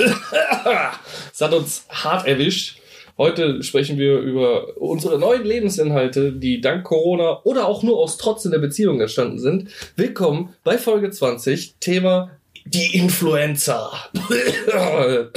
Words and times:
Es 1.32 1.40
hat 1.40 1.52
uns 1.52 1.86
hart 1.88 2.26
erwischt. 2.26 2.78
Heute 3.16 3.62
sprechen 3.62 3.98
wir 3.98 4.18
über 4.18 4.76
unsere 4.78 5.18
neuen 5.18 5.44
Lebensinhalte, 5.44 6.32
die 6.32 6.60
dank 6.60 6.84
Corona 6.84 7.40
oder 7.44 7.66
auch 7.66 7.82
nur 7.82 7.98
aus 7.98 8.16
Trotz 8.16 8.44
in 8.44 8.50
der 8.50 8.58
Beziehung 8.58 9.00
entstanden 9.00 9.38
sind. 9.38 9.68
Willkommen 9.96 10.54
bei 10.64 10.78
Folge 10.78 11.10
20, 11.10 11.74
Thema 11.80 12.30
die 12.64 12.96
Influencer. 12.96 13.92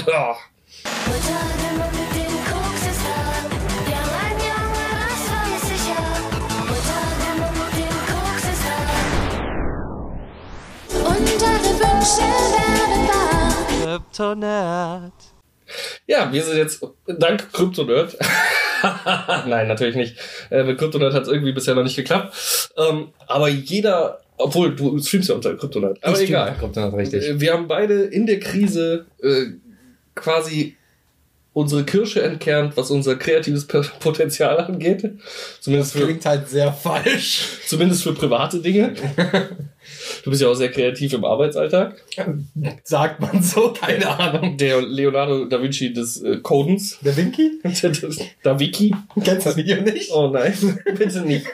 Unter 11.06 11.64
Wünsche 11.80 12.43
Kryptonat. 14.00 15.14
Ja, 16.08 16.32
wir 16.32 16.44
sind 16.44 16.58
jetzt 16.58 16.86
dank 17.08 17.52
Kryptonerd. 17.54 18.18
Nein, 19.48 19.68
natürlich 19.68 19.96
nicht. 19.96 20.18
Äh, 20.50 20.64
mit 20.64 20.78
Kryptonerd 20.78 21.14
hat 21.14 21.24
es 21.24 21.30
irgendwie 21.30 21.54
bisher 21.54 21.74
noch 21.76 21.84
nicht 21.84 21.96
geklappt. 21.96 22.72
Ähm, 22.78 23.10
aber 23.28 23.48
jeder, 23.48 24.20
obwohl 24.38 24.76
du 24.76 25.00
streamst 25.00 25.30
ja 25.30 25.36
unter 25.36 25.56
Kryptonerd. 25.56 26.04
Aber 26.04 26.20
Ich 26.22 26.30
egal. 26.30 26.56
Kryptonat, 26.60 26.94
richtig. 26.94 27.24
Äh, 27.24 27.40
Wir 27.40 27.54
haben 27.54 27.68
beide 27.68 28.04
in 28.04 28.26
der 28.26 28.40
Krise 28.40 29.06
äh, 29.22 29.46
quasi 30.16 30.76
unsere 31.54 31.84
Kirsche 31.86 32.24
entkernt, 32.24 32.76
was 32.76 32.90
unser 32.92 33.16
kreatives 33.16 33.66
Potenzial 34.00 34.58
angeht. 34.60 35.10
Zumindest 35.62 35.94
für, 35.94 36.04
Klingt 36.06 36.26
halt 36.26 36.50
sehr 36.50 36.74
falsch. 36.74 37.60
zumindest 37.68 38.04
für 38.04 38.14
private 38.14 38.60
Dinge. 38.60 38.94
Du 40.24 40.30
bist 40.30 40.42
ja 40.42 40.48
auch 40.48 40.54
sehr 40.54 40.72
kreativ 40.72 41.14
im 41.14 41.26
Arbeitsalltag. 41.26 42.02
Sagt 42.84 43.20
man 43.22 43.42
so, 43.42 43.74
keine 43.74 44.08
Ahnung. 44.08 44.58
Der 44.58 44.82
Leonardo 44.82 45.46
da 45.46 45.62
Vinci 45.62 45.94
des 45.94 46.22
äh, 46.22 46.38
Codens. 46.38 47.00
Der 47.04 47.16
Winky? 47.18 47.60
des 47.64 48.20
da 48.44 48.60
Wiki. 48.60 48.96
Kennst 49.24 49.46
das 49.46 49.56
Video 49.58 49.82
nicht? 49.82 50.12
Oh 50.12 50.28
nein, 50.30 50.54
bitte 50.98 51.22
nicht. 51.22 51.46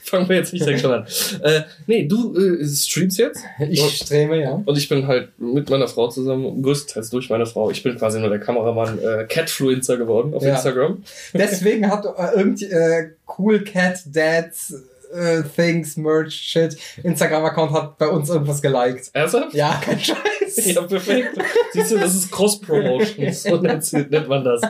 Fangen 0.00 0.26
wir 0.28 0.36
jetzt 0.36 0.54
nicht 0.54 0.64
direkt 0.64 0.80
schon 0.80 0.92
an. 0.92 1.06
Äh, 1.42 1.62
nee, 1.86 2.06
du 2.06 2.34
äh, 2.34 2.66
streamst 2.66 3.18
jetzt 3.18 3.42
Ich 3.68 3.82
streme, 3.96 4.40
ja. 4.40 4.62
und 4.64 4.78
ich 4.78 4.88
bin 4.88 5.06
halt 5.06 5.38
mit 5.38 5.68
meiner 5.68 5.86
Frau 5.86 6.08
zusammen, 6.08 6.62
größtenteils 6.62 7.10
durch 7.10 7.28
meine 7.28 7.44
Frau. 7.44 7.70
Ich 7.70 7.82
bin 7.82 7.96
quasi 7.98 8.18
nur 8.18 8.30
der 8.30 8.38
Kameramann, 8.40 8.98
äh, 9.00 9.24
Catfluencer 9.28 9.98
geworden 9.98 10.32
auf 10.32 10.42
Ja. 10.42 10.54
Instagram. 10.54 11.02
Deswegen 11.34 11.90
hat 11.90 12.06
äh, 12.06 12.38
irgendwie 12.38 12.64
äh, 12.66 13.10
Cool 13.38 13.60
Cat 13.64 14.00
Dads 14.06 14.74
äh, 15.12 15.42
Things 15.42 15.96
Merch 15.96 16.34
Shit 16.34 16.76
Instagram-Account 17.02 17.72
hat 17.72 17.98
bei 17.98 18.08
uns 18.08 18.28
irgendwas 18.28 18.62
geliked. 18.62 19.10
Ernsthaft? 19.12 19.54
Ja, 19.54 19.80
kein 19.84 20.00
Scheiß. 20.00 20.47
Ja, 20.68 20.82
perfekt. 20.82 21.38
Siehst 21.72 21.90
du, 21.92 21.98
das 21.98 22.14
ist 22.14 22.30
Cross-Promotion. 22.30 23.32
So 23.38 23.56
nennt, 23.56 24.28
man 24.28 24.44
das. 24.44 24.62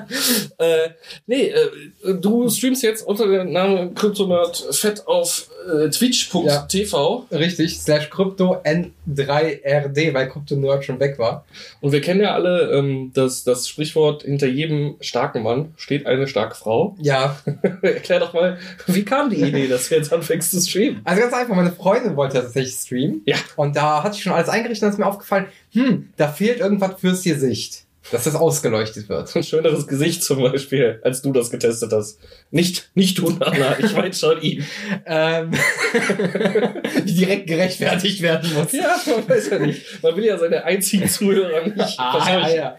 Äh, 0.59 0.91
nee, 1.27 1.49
äh, 1.49 2.15
du 2.15 2.49
streamst 2.49 2.83
jetzt 2.83 3.07
unter 3.07 3.27
dem 3.27 3.53
Namen 3.53 3.95
Kryptonerd 3.95 4.57
fett 4.73 5.07
auf 5.07 5.49
äh, 5.69 5.89
twitch.tv. 5.89 7.27
Richtig, 7.31 7.81
slash 7.81 8.11
Krypto 8.11 8.57
N3RD, 8.63 10.15
weil 10.15 10.29
Krypto 10.29 10.57
Nerd 10.57 10.85
schon 10.85 11.01
weg 11.01 11.19
war. 11.19 11.45
Und 11.81 11.93
wir 11.93 12.01
kennen 12.01 12.21
ja 12.21 12.35
alle 12.35 12.71
ähm, 12.73 13.11
das, 13.15 13.45
das 13.45 13.69
Sprichwort, 13.69 14.23
hinter 14.23 14.47
jedem 14.47 14.97
starken 15.01 15.43
Mann 15.43 15.75
steht 15.77 16.07
eine 16.07 16.27
starke 16.27 16.55
Frau. 16.55 16.97
Ja, 17.01 17.39
Erklär 17.83 18.21
doch 18.21 18.33
mal, 18.33 18.59
wie 18.87 19.05
kam 19.05 19.31
die 19.31 19.41
Idee, 19.41 19.69
dass 19.69 19.89
du 19.89 19.97
jetzt 19.97 20.13
anfängst 20.13 20.51
zu 20.51 20.61
streamen? 20.61 21.01
also 21.05 21.21
ganz 21.21 21.33
einfach, 21.33 21.55
meine 21.55 21.73
Freundin 21.73 22.17
wollte 22.17 22.37
ja 22.37 22.43
tatsächlich 22.43 22.75
streamen. 22.75 23.23
Ja. 23.27 23.37
Und 23.57 23.77
da 23.77 24.03
hatte 24.03 24.17
ich 24.17 24.23
schon 24.23 24.33
alles 24.33 24.49
eingerichtet 24.49 24.85
und 24.85 24.93
ist 24.93 24.99
mir 24.99 25.07
aufgefallen, 25.07 25.47
hm, 25.73 26.11
da 26.17 26.29
fehlt 26.29 26.61
irgendwas 26.61 27.01
fürs 27.01 27.23
Gesicht, 27.23 27.85
dass 28.11 28.25
das 28.25 28.35
ausgeleuchtet 28.35 29.09
wird. 29.09 29.35
Ein 29.37 29.43
schöneres 29.43 29.87
Gesicht 29.87 30.23
zum 30.23 30.41
Beispiel, 30.43 31.01
als 31.05 31.23
du 31.23 31.33
das 31.33 31.51
getestet 31.51 31.93
hast. 31.93 32.19
Nicht, 32.51 32.91
nicht 32.95 33.19
du, 33.19 33.31
Nana, 33.31 33.79
ich 33.79 33.95
weiß 33.95 34.19
schon 34.21 34.41
ihn. 34.43 34.65
Ähm, 35.07 35.51
die 37.05 37.15
direkt 37.15 37.47
gerechtfertigt 37.47 38.23
werden 38.23 38.53
muss. 38.55 38.73
Ja, 38.73 38.97
man 39.07 39.29
weiß 39.29 39.51
ja 39.51 39.59
nicht. 39.59 40.03
Man 40.03 40.17
will 40.17 40.25
ja 40.25 40.39
seine 40.39 40.65
einzigen 40.65 41.09
Zuhörer 41.09 41.67
nicht 41.67 41.79
Ah, 41.99 42.21
verscheuchen. 42.21 42.57
ja. 42.57 42.77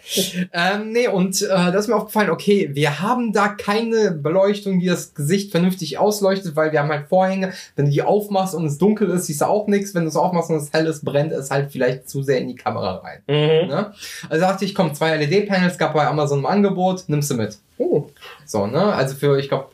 ähm, 0.54 0.92
nee, 0.92 1.08
und 1.08 1.42
äh, 1.42 1.48
da 1.48 1.70
ist 1.78 1.88
mir 1.88 1.96
aufgefallen, 1.96 2.30
okay, 2.30 2.70
wir 2.74 3.00
haben 3.02 3.34
da 3.34 3.50
keine 3.50 4.12
Beleuchtung, 4.12 4.80
die 4.80 4.88
das 4.88 5.14
Gesicht 5.14 5.52
vernünftig 5.52 5.98
ausleuchtet, 5.98 6.56
weil 6.56 6.72
wir 6.72 6.80
haben 6.80 6.90
halt 6.90 7.08
Vorhänge. 7.08 7.54
Wenn 7.76 7.86
du 7.86 7.92
die 7.92 8.02
aufmachst 8.02 8.56
und 8.56 8.66
es 8.66 8.78
dunkel 8.78 9.10
ist, 9.10 9.26
siehst 9.26 9.42
du 9.42 9.46
auch 9.46 9.68
nichts. 9.68 9.94
Wenn 9.94 10.04
du 10.04 10.10
es 10.10 10.16
aufmachst 10.16 10.50
und 10.50 10.58
es 10.58 10.72
hell 10.74 10.86
ist, 10.88 11.04
brennt 11.04 11.32
es 11.32 11.52
halt 11.52 11.72
vielleicht 11.72 12.10
zu 12.10 12.24
sehr 12.24 12.40
in 12.40 12.48
die 12.48 12.56
Kamera 12.56 12.96
rein. 12.98 13.22
Mhm. 13.28 13.68
Ne? 13.70 13.94
Also 14.30 14.42
dachte 14.46 14.66
ich, 14.66 14.74
komm, 14.76 14.94
zwei 14.94 15.12
LED-Panels 15.20 15.78
gab 15.78 15.94
bei 15.94 16.06
Amazon 16.08 16.40
im 16.40 16.46
Angebot, 16.46 17.04
nimmst 17.08 17.30
du 17.32 17.36
mit. 17.36 17.58
Oh, 17.78 18.08
So, 18.46 18.68
ne? 18.68 18.94
Also 18.94 19.16
für, 19.16 19.38
ich 19.40 19.48
glaube, 19.50 19.68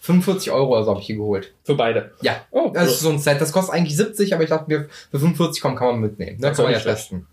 45 0.00 0.50
Euro 0.52 0.72
oder 0.74 0.84
so 0.84 0.90
habe 0.90 1.00
ich 1.00 1.06
hier 1.06 1.16
geholt. 1.16 1.52
für 1.64 1.74
beide. 1.74 2.12
Ja. 2.22 2.36
Oh, 2.50 2.70
Das 2.72 2.88
ist 2.88 3.00
so 3.00 3.10
ein 3.10 3.18
Set. 3.18 3.40
Das 3.40 3.52
kostet 3.52 3.74
eigentlich 3.74 3.96
70, 3.96 4.32
aber 4.32 4.42
ich 4.44 4.48
dachte 4.50 4.64
mir, 4.68 4.88
für 5.10 5.18
45 5.18 5.60
kommen 5.60 5.76
kann 5.76 5.88
man 5.88 6.00
mitnehmen. 6.00 6.38
Ne? 6.38 6.48
Das 6.48 6.56
Kann 6.56 6.66
man 6.66 6.72
ja 6.74 6.80
testen. 6.80 7.26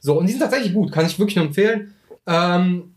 So, 0.00 0.18
und 0.18 0.26
die 0.26 0.32
sind 0.32 0.40
tatsächlich 0.40 0.74
gut. 0.74 0.90
Kann 0.92 1.06
ich 1.06 1.18
wirklich 1.18 1.36
nur 1.36 1.46
empfehlen. 1.46 1.94
Ähm, 2.26 2.94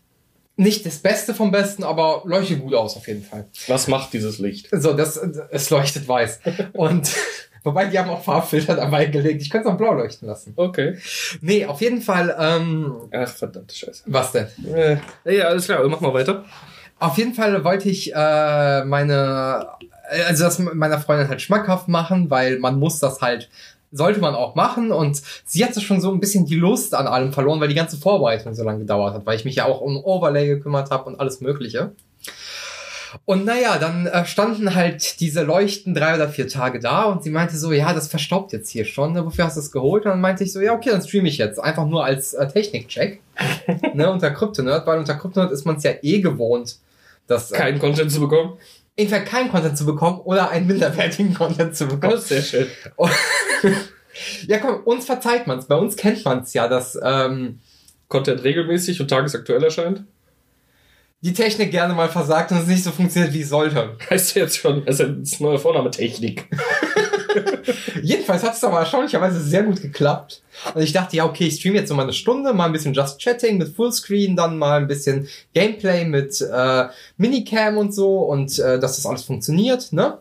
nicht 0.56 0.84
das 0.84 0.98
Beste 0.98 1.34
vom 1.34 1.50
Besten, 1.50 1.82
aber 1.84 2.22
leuchtet 2.24 2.60
gut 2.60 2.74
aus 2.74 2.96
auf 2.96 3.06
jeden 3.08 3.22
Fall. 3.22 3.46
was 3.68 3.88
macht 3.88 4.12
dieses 4.12 4.38
Licht? 4.38 4.68
So, 4.72 4.92
das, 4.92 5.16
es 5.16 5.70
leuchtet 5.70 6.06
weiß. 6.06 6.40
Und 6.74 7.10
wobei, 7.64 7.86
die 7.86 7.98
haben 7.98 8.10
auch 8.10 8.22
Farbfilter 8.22 8.76
dabei 8.76 9.06
gelegt. 9.06 9.42
Ich 9.42 9.50
könnte 9.50 9.68
es 9.68 9.74
auch 9.74 9.78
blau 9.78 9.92
leuchten 9.94 10.28
lassen. 10.28 10.52
Okay. 10.56 10.98
Nee, 11.40 11.66
auf 11.66 11.80
jeden 11.80 12.00
Fall, 12.02 12.34
ähm, 12.38 12.94
Ach, 13.12 13.28
verdammte 13.28 13.74
Scheiße. 13.74 14.04
was 14.06 14.32
denn? 14.32 14.46
Äh, 14.74 14.96
ja, 15.24 15.44
alles 15.44 15.66
klar, 15.66 15.86
mach 15.88 16.00
mal 16.00 16.14
weiter. 16.14 16.44
Auf 16.98 17.18
jeden 17.18 17.34
Fall 17.34 17.64
wollte 17.64 17.88
ich 17.88 18.14
äh, 18.14 18.84
meine, 18.84 19.66
äh, 20.10 20.22
also 20.22 20.44
das 20.44 20.58
meiner 20.58 20.98
Freundin 21.00 21.28
halt 21.28 21.42
schmackhaft 21.42 21.88
machen, 21.88 22.30
weil 22.30 22.58
man 22.60 22.78
muss 22.78 23.00
das 23.00 23.20
halt, 23.20 23.48
sollte 23.90 24.20
man 24.20 24.34
auch 24.34 24.54
machen. 24.54 24.92
Und 24.92 25.20
sie 25.44 25.64
hatte 25.64 25.80
schon 25.80 26.00
so 26.00 26.12
ein 26.12 26.20
bisschen 26.20 26.46
die 26.46 26.54
Lust 26.54 26.94
an 26.94 27.06
allem 27.08 27.32
verloren, 27.32 27.60
weil 27.60 27.68
die 27.68 27.74
ganze 27.74 27.96
Vorbereitung 27.96 28.54
so 28.54 28.62
lange 28.62 28.80
gedauert 28.80 29.14
hat, 29.14 29.26
weil 29.26 29.36
ich 29.36 29.44
mich 29.44 29.56
ja 29.56 29.64
auch 29.64 29.80
um 29.80 29.96
Overlay 29.96 30.46
gekümmert 30.46 30.90
habe 30.90 31.04
und 31.04 31.18
alles 31.18 31.40
Mögliche. 31.40 31.92
Und 33.24 33.44
naja, 33.44 33.78
dann 33.78 34.06
äh, 34.06 34.24
standen 34.24 34.74
halt 34.74 35.20
diese 35.20 35.42
Leuchten 35.42 35.94
drei 35.94 36.14
oder 36.14 36.28
vier 36.28 36.48
Tage 36.48 36.80
da 36.80 37.04
und 37.04 37.22
sie 37.22 37.30
meinte 37.30 37.56
so, 37.56 37.72
ja, 37.72 37.92
das 37.92 38.08
verstaubt 38.08 38.52
jetzt 38.52 38.70
hier 38.70 38.84
schon, 38.84 39.12
ne? 39.12 39.24
wofür 39.24 39.44
hast 39.44 39.56
du 39.56 39.60
es 39.60 39.72
geholt? 39.72 40.04
Und 40.04 40.12
dann 40.12 40.20
meinte 40.20 40.44
ich 40.44 40.52
so, 40.52 40.60
ja, 40.60 40.74
okay, 40.74 40.90
dann 40.90 41.02
streame 41.02 41.28
ich 41.28 41.38
jetzt. 41.38 41.58
Einfach 41.58 41.86
nur 41.86 42.04
als 42.04 42.34
äh, 42.34 42.46
Technikcheck. 42.48 43.20
ne, 43.94 44.10
unter 44.10 44.30
Kryptonerd, 44.30 44.86
weil 44.86 44.98
unter 44.98 45.14
Kryptonerd 45.14 45.52
ist 45.52 45.64
man 45.64 45.76
es 45.76 45.82
ja 45.82 45.92
eh 46.02 46.20
gewohnt, 46.20 46.76
dass 47.26 47.50
äh, 47.52 47.56
Keinen 47.56 47.78
Content 47.78 48.10
zu 48.10 48.20
bekommen. 48.20 48.58
entweder 48.96 49.20
keinen 49.20 49.50
Content 49.50 49.78
zu 49.78 49.86
bekommen 49.86 50.20
oder 50.20 50.50
einen 50.50 50.66
minderwertigen 50.66 51.34
Content 51.38 51.76
zu 51.76 51.86
bekommen. 51.86 52.12
Das 52.12 52.22
ist 52.22 52.28
sehr 52.28 52.42
schön. 52.42 52.66
ja, 54.46 54.58
komm, 54.58 54.82
uns 54.84 55.06
verzeiht 55.06 55.46
man's. 55.46 55.66
Bei 55.66 55.76
uns 55.76 55.96
kennt 55.96 56.24
man's 56.24 56.52
ja, 56.54 56.68
dass 56.68 56.98
ähm, 57.02 57.60
Content 58.08 58.44
regelmäßig 58.44 59.00
und 59.00 59.08
tagesaktuell 59.08 59.62
erscheint. 59.62 60.04
Die 61.22 61.32
Technik 61.32 61.70
gerne 61.70 61.94
mal 61.94 62.08
versagt 62.08 62.50
und 62.50 62.58
es 62.58 62.66
nicht 62.66 62.82
so 62.82 62.90
funktioniert, 62.90 63.32
wie 63.32 63.42
es 63.42 63.48
sollte. 63.48 63.96
Heißt 64.10 64.34
ja 64.34 64.42
jetzt 64.42 64.58
schon, 64.58 64.82
es 64.86 64.98
ist 64.98 65.40
eine 65.40 65.50
neue 65.50 65.58
Vorname 65.58 65.90
Technik. 65.90 66.48
Jedenfalls 68.02 68.42
hat 68.42 68.54
es 68.54 68.64
aber 68.64 68.80
erstaunlicherweise 68.80 69.40
sehr 69.40 69.62
gut 69.62 69.80
geklappt. 69.80 70.42
Und 70.74 70.82
ich 70.82 70.92
dachte, 70.92 71.16
ja, 71.16 71.24
okay, 71.24 71.46
ich 71.46 71.60
streame 71.60 71.76
jetzt 71.76 71.88
so 71.88 71.94
mal 71.94 72.02
eine 72.02 72.12
Stunde, 72.12 72.52
mal 72.52 72.66
ein 72.66 72.72
bisschen 72.72 72.92
Just 72.92 73.20
Chatting 73.20 73.56
mit 73.56 73.68
Fullscreen, 73.68 74.36
dann 74.36 74.58
mal 74.58 74.80
ein 74.80 74.88
bisschen 74.88 75.28
Gameplay 75.54 76.04
mit 76.04 76.40
äh, 76.40 76.88
Minicam 77.16 77.78
und 77.78 77.94
so 77.94 78.18
und 78.18 78.58
äh, 78.58 78.80
dass 78.80 78.96
das 78.96 79.06
alles 79.06 79.22
funktioniert, 79.22 79.92
ne? 79.92 80.18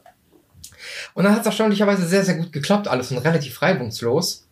Und 1.14 1.24
dann 1.24 1.34
hat 1.34 1.42
es 1.42 1.48
erstaunlicherweise 1.48 2.06
sehr, 2.06 2.24
sehr 2.24 2.36
gut 2.36 2.54
geklappt, 2.54 2.88
alles 2.88 3.12
und 3.12 3.18
relativ 3.18 3.62
reibungslos. 3.62 4.46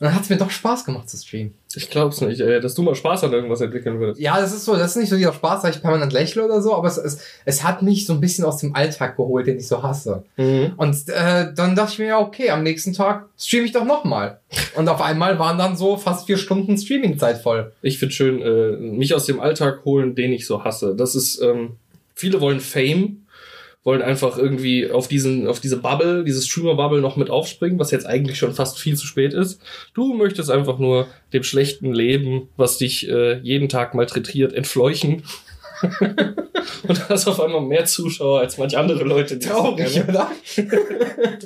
Und 0.00 0.06
dann 0.06 0.14
hat 0.14 0.22
es 0.22 0.30
mir 0.30 0.38
doch 0.38 0.48
Spaß 0.48 0.86
gemacht 0.86 1.10
zu 1.10 1.18
streamen. 1.18 1.52
Ich 1.74 1.90
glaub's 1.90 2.22
nicht, 2.22 2.40
ey, 2.40 2.58
dass 2.58 2.74
du 2.74 2.82
mal 2.82 2.94
Spaß 2.94 3.24
an 3.24 3.34
irgendwas 3.34 3.60
entwickeln 3.60 4.00
würdest. 4.00 4.18
Ja, 4.18 4.40
das 4.40 4.54
ist 4.54 4.64
so, 4.64 4.74
das 4.74 4.92
ist 4.92 4.96
nicht 4.96 5.10
so 5.10 5.16
dieser 5.16 5.34
Spaß, 5.34 5.60
dass 5.60 5.76
ich 5.76 5.82
permanent 5.82 6.14
lächle 6.14 6.42
oder 6.42 6.62
so, 6.62 6.74
aber 6.74 6.88
es, 6.88 6.96
es, 6.96 7.20
es 7.44 7.62
hat 7.62 7.82
mich 7.82 8.06
so 8.06 8.14
ein 8.14 8.20
bisschen 8.20 8.46
aus 8.46 8.56
dem 8.56 8.74
Alltag 8.74 9.18
geholt, 9.18 9.46
den 9.46 9.58
ich 9.58 9.68
so 9.68 9.82
hasse. 9.82 10.24
Mhm. 10.38 10.72
Und 10.78 10.96
äh, 11.10 11.52
dann 11.54 11.76
dachte 11.76 11.92
ich 11.92 11.98
mir, 11.98 12.06
ja, 12.06 12.18
okay, 12.18 12.48
am 12.48 12.62
nächsten 12.62 12.94
Tag 12.94 13.26
streame 13.38 13.66
ich 13.66 13.72
doch 13.72 13.84
nochmal. 13.84 14.40
Und 14.74 14.88
auf 14.88 15.02
einmal 15.02 15.38
waren 15.38 15.58
dann 15.58 15.76
so 15.76 15.98
fast 15.98 16.24
vier 16.24 16.38
Stunden 16.38 16.78
Streamingzeit 16.78 17.36
voll. 17.36 17.70
Ich 17.82 17.98
finde 17.98 18.14
schön, 18.14 18.40
äh, 18.40 18.76
mich 18.78 19.14
aus 19.14 19.26
dem 19.26 19.38
Alltag 19.38 19.84
holen, 19.84 20.14
den 20.14 20.32
ich 20.32 20.46
so 20.46 20.64
hasse. 20.64 20.96
Das 20.96 21.14
ist, 21.14 21.42
ähm, 21.42 21.72
viele 22.14 22.40
wollen 22.40 22.60
Fame, 22.60 23.26
wollen 23.82 24.02
einfach 24.02 24.36
irgendwie 24.36 24.90
auf 24.90 25.08
diesen, 25.08 25.46
auf 25.46 25.60
diese 25.60 25.78
Bubble, 25.78 26.24
diese 26.24 26.42
Streamer-Bubble 26.42 27.00
noch 27.00 27.16
mit 27.16 27.30
aufspringen, 27.30 27.78
was 27.78 27.90
jetzt 27.90 28.06
eigentlich 28.06 28.38
schon 28.38 28.54
fast 28.54 28.78
viel 28.78 28.96
zu 28.96 29.06
spät 29.06 29.32
ist. 29.32 29.62
Du 29.94 30.12
möchtest 30.12 30.50
einfach 30.50 30.78
nur 30.78 31.06
dem 31.32 31.42
schlechten 31.42 31.94
Leben, 31.94 32.48
was 32.56 32.76
dich 32.76 33.08
äh, 33.08 33.38
jeden 33.38 33.68
Tag 33.68 33.94
malträtiert, 33.94 34.52
entfleuchen. 34.52 35.22
Und 36.86 37.08
hast 37.08 37.26
auf 37.26 37.40
einmal 37.40 37.62
mehr 37.62 37.86
Zuschauer 37.86 38.40
als 38.40 38.58
manche 38.58 38.78
andere 38.78 39.02
Leute. 39.04 39.38
Traurig, 39.38 39.94
gerne- 39.94 40.08
oder? 40.08 40.30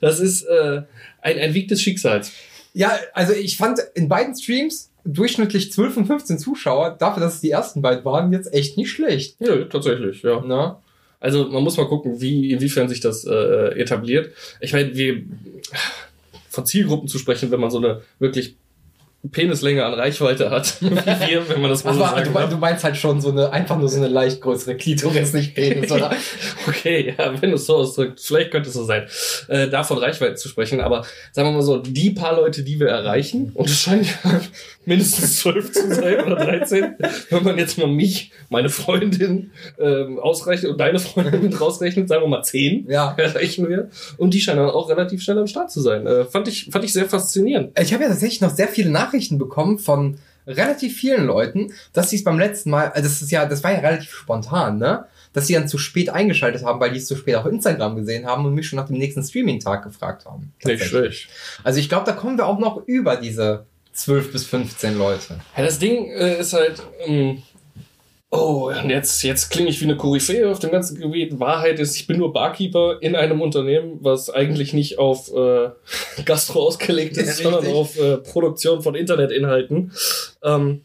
Das 0.00 0.20
ist 0.20 0.42
äh, 0.42 0.82
ein, 1.20 1.38
ein 1.38 1.54
Weg 1.54 1.68
des 1.68 1.82
Schicksals. 1.82 2.30
Ja, 2.74 2.92
also 3.14 3.32
ich 3.32 3.56
fand 3.56 3.80
in 3.94 4.08
beiden 4.08 4.36
Streams 4.36 4.92
durchschnittlich 5.04 5.72
12 5.72 5.96
und 5.96 6.06
15 6.06 6.38
Zuschauer, 6.38 6.90
dafür, 6.90 7.22
dass 7.22 7.36
es 7.36 7.40
die 7.40 7.50
ersten 7.50 7.80
beiden 7.80 8.04
waren, 8.04 8.32
jetzt 8.32 8.52
echt 8.52 8.76
nicht 8.76 8.90
schlecht. 8.90 9.36
Ja, 9.40 9.64
tatsächlich, 9.64 10.22
ja. 10.22 10.40
Ne? 10.42 10.76
Also 11.20 11.48
man 11.48 11.62
muss 11.62 11.76
mal 11.76 11.88
gucken, 11.88 12.20
wie, 12.20 12.52
inwiefern 12.52 12.88
sich 12.88 13.00
das 13.00 13.24
äh, 13.24 13.78
etabliert. 13.78 14.32
Ich 14.60 14.72
meine, 14.72 14.94
wir 14.94 15.22
von 16.48 16.66
Zielgruppen 16.66 17.08
zu 17.08 17.18
sprechen, 17.18 17.50
wenn 17.50 17.60
man 17.60 17.70
so 17.70 17.78
eine 17.78 18.02
wirklich 18.18 18.56
Penislänge 19.30 19.84
an 19.84 19.94
Reichweite 19.94 20.50
hat, 20.50 20.76
wie 20.80 20.90
wir, 20.90 21.48
wenn 21.48 21.60
man 21.60 21.70
das 21.70 21.84
mal 21.84 21.94
so 21.94 22.00
sagen 22.00 22.32
du, 22.32 22.48
du 22.48 22.56
meinst 22.58 22.84
halt 22.84 22.96
schon 22.96 23.20
so 23.20 23.30
eine, 23.30 23.52
einfach 23.52 23.76
nur 23.78 23.88
so 23.88 23.96
eine 23.96 24.08
leicht 24.08 24.40
größere 24.40 24.76
Klitoris, 24.76 25.32
nicht 25.34 25.54
Penis, 25.54 25.90
oder? 25.90 26.12
Okay, 26.68 27.14
ja, 27.18 27.40
wenn 27.40 27.50
du 27.50 27.56
es 27.56 27.66
so 27.66 27.76
ausdrückst, 27.76 28.26
vielleicht 28.26 28.50
könnte 28.50 28.68
es 28.68 28.74
so 28.74 28.84
sein, 28.84 29.06
äh, 29.48 29.68
davon 29.68 29.98
Reichweite 29.98 30.34
zu 30.36 30.48
sprechen. 30.48 30.80
Aber 30.80 31.04
sagen 31.32 31.48
wir 31.48 31.52
mal 31.52 31.62
so, 31.62 31.78
die 31.78 32.10
paar 32.10 32.36
Leute, 32.36 32.62
die 32.62 32.78
wir 32.78 32.88
erreichen, 32.88 33.50
und 33.54 33.68
es 33.68 33.80
scheint 33.80 34.06
ja 34.06 34.40
mindestens 34.84 35.40
zwölf 35.40 35.72
zu 35.72 35.92
sein 35.92 36.24
oder 36.24 36.36
13, 36.36 36.94
wenn 37.30 37.42
man 37.42 37.58
jetzt 37.58 37.78
mal 37.78 37.88
mich, 37.88 38.30
meine 38.48 38.68
Freundin 38.68 39.50
ähm, 39.78 40.18
ausrechnet 40.20 40.70
und 40.70 40.78
deine 40.78 41.00
Freundin 41.00 41.42
mit 41.42 41.60
rausrechnet, 41.60 42.08
sagen 42.08 42.22
wir 42.22 42.28
mal 42.28 42.42
zehn, 42.42 42.86
Ja. 42.88 43.14
erreichen 43.18 43.68
wir. 43.68 43.90
Und 44.18 44.34
die 44.34 44.40
scheinen 44.40 44.58
dann 44.58 44.70
auch 44.70 44.88
relativ 44.88 45.22
schnell 45.22 45.38
am 45.38 45.46
Start 45.48 45.72
zu 45.72 45.80
sein. 45.80 46.06
Äh, 46.06 46.24
fand, 46.24 46.46
ich, 46.46 46.68
fand 46.70 46.84
ich 46.84 46.92
sehr 46.92 47.06
faszinierend. 47.06 47.76
Ich 47.80 47.92
habe 47.92 48.04
ja 48.04 48.08
tatsächlich 48.10 48.40
noch 48.40 48.54
sehr 48.54 48.68
viele 48.68 48.90
Nachrichten 48.90 49.15
bekommen 49.38 49.78
von 49.78 50.18
relativ 50.46 50.96
vielen 50.96 51.26
Leuten, 51.26 51.72
dass 51.92 52.10
sie 52.10 52.16
es 52.16 52.24
beim 52.24 52.38
letzten 52.38 52.70
Mal, 52.70 52.90
also 52.90 53.08
das 53.08 53.22
ist 53.22 53.30
ja, 53.30 53.46
das 53.46 53.64
war 53.64 53.72
ja 53.72 53.78
relativ 53.78 54.12
spontan, 54.14 54.78
ne? 54.78 55.06
Dass 55.32 55.48
sie 55.48 55.54
dann 55.54 55.68
zu 55.68 55.76
spät 55.76 56.08
eingeschaltet 56.08 56.64
haben, 56.64 56.80
weil 56.80 56.92
die 56.92 56.98
es 56.98 57.06
zu 57.06 57.16
spät 57.16 57.34
auf 57.34 57.46
Instagram 57.46 57.96
gesehen 57.96 58.26
haben 58.26 58.46
und 58.46 58.54
mich 58.54 58.68
schon 58.68 58.78
nach 58.78 58.86
dem 58.86 58.96
nächsten 58.96 59.22
Streaming-Tag 59.22 59.84
gefragt 59.84 60.24
haben. 60.24 60.52
Tatsächlich. 60.60 60.88
schlecht. 60.88 61.28
Also 61.62 61.78
ich 61.78 61.88
glaube, 61.88 62.06
da 62.06 62.12
kommen 62.12 62.38
wir 62.38 62.46
auch 62.46 62.58
noch 62.58 62.86
über 62.86 63.16
diese 63.16 63.66
12 63.92 64.32
bis 64.32 64.44
15 64.46 64.96
Leute. 64.96 65.40
Ja, 65.56 65.64
das 65.64 65.78
Ding 65.78 66.06
äh, 66.10 66.40
ist 66.40 66.52
halt, 66.52 66.82
ähm, 67.04 67.42
oh, 68.30 68.70
und 68.82 68.90
jetzt, 68.90 69.22
jetzt 69.22 69.50
klinge 69.50 69.70
ich 69.70 69.80
wie 69.80 69.84
eine 69.84 69.96
Koryphäe 69.96 70.48
auf 70.50 70.58
dem 70.58 70.70
ganzen 70.70 70.98
Gebiet. 71.00 71.38
Wahrheit 71.40 71.78
ist, 71.78 71.96
ich 71.96 72.06
bin 72.06 72.18
nur 72.18 72.32
Barkeeper 72.32 72.98
in 73.00 73.14
einem 73.16 73.40
Unternehmen, 73.40 73.98
was 74.00 74.30
eigentlich 74.30 74.72
nicht 74.72 74.98
auf 74.98 75.32
äh, 75.34 75.70
Gastro 76.24 76.62
ausgelegt 76.66 77.16
ist, 77.16 77.40
Ja, 77.40 77.50
sondern 77.50 77.72
auf 77.74 77.98
äh, 77.98 78.18
Produktion 78.18 78.82
von 78.82 78.94
Internetinhalten. 78.94 79.92
Ähm, 80.42 80.82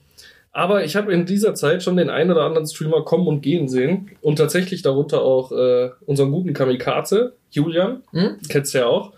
aber 0.53 0.83
ich 0.83 0.95
habe 0.97 1.13
in 1.13 1.25
dieser 1.25 1.55
Zeit 1.55 1.81
schon 1.81 1.95
den 1.95 2.09
einen 2.09 2.29
oder 2.31 2.43
anderen 2.43 2.67
Streamer 2.67 3.03
kommen 3.05 3.25
und 3.27 3.41
gehen 3.41 3.69
sehen. 3.69 4.11
Und 4.21 4.35
tatsächlich 4.35 4.81
darunter 4.81 5.21
auch 5.21 5.51
äh, 5.53 5.91
unseren 6.05 6.31
guten 6.31 6.53
Kamikaze, 6.53 7.35
Julian, 7.51 8.03
Hm? 8.11 8.37
kennst 8.49 8.73
du 8.73 8.79
ja 8.79 8.87
auch, 8.87 9.13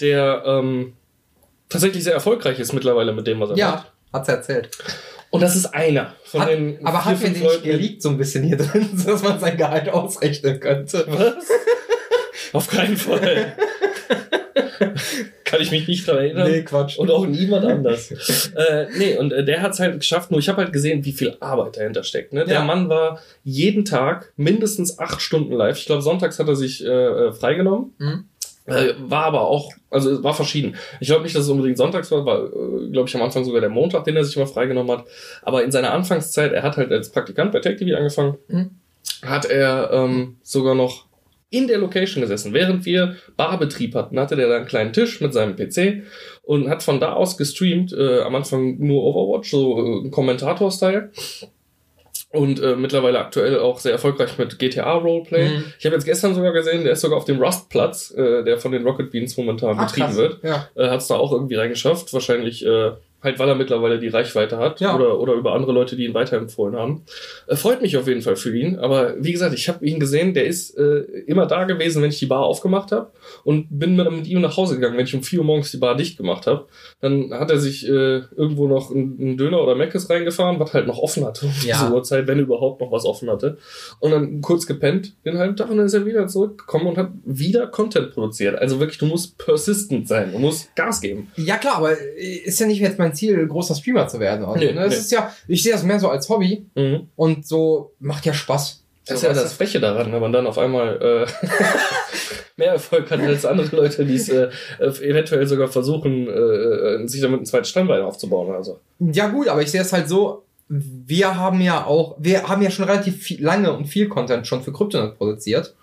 der 0.00 0.42
ähm, 0.46 0.94
tatsächlich 1.68 2.04
sehr 2.04 2.14
erfolgreich 2.14 2.58
ist 2.58 2.72
mittlerweile 2.72 3.12
mit 3.12 3.26
dem, 3.26 3.38
was 3.40 3.50
er 3.50 3.56
macht. 3.56 3.58
Ja, 3.58 3.86
hat's 4.14 4.28
erzählt. 4.30 4.70
Und 5.30 5.42
das 5.42 5.56
ist 5.56 5.66
einer 5.66 6.14
von 6.24 6.40
Hat, 6.40 6.48
den 6.48 6.78
aber 6.84 7.04
hat 7.04 7.20
mir 7.20 7.30
den 7.30 7.42
nicht 7.42 7.62
geleakt 7.62 8.02
so 8.02 8.08
ein 8.10 8.16
bisschen 8.16 8.44
hier 8.44 8.56
drin, 8.56 8.88
dass 9.06 9.22
man 9.22 9.38
sein 9.38 9.56
Gehalt 9.56 9.88
ausrechnen 9.88 10.58
könnte? 10.58 11.04
Was? 11.08 11.44
Auf 12.54 12.68
keinen 12.68 12.96
Fall. 12.96 13.54
Kann 15.44 15.60
ich 15.60 15.70
mich 15.70 15.88
nicht 15.88 16.06
daran 16.06 16.22
erinnern. 16.24 16.64
Quatsch. 16.64 16.98
Und 16.98 17.10
auch 17.10 17.26
niemand 17.26 17.64
anders. 17.64 18.10
äh, 18.56 18.86
nee, 18.96 19.16
und 19.16 19.32
äh, 19.32 19.44
der 19.44 19.62
hat 19.62 19.72
es 19.72 19.80
halt 19.80 19.98
geschafft, 20.00 20.30
nur 20.30 20.40
ich 20.40 20.48
habe 20.48 20.62
halt 20.62 20.72
gesehen, 20.72 21.04
wie 21.04 21.12
viel 21.12 21.36
Arbeit 21.40 21.76
dahinter 21.76 22.04
steckt. 22.04 22.32
Ne? 22.32 22.44
Der 22.44 22.56
Ja. 22.56 22.64
Mann 22.64 22.88
war 22.88 23.20
jeden 23.44 23.84
Tag 23.84 24.32
mindestens 24.36 24.98
acht 24.98 25.20
Stunden 25.20 25.52
live. 25.52 25.78
Ich 25.78 25.86
glaube, 25.86 26.02
sonntags 26.02 26.38
hat 26.38 26.48
er 26.48 26.56
sich 26.56 26.84
äh, 26.84 26.88
äh, 26.88 27.32
freigenommen. 27.32 27.94
Mhm. 27.98 28.24
Äh, 28.68 28.94
war 28.98 29.24
aber 29.24 29.42
auch, 29.42 29.72
also 29.90 30.10
es 30.10 30.22
war 30.22 30.34
verschieden. 30.34 30.76
Ich 31.00 31.08
glaube 31.08 31.22
nicht, 31.22 31.34
dass 31.34 31.44
es 31.44 31.48
unbedingt 31.50 31.78
sonntags 31.78 32.10
war, 32.10 32.24
war, 32.26 32.44
äh, 32.44 32.90
glaube 32.90 33.08
ich, 33.08 33.14
am 33.16 33.22
Anfang 33.22 33.44
sogar 33.44 33.60
der 33.60 33.70
Montag, 33.70 34.04
den 34.04 34.16
er 34.16 34.24
sich 34.24 34.36
mal 34.36 34.46
freigenommen 34.46 34.90
hat. 34.98 35.06
Aber 35.42 35.64
in 35.64 35.70
seiner 35.72 35.92
Anfangszeit, 35.92 36.52
er 36.52 36.62
hat 36.62 36.76
halt 36.76 36.92
als 36.92 37.10
Praktikant 37.10 37.52
bei 37.52 37.60
TechTV 37.60 37.96
angefangen, 37.96 38.36
Mhm. 38.48 38.70
hat 39.22 39.46
er 39.46 39.90
ähm, 39.92 40.36
sogar 40.42 40.74
noch 40.74 41.06
in 41.50 41.66
der 41.66 41.78
Location 41.78 42.20
gesessen. 42.20 42.52
Während 42.52 42.84
wir 42.84 43.16
Barbetrieb 43.38 43.94
hatten, 43.94 44.20
hatte 44.20 44.36
der 44.36 44.48
da 44.48 44.56
einen 44.56 44.66
kleinen 44.66 44.92
Tisch 44.92 45.22
mit 45.22 45.32
seinem 45.32 45.56
PC 45.56 46.02
und 46.42 46.68
hat 46.68 46.82
von 46.82 47.00
da 47.00 47.14
aus 47.14 47.38
gestreamt, 47.38 47.92
äh, 47.94 48.20
am 48.20 48.34
Anfang 48.34 48.76
nur 48.78 49.02
Overwatch, 49.02 49.50
so 49.50 50.04
äh, 50.04 50.10
Kommentator-Style. 50.10 51.10
Und 52.30 52.60
äh, 52.60 52.76
mittlerweile 52.76 53.18
aktuell 53.20 53.58
auch 53.58 53.78
sehr 53.78 53.92
erfolgreich 53.92 54.36
mit 54.36 54.58
GTA 54.58 54.92
Roleplay. 54.92 55.48
Mhm. 55.48 55.64
Ich 55.78 55.86
habe 55.86 55.94
jetzt 55.94 56.04
gestern 56.04 56.34
sogar 56.34 56.52
gesehen, 56.52 56.84
der 56.84 56.92
ist 56.92 57.00
sogar 57.00 57.16
auf 57.16 57.24
dem 57.24 57.40
Rustplatz, 57.40 58.10
äh, 58.10 58.44
der 58.44 58.58
von 58.58 58.70
den 58.70 58.82
Rocket 58.86 59.10
Beans 59.10 59.36
momentan 59.38 59.76
Ach, 59.78 59.86
betrieben 59.86 60.08
krass. 60.08 60.16
wird. 60.16 60.44
Ja. 60.44 60.68
Äh, 60.74 60.90
hat 60.90 61.00
es 61.00 61.06
da 61.06 61.14
auch 61.14 61.32
irgendwie 61.32 61.54
reingeschafft. 61.54 62.12
Wahrscheinlich 62.12 62.64
äh, 62.66 62.90
halt, 63.22 63.38
weil 63.38 63.48
er 63.48 63.54
mittlerweile 63.56 63.98
die 63.98 64.08
Reichweite 64.08 64.58
hat 64.58 64.80
Ja. 64.80 64.94
oder, 64.94 65.18
oder 65.18 65.32
über 65.34 65.52
andere 65.52 65.72
Leute, 65.72 65.96
die 65.96 66.04
ihn 66.04 66.14
weiterempfohlen 66.14 66.76
haben. 66.76 67.02
Äh, 67.48 67.56
freut 67.56 67.82
mich 67.82 67.96
auf 67.96 68.06
jeden 68.06 68.22
Fall 68.22 68.36
für 68.36 68.56
ihn. 68.56 68.78
Aber 68.78 69.14
wie 69.18 69.32
gesagt, 69.32 69.54
ich 69.54 69.68
habe 69.68 69.84
ihn 69.84 69.98
gesehen, 69.98 70.34
der 70.34 70.46
ist 70.46 70.76
äh, 70.78 70.98
immer 71.26 71.46
da 71.46 71.64
gewesen, 71.64 72.00
wenn 72.02 72.10
ich 72.10 72.18
die 72.20 72.26
Bar 72.26 72.44
aufgemacht 72.44 72.92
habe 72.92 73.10
und 73.44 73.66
bin 73.70 73.96
mit, 73.96 74.10
mit 74.10 74.26
ihm 74.28 74.40
nach 74.40 74.56
Hause 74.56 74.76
gegangen, 74.76 74.96
wenn 74.96 75.04
ich 75.06 75.14
um 75.14 75.22
4 75.22 75.40
Uhr 75.40 75.44
morgens 75.44 75.70
die 75.72 75.78
Bar 75.78 75.96
dicht 75.96 76.16
gemacht 76.16 76.46
habe. 76.46 76.66
Dann 77.00 77.32
hat 77.34 77.50
er 77.50 77.58
sich 77.58 77.86
äh, 77.88 77.90
irgendwo 78.36 78.68
noch 78.68 78.90
einen, 78.92 79.36
Döner 79.36 79.62
oder 79.62 79.74
Meckes 79.74 80.08
reingefahren, 80.08 80.60
was 80.60 80.72
halt 80.72 80.86
noch 80.86 80.98
offen 80.98 81.24
hatte 81.24 81.46
um 81.46 81.52
Ja. 81.66 81.76
diese 81.80 81.92
Uhrzeit, 81.92 82.26
wenn 82.28 82.38
überhaupt 82.38 82.80
noch 82.80 82.92
was 82.92 83.04
offen 83.04 83.28
hatte. 83.30 83.58
Und 84.00 84.12
dann 84.12 84.40
kurz 84.42 84.66
gepennt, 84.66 85.14
den 85.24 85.38
halben 85.38 85.56
Tag 85.56 85.70
und 85.70 85.78
dann 85.78 85.86
ist 85.86 85.94
er 85.94 86.06
wieder 86.06 86.26
zurückgekommen 86.28 86.86
und 86.86 86.98
hat 86.98 87.10
wieder 87.24 87.66
Content 87.66 88.12
produziert. 88.12 88.56
Also 88.56 88.78
wirklich, 88.78 88.98
du 88.98 89.06
musst 89.06 89.38
persistent 89.38 90.06
sein, 90.06 90.30
du 90.32 90.38
musst 90.38 90.74
Gas 90.76 91.00
geben. 91.00 91.32
Ja 91.36 91.56
klar, 91.56 91.76
aber 91.78 91.96
ist 92.18 92.60
ja 92.60 92.66
nicht 92.66 92.80
jetzt 92.80 92.98
mein 92.98 93.07
Ziel, 93.14 93.46
großer 93.46 93.74
Streamer 93.74 94.08
zu 94.08 94.20
werden. 94.20 94.44
Also, 94.44 94.58
Nee, 94.58 94.72
ne? 94.72 94.82
Das 94.84 94.94
nee. 94.94 94.98
ist 95.00 95.12
ja, 95.12 95.32
ich 95.46 95.62
sehe 95.62 95.72
das 95.72 95.82
mehr 95.82 95.98
so 96.00 96.08
als 96.08 96.28
Hobby 96.28 96.66
Mhm. 96.74 97.08
und 97.16 97.46
so 97.46 97.92
macht 98.00 98.24
ja 98.26 98.32
Spaß. 98.34 98.82
Das 99.06 99.16
ist 99.18 99.22
ja 99.22 99.32
das 99.32 99.54
Freche 99.54 99.80
daran, 99.80 100.12
wenn 100.12 100.20
man 100.20 100.32
dann 100.32 100.46
auf 100.46 100.58
einmal 100.58 101.00
äh, 101.00 101.46
mehr 102.56 102.72
Erfolg 102.72 103.10
hat 103.10 103.20
als 103.20 103.46
andere 103.46 103.74
Leute, 103.74 104.04
die 104.04 104.16
es 104.16 104.28
äh, 104.28 104.48
eventuell 104.80 105.46
sogar 105.46 105.68
versuchen, 105.68 106.28
äh, 106.28 107.06
sich 107.08 107.20
damit 107.22 107.40
ein 107.40 107.46
zweites 107.46 107.70
Standbein 107.70 108.02
aufzubauen. 108.02 108.54
Also. 108.54 108.80
Ja 108.98 109.28
gut, 109.28 109.48
aber 109.48 109.62
ich 109.62 109.70
sehe 109.70 109.80
es 109.80 109.92
halt 109.94 110.08
so, 110.08 110.44
wir 110.68 111.36
haben 111.36 111.62
ja 111.62 111.86
auch, 111.86 112.16
wir 112.18 112.48
haben 112.48 112.60
ja 112.60 112.70
schon 112.70 112.84
relativ 112.84 113.22
viel, 113.22 113.42
lange 113.42 113.72
und 113.72 113.86
viel 113.86 114.08
Content 114.08 114.46
schon 114.46 114.62
für 114.62 114.72
Kryptonet 114.72 115.16
produziert. 115.16 115.74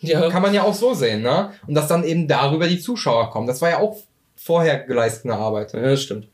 Ja, 0.00 0.30
Kann 0.30 0.42
man 0.42 0.54
ja 0.54 0.62
auch 0.62 0.74
so 0.74 0.94
sehen, 0.94 1.22
ne? 1.22 1.50
Und 1.66 1.74
dass 1.74 1.88
dann 1.88 2.04
eben 2.04 2.28
darüber 2.28 2.66
die 2.68 2.78
Zuschauer 2.78 3.30
kommen. 3.30 3.46
Das 3.48 3.60
war 3.60 3.68
ja 3.70 3.78
auch 3.80 3.96
vorher 4.36 4.78
geleistete 4.78 5.34
Arbeit. 5.34 5.72
ja, 5.74 5.80
das 5.82 6.02
stimmt. 6.02 6.28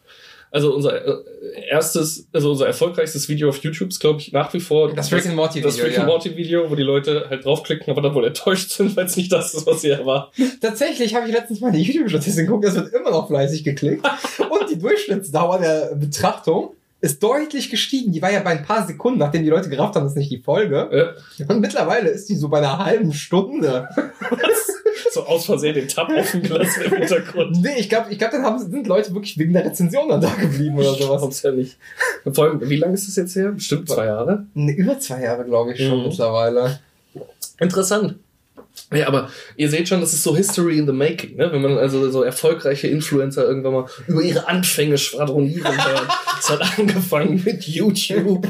Also 0.55 0.73
unser 0.73 1.05
äh, 1.05 1.21
erstes, 1.69 2.29
also 2.33 2.53
unser 2.53 2.69
erfolgreichstes 2.69 3.29
Video 3.29 3.49
auf 3.49 3.59
YouTube 3.59 3.89
ist, 3.89 3.99
glaube 3.99 4.21
ich, 4.21 4.31
nach 4.31 4.55
wie 4.55 4.61
vor 4.61 4.95
Das 4.95 5.11
Rick 5.11 5.27
and 5.27 5.35
Morty 5.35 5.61
das 5.61 5.75
Video, 5.75 5.87
Rick 5.87 5.99
and 5.99 6.07
ja. 6.07 6.13
Morty 6.13 6.37
Video, 6.37 6.71
wo 6.71 6.77
die 6.77 6.85
Leute 6.85 7.27
halt 7.29 7.45
draufklicken, 7.45 7.91
aber 7.91 8.03
dann 8.03 8.15
wohl 8.15 8.25
enttäuscht 8.25 8.71
sind, 8.71 8.97
weil 8.97 9.07
es 9.07 9.17
nicht 9.17 9.33
das 9.33 9.53
ist, 9.53 9.67
was 9.67 9.81
sie 9.81 9.91
erwarten. 9.91 10.31
Tatsächlich 10.61 11.13
habe 11.17 11.27
ich 11.27 11.35
letztens 11.35 11.61
mal 11.61 11.73
eine 11.73 11.79
YouTube-Statistik 11.79 12.47
geguckt, 12.47 12.65
das 12.67 12.77
wird 12.77 12.95
immer 12.95 13.11
noch 13.11 13.27
fleißig 13.27 13.65
geklickt. 13.65 14.07
und 14.39 14.71
die 14.71 14.79
Durchschnittsdauer 14.79 15.59
der 15.59 15.97
Betrachtung 15.97 16.77
ist 17.01 17.21
deutlich 17.21 17.69
gestiegen. 17.69 18.13
Die 18.13 18.23
war 18.23 18.31
ja 18.31 18.39
bei 18.39 18.51
ein 18.51 18.63
paar 18.63 18.87
Sekunden, 18.87 19.19
nachdem 19.19 19.43
die 19.43 19.51
Leute 19.51 19.69
gerafft 19.69 19.97
haben, 19.97 20.05
das 20.05 20.13
ist 20.13 20.19
nicht 20.19 20.31
die 20.31 20.39
Folge. 20.39 21.17
Äh, 21.37 21.43
Und 21.53 21.59
mittlerweile 21.59 22.11
ist 22.11 22.29
die 22.29 22.37
so 22.37 22.49
bei 22.49 22.59
einer 22.59 22.79
halben 22.79 23.13
Stunde. 23.13 23.89
so 25.15 25.25
aus 25.27 25.47
Versehen 25.47 25.75
den 25.75 25.89
Tab 25.89 26.11
offen 26.11 26.43
gelassen 26.43 26.83
im 26.85 26.93
Hintergrund. 26.97 27.57
Nee, 27.63 27.79
ich 27.79 27.89
glaube, 27.89 28.07
ich 28.11 28.19
glaub, 28.19 28.31
dann 28.33 28.43
haben, 28.45 28.59
sind 28.59 28.87
Leute 28.87 29.15
wirklich 29.15 29.39
wegen 29.39 29.53
der 29.53 29.65
Rezension 29.65 30.09
dann 30.09 30.21
da 30.21 30.35
geblieben 30.35 30.75
oder 30.77 30.95
sowas. 30.95 31.21
glaub's 31.21 31.43
ja 31.43 31.53
nicht. 31.53 31.77
Vor 32.33 32.45
allem, 32.45 32.69
wie 32.69 32.77
lange 32.77 32.95
ist 32.95 33.09
das 33.09 33.17
jetzt 33.17 33.35
her? 33.37 33.53
Bestimmt 33.53 33.89
zwei 33.89 34.07
Jahre. 34.07 34.47
Nee, 34.55 34.73
über 34.73 34.99
zwei 34.99 35.23
Jahre, 35.23 35.45
glaube 35.45 35.73
ich, 35.73 35.79
schon 35.87 35.99
Mhm. 35.99 36.09
mittlerweile. 36.09 36.81
Interessant. 37.61 38.17
Ja, 38.93 39.09
aber 39.09 39.31
ihr 39.57 39.69
seht 39.69 39.89
schon, 39.89 40.01
das 40.01 40.13
ist 40.13 40.23
so 40.23 40.37
History 40.37 40.79
in 40.79 40.87
the 40.87 40.93
Making, 40.93 41.37
ne? 41.37 41.51
Wenn 41.51 41.63
man 41.63 41.79
also 41.79 42.11
so 42.11 42.23
erfolgreiche 42.23 42.87
Influencer 42.89 43.45
irgendwann 43.45 43.73
mal 43.73 43.87
über 44.07 44.23
ihre 44.23 44.47
Anfänge 44.47 44.99
schwadronieren 44.99 45.65
hört. 45.65 46.09
Es 46.45 46.51
hat 46.51 46.79
angefangen 46.79 47.43
mit 47.43 47.63
YouTube. 47.67 48.47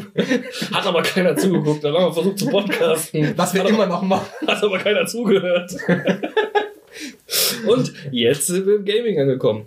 Hat 0.73 0.85
aber 0.85 1.02
keiner 1.02 1.37
zugeguckt. 1.37 1.85
Dann 1.85 1.95
haben 1.95 2.07
wir 2.07 2.12
versucht 2.12 2.40
zu 2.40 2.49
podcasten. 2.49 3.35
Was 3.37 3.54
wir 3.54 3.62
hat 3.62 3.71
immer 3.71 3.87
noch 3.87 4.02
machen. 4.02 4.26
Aber, 4.43 4.52
hat 4.52 4.64
aber 4.64 4.78
keiner 4.78 5.07
zugehört. 5.07 5.76
Und 7.69 7.93
jetzt 8.11 8.49
sind 8.49 8.66
wir 8.66 8.76
im 8.76 8.85
Gaming 8.85 9.21
angekommen. 9.21 9.66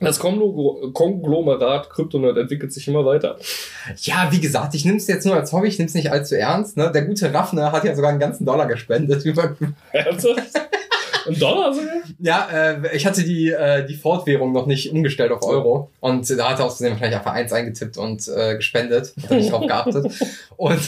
Das 0.00 0.20
Konglo- 0.20 0.92
Konglomerat 0.92 1.90
Kryptonet 1.90 2.36
entwickelt 2.36 2.72
sich 2.72 2.86
immer 2.86 3.04
weiter. 3.04 3.36
Ja, 4.02 4.28
wie 4.30 4.40
gesagt, 4.40 4.74
ich 4.74 4.84
nehme 4.84 4.98
es 4.98 5.08
jetzt 5.08 5.26
nur 5.26 5.34
als 5.34 5.52
Hobby, 5.52 5.68
ich 5.68 5.78
nehme 5.78 5.88
es 5.88 5.94
nicht 5.94 6.12
allzu 6.12 6.36
ernst. 6.36 6.76
Ne? 6.76 6.90
Der 6.92 7.02
gute 7.02 7.32
Raffner 7.34 7.72
hat 7.72 7.84
ja 7.84 7.94
sogar 7.96 8.10
einen 8.10 8.20
ganzen 8.20 8.46
Dollar 8.46 8.66
gespendet. 8.66 9.24
Ernsthaft? 9.92 10.42
Ein 11.26 11.38
Dollar 11.38 11.74
sogar? 11.74 11.94
Ja, 12.20 12.48
äh, 12.52 12.96
ich 12.96 13.06
hatte 13.06 13.24
die, 13.24 13.50
äh, 13.50 13.84
die 13.86 13.96
Fortwährung 13.96 14.52
noch 14.52 14.66
nicht 14.66 14.92
umgestellt 14.92 15.32
auf 15.32 15.42
Euro. 15.42 15.90
Und 16.00 16.30
da 16.30 16.50
hat 16.50 16.60
er 16.60 16.66
aus 16.66 16.76
Versehen 16.76 16.92
wahrscheinlich 16.92 17.18
einfach 17.18 17.32
eins 17.32 17.52
eingetippt 17.52 17.98
und 17.98 18.26
äh, 18.28 18.56
gespendet. 18.56 19.12
Hat 19.22 19.30
er 19.32 19.36
nicht 19.36 19.52
drauf 19.52 19.66
geachtet. 19.66 20.06
Und 20.56 20.80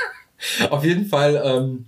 auf 0.70 0.84
jeden 0.84 1.06
Fall, 1.06 1.42
ähm, 1.44 1.86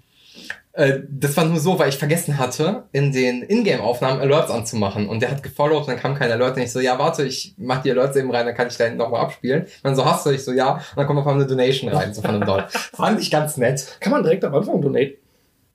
Äh, 0.77 1.01
das 1.09 1.35
war 1.39 1.45
nur 1.47 1.59
so, 1.59 1.79
weil 1.79 1.89
ich 1.89 1.97
vergessen 1.97 2.39
hatte, 2.39 2.85
in 2.93 3.11
den 3.11 3.43
Ingame-Aufnahmen 3.43 4.21
Alerts 4.21 4.51
anzumachen. 4.51 5.09
Und 5.09 5.21
der 5.23 5.31
hat 5.31 5.43
gefollowt 5.43 5.81
und 5.83 5.89
dann 5.89 5.99
kam 5.99 6.15
kein 6.15 6.31
Alert. 6.31 6.57
Und 6.57 6.63
ich 6.63 6.71
so, 6.71 6.81
ja, 6.81 6.99
warte, 6.99 7.25
ich 7.25 7.55
mach 7.57 7.83
die 7.83 7.91
Alerts 7.91 8.17
eben 8.17 8.31
rein, 8.31 8.45
dann 8.45 8.55
kann 8.55 8.69
ich 8.69 8.77
da 8.77 8.85
hinten 8.85 8.99
nochmal 8.99 9.23
abspielen. 9.23 9.63
Und 9.63 9.71
dann 9.85 9.97
so, 9.97 10.05
hast 10.05 10.27
du? 10.27 10.31
Ich 10.31 10.45
so, 10.45 10.53
ja. 10.53 10.75
Und 10.75 10.83
dann 10.97 11.07
kommt 11.07 11.19
auf 11.19 11.27
einmal 11.27 11.43
eine 11.43 11.51
Donation 11.51 11.91
rein, 11.91 12.13
so 12.13 12.21
von 12.21 12.31
einem 12.35 12.45
Dollar. 12.47 12.69
Fand 12.93 13.21
ich 13.21 13.31
ganz 13.31 13.57
nett. 13.57 13.97
Kann 14.01 14.13
man 14.13 14.23
direkt 14.23 14.45
am 14.45 14.55
Anfang 14.55 14.83
donaten? 14.83 15.15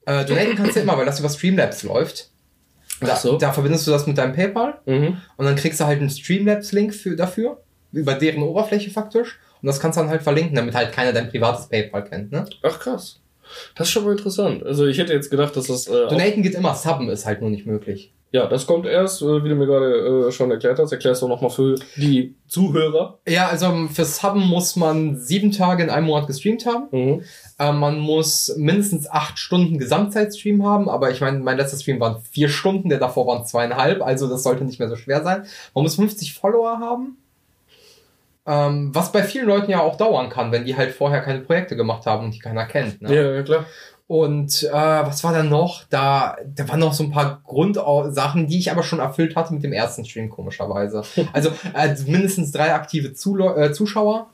Äh, 0.06 0.24
donaten 0.24 0.54
kannst 0.56 0.76
du 0.76 0.80
immer, 0.80 0.96
weil 0.96 1.06
das 1.06 1.18
über 1.20 1.28
Streamlabs 1.28 1.82
läuft. 1.82 2.30
Da, 3.00 3.08
Ach 3.14 3.16
so. 3.16 3.36
da 3.38 3.50
verbindest 3.52 3.86
du 3.88 3.90
das 3.90 4.06
mit 4.06 4.16
deinem 4.16 4.32
PayPal 4.34 4.74
Mhm. 4.86 5.16
und 5.36 5.44
dann 5.44 5.56
kriegst 5.56 5.80
du 5.80 5.84
halt 5.86 5.98
einen 5.98 6.10
Streamlabs-Link 6.10 6.94
für, 6.94 7.16
dafür, 7.16 7.60
über 7.90 8.14
deren 8.14 8.42
Oberfläche 8.44 8.90
faktisch. 8.92 9.40
Und 9.60 9.66
das 9.66 9.80
kannst 9.80 9.96
du 9.96 10.02
dann 10.02 10.10
halt 10.10 10.22
verlinken, 10.22 10.54
damit 10.54 10.74
halt 10.76 10.92
keiner 10.92 11.12
dein 11.12 11.28
privates 11.28 11.68
PayPal 11.68 12.04
kennt. 12.04 12.30
Ne? 12.30 12.44
Ach 12.62 12.78
krass. 12.78 13.18
Das 13.74 13.88
ist 13.88 13.92
schon 13.92 14.04
mal 14.04 14.12
interessant. 14.12 14.64
Also 14.64 14.86
ich 14.86 14.98
hätte 14.98 15.12
jetzt 15.12 15.30
gedacht, 15.30 15.56
dass 15.56 15.66
das... 15.66 15.86
Äh, 15.86 16.08
Donaten 16.08 16.42
geht 16.42 16.54
immer, 16.54 16.74
Subben 16.74 17.08
ist 17.08 17.26
halt 17.26 17.40
nur 17.40 17.50
nicht 17.50 17.66
möglich. 17.66 18.12
ja, 18.32 18.46
das 18.46 18.66
kommt 18.66 18.86
erst, 18.86 19.20
äh, 19.22 19.44
wie 19.44 19.48
du 19.48 19.54
mir 19.54 19.66
gerade 19.66 20.28
äh, 20.28 20.32
schon 20.32 20.50
erklärt 20.50 20.78
hast. 20.78 20.90
Erklärst 20.92 21.22
du 21.22 21.28
nochmal 21.28 21.50
für 21.50 21.74
die 21.96 22.34
Zuhörer. 22.46 23.18
Ja, 23.28 23.48
also 23.48 23.88
für 23.92 24.04
Subben 24.04 24.46
muss 24.48 24.74
man 24.76 25.18
sieben 25.18 25.52
Tage 25.52 25.82
in 25.82 25.90
einem 25.90 26.06
Monat 26.06 26.26
gestreamt 26.26 26.64
haben. 26.66 26.88
Mhm. 26.90 27.22
Äh, 27.58 27.72
man 27.72 27.98
muss 28.00 28.54
mindestens 28.56 29.08
acht 29.08 29.38
Stunden 29.38 29.78
Gesamtzeitstream 29.78 30.64
haben, 30.64 30.88
aber 30.88 31.10
ich 31.10 31.20
meine, 31.20 31.38
mein 31.40 31.58
letzter 31.58 31.78
Stream 31.78 32.00
waren 32.00 32.22
vier 32.30 32.48
Stunden, 32.48 32.88
der 32.88 32.98
davor 32.98 33.26
waren 33.26 33.44
zweieinhalb, 33.44 34.02
also 34.02 34.28
das 34.28 34.42
sollte 34.42 34.64
nicht 34.64 34.78
mehr 34.78 34.88
so 34.88 34.96
schwer 34.96 35.22
sein. 35.22 35.44
Man 35.74 35.84
muss 35.84 35.96
50 35.96 36.34
Follower 36.34 36.78
haben. 36.78 37.18
Ähm, 38.44 38.92
was 38.92 39.12
bei 39.12 39.22
vielen 39.22 39.46
Leuten 39.46 39.70
ja 39.70 39.80
auch 39.80 39.96
dauern 39.96 40.28
kann, 40.28 40.50
wenn 40.50 40.64
die 40.64 40.76
halt 40.76 40.92
vorher 40.92 41.20
keine 41.20 41.40
Projekte 41.40 41.76
gemacht 41.76 42.06
haben 42.06 42.24
und 42.24 42.34
die 42.34 42.40
keiner 42.40 42.66
kennt. 42.66 43.00
Ne? 43.00 43.14
Ja, 43.14 43.32
ja, 43.34 43.42
klar. 43.42 43.66
Und 44.08 44.64
äh, 44.64 44.72
was 44.72 45.22
war 45.24 45.32
da 45.32 45.42
noch? 45.42 45.84
Da, 45.88 46.36
da 46.44 46.68
waren 46.68 46.80
noch 46.80 46.92
so 46.92 47.04
ein 47.04 47.12
paar 47.12 47.40
Grundsachen, 47.44 48.46
die 48.46 48.58
ich 48.58 48.70
aber 48.70 48.82
schon 48.82 48.98
erfüllt 48.98 49.36
hatte 49.36 49.54
mit 49.54 49.62
dem 49.62 49.72
ersten 49.72 50.04
Stream, 50.04 50.28
komischerweise. 50.28 51.02
Also 51.32 51.50
äh, 51.74 51.94
mindestens 52.06 52.52
drei 52.52 52.74
aktive 52.74 53.14
Zule 53.14 53.54
äh, 53.54 53.72
Zuschauer, 53.72 54.28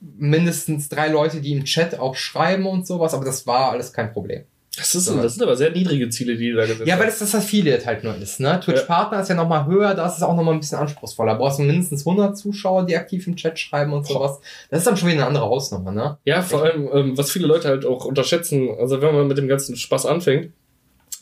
mindestens 0.00 0.88
drei 0.88 1.08
Leute, 1.08 1.40
die 1.40 1.52
im 1.52 1.64
Chat 1.64 1.98
auch 1.98 2.14
schreiben 2.14 2.66
und 2.66 2.86
sowas, 2.86 3.14
aber 3.14 3.24
das 3.24 3.46
war 3.46 3.72
alles 3.72 3.92
kein 3.92 4.12
Problem. 4.12 4.44
Das, 4.80 4.94
ist, 4.94 5.08
das 5.08 5.34
sind 5.34 5.42
aber 5.42 5.56
sehr 5.56 5.70
niedrige 5.70 6.08
Ziele, 6.08 6.36
die 6.36 6.52
da 6.52 6.62
gesetzt 6.62 6.86
Ja, 6.86 6.98
weil 6.98 7.06
das 7.06 7.18
das 7.18 7.34
Affiliate 7.34 7.84
halt 7.86 8.02
nur 8.02 8.16
ist, 8.16 8.40
ne? 8.40 8.58
Twitch 8.60 8.82
Partner 8.82 9.20
ist 9.20 9.28
ja 9.28 9.34
nochmal 9.34 9.66
höher, 9.66 9.94
da 9.94 10.06
ist 10.06 10.16
es 10.16 10.22
auch 10.22 10.34
nochmal 10.34 10.54
ein 10.54 10.60
bisschen 10.60 10.78
anspruchsvoller. 10.78 11.32
Da 11.32 11.38
brauchst 11.38 11.58
du 11.58 11.62
mindestens 11.62 12.06
100 12.06 12.36
Zuschauer, 12.36 12.86
die 12.86 12.96
aktiv 12.96 13.26
im 13.26 13.36
Chat 13.36 13.58
schreiben 13.58 13.92
und 13.92 14.06
sowas. 14.06 14.40
Das 14.70 14.80
ist 14.80 14.86
dann 14.86 14.96
schon 14.96 15.08
wieder 15.08 15.18
eine 15.18 15.26
andere 15.26 15.44
Hausnummer, 15.44 15.92
ne? 15.92 16.18
Ja, 16.24 16.42
vor 16.42 16.62
allem, 16.62 16.88
ähm, 16.92 17.18
was 17.18 17.30
viele 17.30 17.46
Leute 17.46 17.68
halt 17.68 17.84
auch 17.84 18.04
unterschätzen, 18.04 18.70
also 18.78 19.00
wenn 19.02 19.14
man 19.14 19.28
mit 19.28 19.38
dem 19.38 19.48
ganzen 19.48 19.76
Spaß 19.76 20.06
anfängt, 20.06 20.52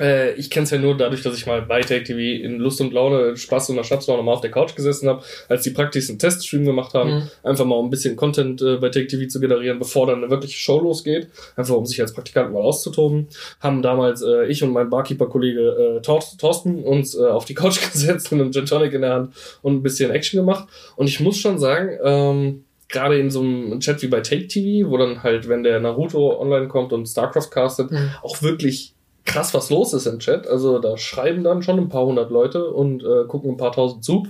äh, 0.00 0.33
ich 0.35 0.50
kenne 0.50 0.64
es 0.64 0.71
ja 0.71 0.78
nur 0.78 0.97
dadurch, 0.97 1.23
dass 1.23 1.37
ich 1.37 1.47
mal 1.47 1.62
bei 1.62 1.81
Take 1.81 2.05
TV 2.05 2.19
in 2.45 2.59
Lust 2.59 2.81
und 2.81 2.93
Laune, 2.93 3.37
Spaß 3.37 3.71
und 3.71 3.76
der 3.76 3.85
Schnapslaune 3.85 4.23
mal 4.23 4.33
auf 4.33 4.40
der 4.40 4.50
Couch 4.50 4.75
gesessen 4.76 5.09
habe, 5.09 5.23
als 5.49 5.62
die 5.62 5.71
Praktis 5.71 6.09
einen 6.09 6.19
Teststream 6.19 6.64
gemacht 6.64 6.95
haben, 6.95 7.11
Mhm. 7.11 7.23
einfach 7.43 7.64
mal 7.64 7.75
um 7.76 7.87
ein 7.87 7.90
bisschen 7.90 8.17
Content 8.17 8.62
äh, 8.62 8.76
bei 8.76 8.88
Take 8.90 9.07
TV 9.09 9.28
zu 9.28 9.40
generieren, 9.40 9.78
bevor 9.78 10.07
dann 10.07 10.19
eine 10.23 10.31
wirkliche 10.31 10.59
Show 10.59 10.81
losgeht, 10.81 11.28
einfach 11.57 11.75
um 11.75 11.87
sich 11.87 12.00
als 12.00 12.12
Praktikant 12.12 12.52
mal 12.52 12.61
auszutoben, 12.62 13.28
haben 13.61 13.83
damals 13.83 14.23
äh, 14.23 14.47
ich 14.47 14.62
und 14.62 14.73
mein 14.73 14.90
Barkeeper-Kollege 14.90 15.97
äh, 15.99 16.02
Tor 16.02 16.23
Thorsten 16.38 16.83
uns 16.85 17.14
äh, 17.17 17.26
auf 17.26 17.45
die 17.45 17.55
Couch 17.55 17.81
gesetzt 17.93 18.31
mit 18.33 18.40
einem 18.40 18.52
Gin 18.52 18.67
Tonic 18.67 18.93
in 18.93 19.02
der 19.02 19.14
Hand 19.14 19.35
und 19.62 19.75
ein 19.75 19.83
bisschen 19.83 20.11
Action 20.11 20.38
gemacht 20.38 20.69
und 20.97 21.07
ich 21.09 21.21
muss 21.21 21.38
schon 21.38 21.59
sagen, 21.59 21.99
ähm, 22.05 22.64
gerade 22.90 23.19
in 23.19 23.31
so 23.31 23.40
einem 23.40 23.81
Chat 23.81 24.00
wie 24.02 24.07
bei 24.07 24.21
Take 24.21 24.47
TV, 24.49 24.88
wo 24.90 24.97
dann 24.97 25.23
halt, 25.23 25.47
wenn 25.49 25.62
der 25.62 25.78
Naruto 25.78 26.40
online 26.40 26.69
kommt 26.69 26.93
und 26.95 27.07
StarCraft 27.07 27.50
castet, 27.50 27.90
Mhm. 27.90 28.11
auch 28.23 28.40
wirklich 28.43 28.95
krass 29.28 29.54
was 29.54 29.70
los 29.70 29.92
ist 29.92 30.06
im 30.06 30.18
Chat. 30.18 30.49
Also 30.49 30.80
da 30.80 30.97
schreiben 30.97 31.44
dann 31.44 31.62
schon 31.62 31.78
ein 31.78 31.88
paar 31.88 32.06
hundert 32.06 32.30
Leute 32.30 32.70
und 32.70 33.04
äh, 33.04 33.25
gucken 33.28 33.52
ein 33.52 33.56
paar 33.56 33.73
tausend 33.73 34.04
zu. 34.04 34.26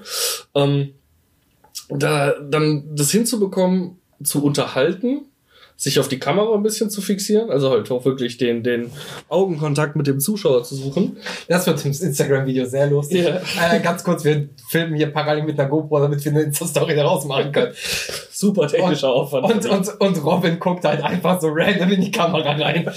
Ähm, 0.54 0.94
da 1.88 2.34
dann 2.38 2.84
das 2.94 3.10
hinzubekommen, 3.10 3.98
zu 4.22 4.44
unterhalten, 4.44 5.22
sich 5.76 6.00
auf 6.00 6.08
die 6.08 6.18
Kamera 6.18 6.54
ein 6.54 6.64
bisschen 6.64 6.90
zu 6.90 7.00
fixieren, 7.00 7.50
also 7.50 7.70
halt 7.70 7.88
auch 7.92 8.04
wirklich 8.04 8.36
den, 8.36 8.64
den 8.64 8.90
Augenkontakt 9.28 9.94
mit 9.94 10.08
dem 10.08 10.18
Zuschauer 10.18 10.64
zu 10.64 10.74
suchen. 10.74 11.18
Das 11.46 11.68
wird 11.68 11.80
Tims 11.80 12.00
Instagram-Video 12.00 12.64
sehr 12.64 12.88
lustig. 12.88 13.24
Ja. 13.24 13.40
Äh, 13.72 13.78
ganz 13.80 14.02
kurz, 14.02 14.24
wir 14.24 14.48
filmen 14.68 14.96
hier 14.96 15.12
parallel 15.12 15.44
mit 15.44 15.58
einer 15.58 15.68
GoPro, 15.68 16.00
damit 16.00 16.24
wir 16.24 16.32
eine 16.32 16.42
Insta-Story 16.42 16.96
daraus 16.96 17.24
machen 17.26 17.52
können. 17.52 17.72
Super 18.40 18.68
technischer 18.68 19.11
Aufwand. 19.11 19.52
Und, 19.52 19.68
und, 19.68 20.00
und 20.00 20.25
Robin 20.25 20.61
guckt 20.61 20.85
halt 20.85 21.02
einfach 21.02 21.40
so 21.40 21.49
random 21.50 21.90
in 21.90 22.02
die 22.02 22.12
Kamera 22.12 22.52
rein. 22.52 22.88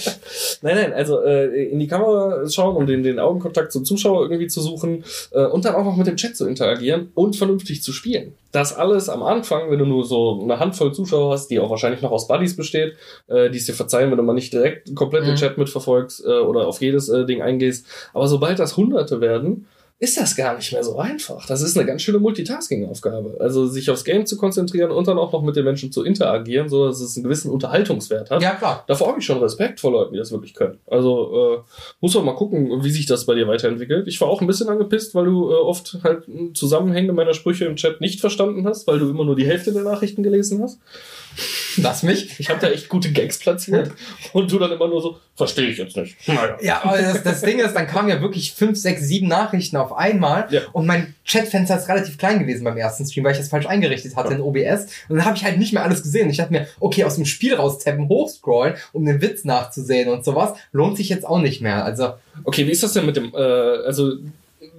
Nein, 0.62 0.76
nein, 0.76 0.94
also 0.94 1.20
äh, 1.24 1.72
in 1.72 1.80
die 1.80 1.88
Kamera 1.88 2.48
schauen, 2.48 2.76
um 2.76 2.86
den, 2.86 3.02
den 3.02 3.18
Augenkontakt 3.18 3.72
zum 3.72 3.84
Zuschauer 3.84 4.22
irgendwie 4.22 4.46
zu 4.46 4.62
suchen 4.62 5.04
äh, 5.32 5.46
und 5.46 5.66
dann 5.66 5.74
auch 5.74 5.84
noch 5.84 5.96
mit 5.96 6.06
dem 6.06 6.16
Chat 6.16 6.38
zu 6.38 6.48
interagieren 6.48 7.10
und 7.16 7.36
vernünftig 7.36 7.82
zu 7.82 7.92
spielen. 7.92 8.36
Das 8.52 8.78
alles 8.78 9.10
am 9.10 9.24
Anfang, 9.24 9.72
wenn 9.72 9.80
du 9.80 9.86
nur 9.86 10.06
so 10.06 10.42
eine 10.44 10.60
Handvoll 10.60 10.94
Zuschauer 10.94 11.34
hast, 11.34 11.48
die 11.48 11.60
auch 11.60 11.72
wahrscheinlich 11.72 12.04
noch 12.04 12.12
aus 12.12 12.28
Buddies 12.28 12.56
besteht, 12.56 12.94
äh, 13.28 13.50
die 13.50 13.58
es 13.58 13.66
dir 13.66 13.74
verzeihen, 13.74 14.12
wenn 14.12 14.18
du 14.18 14.24
mal 14.24 14.34
nicht 14.34 14.54
direkt 14.54 14.94
komplett 14.94 15.24
den 15.24 15.32
Mhm. 15.32 15.38
Chat 15.38 15.58
mitverfolgst 15.58 16.24
äh, 16.24 16.34
oder 16.34 16.68
auf 16.68 16.82
jedes 16.82 17.10
äh, 17.10 17.26
Ding 17.26 17.42
eingehst. 17.42 17.88
Aber 18.14 18.28
sobald 18.28 18.60
das 18.60 18.78
Hunderte 18.78 19.22
werden, 19.22 19.66
ist 20.02 20.18
das 20.18 20.36
gar 20.36 20.56
nicht 20.56 20.74
mehr 20.74 20.84
so 20.84 20.98
einfach. 20.98 21.46
Das 21.46 21.62
ist 21.62 21.78
eine 21.78 21.86
ganz 21.86 22.02
schöne 22.02 22.18
Multitasking-Aufgabe. 22.18 23.38
Also 23.40 23.68
sich 23.68 23.88
aufs 23.92 24.04
Game 24.04 24.26
zu 24.26 24.36
konzentrieren 24.36 24.90
und 24.90 25.08
dann 25.08 25.20
auch 25.20 25.32
noch 25.32 25.44
mit 25.44 25.56
den 25.56 25.64
Menschen 25.64 25.92
zu 25.92 26.04
interagieren, 26.04 26.70
so 26.70 26.88
dass 26.88 27.00
es 27.00 27.16
einen 27.16 27.24
gewissen 27.24 27.52
Unterhaltungswert 27.52 28.32
hat. 28.32 28.42
Ja, 28.42 28.56
klar. 28.56 28.84
Davor 28.88 29.10
habe 29.10 29.20
ich 29.20 29.26
schon 29.28 29.38
Respekt 29.38 29.80
vor 29.80 29.92
Leuten, 29.92 30.14
die 30.14 30.18
das 30.18 30.32
wirklich 30.32 30.56
können. 30.56 30.80
Also 30.88 31.60
äh, 31.60 31.74
muss 32.00 32.16
man 32.16 32.26
mal 32.26 32.34
gucken, 32.34 32.84
wie 32.84 32.90
sich 32.90 33.06
das 33.06 33.28
bei 33.28 33.36
dir 33.36 33.48
weiterentwickelt. 33.48 34.08
Ich 34.08 34.20
war 34.20 34.28
auch 34.28 34.42
ein 34.42 34.48
bisschen 34.48 34.70
angepisst, 34.70 35.14
weil 35.14 35.26
du 35.26 35.52
äh, 35.52 35.54
oft 35.54 36.00
halt 36.04 36.24
Zusammenhänge 36.56 37.14
meiner 37.14 37.36
Sprüche 37.36 37.66
im 37.66 37.76
Chat 37.76 38.02
nicht 38.02 38.22
verstanden 38.22 38.66
hast, 38.66 38.88
weil 38.88 38.98
du 38.98 39.08
immer 39.08 39.24
nur 39.24 39.36
die 39.36 39.46
Hälfte 39.46 39.72
der 39.72 39.84
Nachrichten 39.84 40.24
gelesen 40.24 40.64
hast. 40.64 40.80
Lass 41.78 42.04
mich. 42.04 42.40
Ich 42.40 42.50
habe 42.50 42.60
da 42.60 42.70
echt 42.70 42.90
gute 42.90 43.12
Gags 43.12 43.40
platziert 43.40 43.92
und 44.34 44.52
du 44.52 44.60
dann 44.60 44.72
immer 44.72 44.88
nur 44.88 45.02
so, 45.02 45.20
verstehe 45.36 45.68
ich 45.70 45.78
jetzt 45.78 45.96
nicht. 45.96 46.16
Naja. 46.28 46.58
Ja, 46.62 46.84
aber 46.84 46.98
das, 47.02 47.24
das 47.24 47.42
Ding 47.42 47.60
ist, 47.60 47.74
dann 47.74 47.88
kamen 47.88 48.10
ja 48.10 48.22
wirklich 48.22 48.52
fünf, 48.54 48.78
sechs, 48.78 49.04
sieben 49.04 49.28
Nachrichten 49.28 49.78
auf 49.78 49.94
einmal 49.94 50.48
Ja. 50.52 50.62
und 50.74 50.86
mein 50.86 51.16
Chatfenster 51.26 51.78
ist 51.78 51.88
relativ 51.88 52.18
klein 52.18 52.40
gewesen 52.40 52.64
beim 52.66 52.78
ersten 52.78 53.06
Stream, 53.06 53.24
weil 53.24 53.32
ich 53.32 53.38
das 53.38 53.48
falsch 53.50 53.66
eingerichtet 53.68 54.16
hatte 54.16 54.32
Ja. 54.32 54.36
in 54.36 54.42
OBS 54.42 54.88
und 55.08 55.16
dann 55.18 55.26
habe 55.26 55.38
ich 55.38 55.44
halt 55.46 55.58
nicht 55.58 55.74
mehr 55.74 55.84
alles 55.84 56.04
gesehen. 56.04 56.30
Ich 56.30 56.38
dachte 56.38 56.52
mir, 56.52 56.68
okay, 56.80 57.06
aus 57.06 57.16
dem 57.16 57.26
Spiel 57.26 57.56
raustappen, 57.56 58.10
hochscrollen, 58.10 58.76
um 58.92 59.06
den 59.06 59.22
Witz 59.22 59.46
nachzusehen 59.46 60.10
und 60.10 60.26
sowas, 60.26 60.54
lohnt 60.74 60.98
sich 60.98 61.08
jetzt 61.10 61.26
auch 61.26 61.40
nicht 61.40 61.62
mehr. 61.62 61.86
Also, 61.86 62.14
Okay, 62.44 62.66
wie 62.66 62.72
ist 62.72 62.82
das 62.82 62.94
denn 62.94 63.06
mit 63.06 63.16
dem, 63.18 63.34
äh, 63.36 63.38
also 63.38 64.14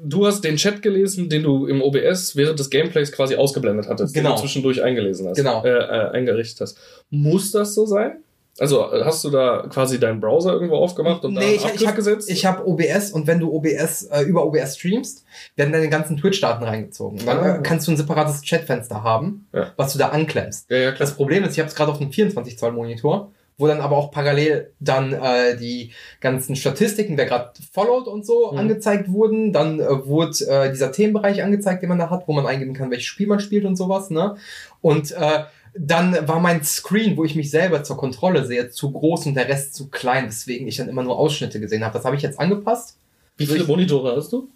du 0.04 0.26
hast 0.26 0.42
den 0.42 0.56
Chat 0.56 0.82
gelesen, 0.82 1.28
den 1.28 1.42
du 1.42 1.66
im 1.66 1.80
OBS 1.82 2.36
während 2.36 2.58
des 2.58 2.70
Gameplays 2.70 3.12
quasi 3.12 3.36
ausgeblendet 3.36 3.88
hattest, 3.88 4.14
den 4.16 4.22
Genau. 4.24 4.34
du 4.34 4.40
zwischendurch 4.42 4.82
eingelesen 4.82 5.28
hast, 5.28 5.36
Genau. 5.36 5.64
äh, 5.64 5.68
äh, 5.70 6.10
eingerichtet 6.10 6.60
hast. 6.62 6.78
Muss 7.10 7.52
das 7.52 7.74
so 7.74 7.86
sein? 7.86 8.18
Also 8.58 8.92
äh, 8.92 9.02
hast 9.04 9.24
du 9.24 9.30
da 9.30 9.66
quasi 9.70 9.98
deinen 9.98 10.20
Browser 10.20 10.52
irgendwo 10.52 10.76
aufgemacht 10.76 11.24
und 11.24 11.34
da 11.34 11.40
nee, 11.40 11.46
einen 11.46 11.56
ich, 11.56 11.80
ich 11.80 11.86
habe 11.86 11.96
gesetzt? 11.96 12.30
ich 12.30 12.44
hab 12.44 12.66
OBS 12.66 13.10
und 13.12 13.26
wenn 13.26 13.40
du 13.40 13.50
OBS 13.50 14.02
äh, 14.12 14.22
über 14.24 14.44
OBS 14.44 14.76
streamst, 14.76 15.24
werden 15.56 15.72
deine 15.72 15.88
ganzen 15.88 16.18
Twitch-Daten 16.18 16.62
reingezogen. 16.62 17.18
Und 17.20 17.26
dann 17.26 17.38
Ah. 17.38 17.56
äh, 17.56 17.60
kannst 17.62 17.86
du 17.88 17.92
ein 17.92 17.96
separates 17.96 18.42
Chatfenster 18.42 19.02
haben, 19.02 19.46
Ja. 19.54 19.72
was 19.76 19.94
du 19.94 19.98
da 19.98 20.08
anklemmst. 20.08 20.70
ja, 20.70 20.76
ja. 20.76 20.90
Das 20.92 21.14
Problem 21.14 21.44
ist, 21.44 21.52
ich 21.52 21.60
habe 21.60 21.68
es 21.70 21.74
gerade 21.74 21.90
auf 21.92 22.00
einem 22.00 22.12
24 22.12 22.58
Zoll 22.58 22.72
Monitor, 22.72 23.32
wo 23.58 23.66
dann 23.66 23.80
aber 23.80 23.96
auch 23.96 24.10
parallel 24.10 24.72
dann 24.80 25.12
äh, 25.12 25.56
die 25.56 25.92
ganzen 26.20 26.56
Statistiken, 26.56 27.16
wer 27.16 27.26
gerade 27.26 27.52
followed 27.72 28.08
und 28.08 28.26
so 28.26 28.52
Mhm. 28.52 28.58
angezeigt 28.58 29.12
wurden. 29.12 29.52
Dann 29.52 29.78
äh, 29.80 30.06
wurde 30.06 30.32
äh, 30.48 30.70
dieser 30.70 30.92
Themenbereich 30.92 31.42
angezeigt, 31.42 31.82
den 31.82 31.88
man 31.88 31.98
da 31.98 32.10
hat, 32.10 32.26
wo 32.26 32.32
man 32.32 32.46
eingeben 32.46 32.74
kann, 32.74 32.90
welches 32.90 33.06
Spiel 33.06 33.26
man 33.26 33.40
spielt 33.40 33.64
und 33.64 33.76
sowas. 33.76 34.10
Ne? 34.10 34.36
Und 34.80 35.12
äh, 35.12 35.44
dann 35.74 36.28
war 36.28 36.38
mein 36.40 36.62
Screen, 36.64 37.16
wo 37.16 37.24
ich 37.24 37.34
mich 37.34 37.50
selber 37.50 37.82
zur 37.82 37.96
Kontrolle 37.96 38.44
sehe, 38.44 38.68
zu 38.70 38.90
groß 38.92 39.26
und 39.26 39.34
der 39.34 39.48
Rest 39.48 39.74
zu 39.74 39.88
klein, 39.88 40.26
weswegen 40.26 40.68
ich 40.68 40.76
dann 40.76 40.88
immer 40.88 41.02
nur 41.02 41.18
Ausschnitte 41.18 41.60
gesehen 41.60 41.82
habe. 41.84 41.94
Das 41.94 42.04
habe 42.04 42.16
ich 42.16 42.22
jetzt 42.22 42.38
angepasst. 42.38 42.98
Wie 43.38 43.46
viele 43.46 43.64
Monitore 43.64 44.14
hast 44.16 44.32
du? 44.32 44.48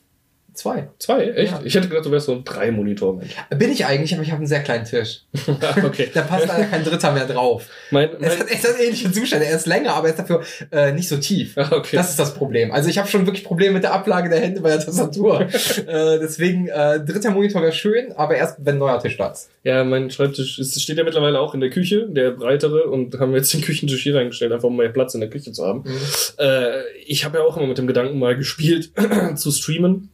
Zwei. 0.57 0.89
Zwei, 0.99 1.29
echt? 1.29 1.53
Ja. 1.53 1.61
Ich 1.65 1.75
hätte 1.75 1.89
gedacht, 1.89 2.07
du 2.07 2.11
wärst 2.11 2.27
so 2.27 2.33
ein 2.33 2.43
Drei-Monitor-Mensch. 2.43 3.37
Bin 3.57 3.71
ich 3.71 3.85
eigentlich, 3.85 4.15
aber 4.15 4.23
ich 4.23 4.31
habe 4.31 4.39
einen 4.39 4.47
sehr 4.47 4.63
kleinen 4.63 4.87
Tisch. 4.87 5.21
okay. 5.85 6.11
Da 6.15 6.23
passt 6.23 6.49
leider 6.49 6.65
kein 6.65 6.83
Dritter 6.83 7.13
mehr 7.13 7.27
drauf. 7.27 7.69
Mein, 7.91 8.09
Es 8.15 8.21
mein, 8.21 8.39
hat, 8.39 8.47
es 8.51 8.65
hat 8.67 8.81
ähnliche 8.81 9.13
Zustände. 9.13 9.45
Er 9.45 9.57
ist 9.57 9.67
länger, 9.67 9.95
aber 9.95 10.09
er 10.09 10.15
ist 10.15 10.19
dafür 10.19 10.43
äh, 10.73 10.93
nicht 10.93 11.09
so 11.09 11.19
tief. 11.19 11.59
Ah, 11.59 11.69
okay. 11.73 11.97
Das 11.97 12.09
ist 12.09 12.19
das 12.19 12.35
Problem. 12.35 12.73
Also 12.73 12.89
ich 12.89 12.97
habe 12.97 13.07
schon 13.07 13.27
wirklich 13.27 13.45
Probleme 13.45 13.75
mit 13.75 13.83
der 13.83 13.93
Ablage 13.93 14.31
der 14.31 14.41
Hände 14.41 14.63
bei 14.63 14.71
der 14.71 14.81
Tastatur. 14.81 15.41
äh, 15.87 16.19
deswegen, 16.21 16.69
äh, 16.69 17.05
dritter 17.05 17.31
Monitor 17.33 17.61
wäre 17.61 17.73
schön, 17.73 18.13
aber 18.13 18.37
erst 18.37 18.57
wenn 18.65 18.77
ein 18.77 18.79
neuer 18.79 18.99
Tisch 18.99 19.19
da 19.19 19.29
ist. 19.29 19.51
Ja, 19.63 19.85
mein 19.85 20.11
Schreibtisch 20.11 20.59
ist, 20.59 20.81
steht 20.81 20.97
ja 20.97 21.05
mittlerweile 21.05 21.39
auch 21.39 21.53
in 21.53 21.61
der 21.61 21.71
Küche, 21.71 22.07
der 22.09 22.31
breitere, 22.31 22.85
und 22.85 23.19
haben 23.19 23.35
jetzt 23.35 23.53
den 23.53 23.61
Küchentisch 23.61 24.03
hier 24.03 24.15
reingestellt, 24.15 24.53
einfach 24.53 24.69
um 24.69 24.77
mehr 24.77 24.89
Platz 24.89 25.13
in 25.15 25.21
der 25.21 25.29
Küche 25.29 25.53
zu 25.53 25.67
haben. 25.67 25.85
Äh, 26.39 26.83
ich 27.05 27.25
habe 27.25 27.39
ja 27.39 27.45
auch 27.45 27.57
immer 27.57 27.67
mit 27.67 27.77
dem 27.77 27.87
Gedanken 27.87 28.19
mal 28.19 28.37
gespielt, 28.37 28.93
zu 29.37 29.51
streamen. 29.51 30.11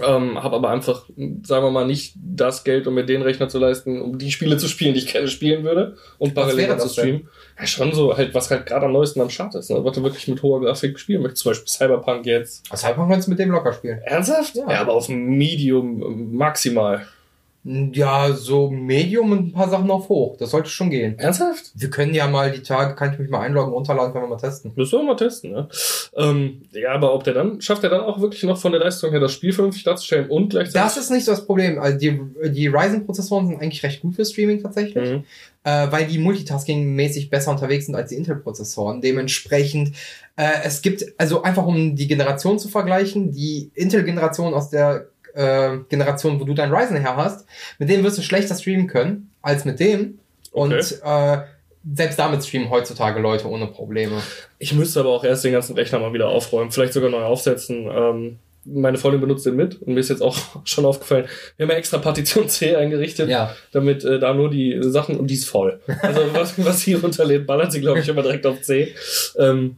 Ähm, 0.00 0.42
habe 0.42 0.56
aber 0.56 0.70
einfach, 0.70 1.04
sagen 1.42 1.66
wir 1.66 1.70
mal, 1.70 1.86
nicht 1.86 2.14
das 2.16 2.64
Geld, 2.64 2.86
um 2.86 2.94
mir 2.94 3.04
den 3.04 3.20
Rechner 3.20 3.50
zu 3.50 3.58
leisten, 3.58 4.00
um 4.00 4.18
die 4.18 4.32
Spiele 4.32 4.56
zu 4.56 4.66
spielen, 4.66 4.94
die 4.94 5.00
ich 5.00 5.12
gerne 5.12 5.28
spielen 5.28 5.64
würde 5.64 5.96
und 6.16 6.34
parallel 6.34 6.78
zu 6.78 6.88
streamen. 6.88 7.28
Ja, 7.58 7.66
schon 7.66 7.92
so 7.92 8.16
halt, 8.16 8.34
was 8.34 8.50
halt 8.50 8.64
gerade 8.64 8.86
am 8.86 8.92
neuesten 8.92 9.20
am 9.20 9.28
Start 9.28 9.54
ist, 9.54 9.70
ne? 9.70 9.84
was 9.84 9.94
du 9.94 10.02
wirklich 10.02 10.26
mit 10.28 10.42
hoher 10.42 10.62
Grafik 10.62 10.98
spielen 10.98 11.20
möchtest. 11.20 11.42
Zum 11.42 11.50
Beispiel 11.50 11.68
Cyberpunk 11.68 12.24
jetzt. 12.24 12.66
Cyberpunk 12.74 13.10
kannst 13.10 13.28
du 13.28 13.32
mit 13.32 13.38
dem 13.38 13.50
locker 13.50 13.74
spielen. 13.74 13.98
Ernsthaft? 13.98 14.54
Ja. 14.54 14.70
Ja, 14.70 14.80
aber 14.80 14.94
auf 14.94 15.10
Medium 15.10 16.02
äh, 16.02 16.36
maximal. 16.36 17.06
Ja, 17.64 18.32
so 18.32 18.70
Medium 18.70 19.30
und 19.30 19.46
ein 19.46 19.52
paar 19.52 19.68
Sachen 19.68 19.88
auf 19.88 20.08
hoch. 20.08 20.36
Das 20.36 20.50
sollte 20.50 20.68
schon 20.68 20.90
gehen. 20.90 21.16
Ernsthaft? 21.16 21.70
Wir 21.74 21.90
können 21.90 22.12
ja 22.12 22.26
mal 22.26 22.50
die 22.50 22.62
Tage, 22.62 22.96
kann 22.96 23.12
ich 23.12 23.20
mich 23.20 23.30
mal 23.30 23.40
einloggen, 23.40 23.72
runterladen, 23.72 24.12
können 24.12 24.24
wir 24.24 24.30
mal 24.30 24.36
testen. 24.36 24.72
Müssen 24.74 24.98
wir 24.98 25.04
mal 25.04 25.14
testen, 25.14 25.52
ne? 25.52 25.68
Ähm, 26.16 26.62
ja, 26.72 26.92
aber 26.92 27.14
ob 27.14 27.22
der 27.22 27.34
dann, 27.34 27.60
schafft 27.60 27.84
er 27.84 27.90
dann 27.90 28.00
auch 28.00 28.20
wirklich 28.20 28.42
noch 28.42 28.58
von 28.58 28.72
der 28.72 28.80
Leistung 28.80 29.12
her 29.12 29.20
das 29.20 29.32
Spiel 29.32 29.52
vernünftig 29.52 29.84
darzustellen 29.84 30.28
und 30.28 30.50
gleichzeitig. 30.50 30.82
Das 30.82 30.96
ist 30.96 31.10
nicht 31.10 31.24
so 31.24 31.30
das 31.30 31.46
Problem. 31.46 31.78
Also 31.78 31.98
die, 31.98 32.20
die 32.50 32.66
Ryzen-Prozessoren 32.66 33.46
sind 33.46 33.62
eigentlich 33.62 33.84
recht 33.84 34.02
gut 34.02 34.16
für 34.16 34.24
Streaming 34.24 34.60
tatsächlich. 34.60 35.10
Mhm. 35.10 35.24
äh, 35.62 35.86
weil 35.92 36.06
die 36.06 36.18
Multitasking-mäßig 36.18 37.30
besser 37.30 37.52
unterwegs 37.52 37.86
sind 37.86 37.94
als 37.94 38.10
die 38.10 38.16
Intel-Prozessoren. 38.16 39.00
Dementsprechend, 39.00 39.94
äh, 40.34 40.48
es 40.64 40.82
gibt, 40.82 41.04
also 41.16 41.42
einfach 41.42 41.64
um 41.64 41.94
die 41.94 42.08
Generation 42.08 42.58
zu 42.58 42.68
vergleichen, 42.68 43.30
die 43.30 43.70
Intel-Generation 43.74 44.52
aus 44.52 44.68
der 44.70 45.11
äh, 45.34 45.78
Generation, 45.88 46.40
wo 46.40 46.44
du 46.44 46.54
dein 46.54 46.72
Ryzen 46.72 46.96
her 46.96 47.16
hast, 47.16 47.46
mit 47.78 47.88
dem 47.88 48.02
wirst 48.04 48.18
du 48.18 48.22
schlechter 48.22 48.54
streamen 48.54 48.86
können 48.86 49.30
als 49.42 49.64
mit 49.64 49.80
dem. 49.80 50.18
Und 50.52 50.72
äh, 50.72 51.38
selbst 51.94 52.18
damit 52.18 52.44
streamen 52.44 52.70
heutzutage 52.70 53.20
Leute 53.20 53.48
ohne 53.48 53.66
Probleme. 53.66 54.20
Ich 54.58 54.72
müsste 54.74 55.00
aber 55.00 55.08
auch 55.10 55.24
erst 55.24 55.44
den 55.44 55.52
ganzen 55.52 55.74
Rechner 55.74 55.98
mal 55.98 56.12
wieder 56.12 56.28
aufräumen, 56.28 56.70
vielleicht 56.70 56.92
sogar 56.92 57.10
neu 57.10 57.22
aufsetzen. 57.22 57.88
Ähm, 57.90 58.38
meine 58.64 58.96
Freundin 58.98 59.20
benutzt 59.20 59.44
den 59.44 59.56
mit 59.56 59.82
und 59.82 59.94
mir 59.94 59.98
ist 60.00 60.10
jetzt 60.10 60.22
auch 60.22 60.36
schon 60.64 60.84
aufgefallen, 60.84 61.26
wir 61.56 61.64
haben 61.64 61.70
ja 61.72 61.76
extra 61.76 61.98
Partition 61.98 62.48
C 62.48 62.76
eingerichtet, 62.76 63.28
Ja. 63.28 63.56
damit 63.72 64.04
äh, 64.04 64.20
da 64.20 64.32
nur 64.34 64.50
die 64.50 64.78
Sachen 64.82 65.16
und 65.18 65.26
die 65.28 65.34
ist 65.34 65.48
voll. 65.48 65.80
Also 66.02 66.20
was, 66.32 66.64
was 66.64 66.80
sie 66.82 66.94
runterlädt, 66.94 67.44
ballert 67.46 67.72
sie, 67.72 67.80
glaube 67.80 67.98
ich, 67.98 68.08
immer 68.08 68.22
direkt 68.22 68.46
auf 68.46 68.60
C. 68.62 68.94
Ähm, 69.38 69.76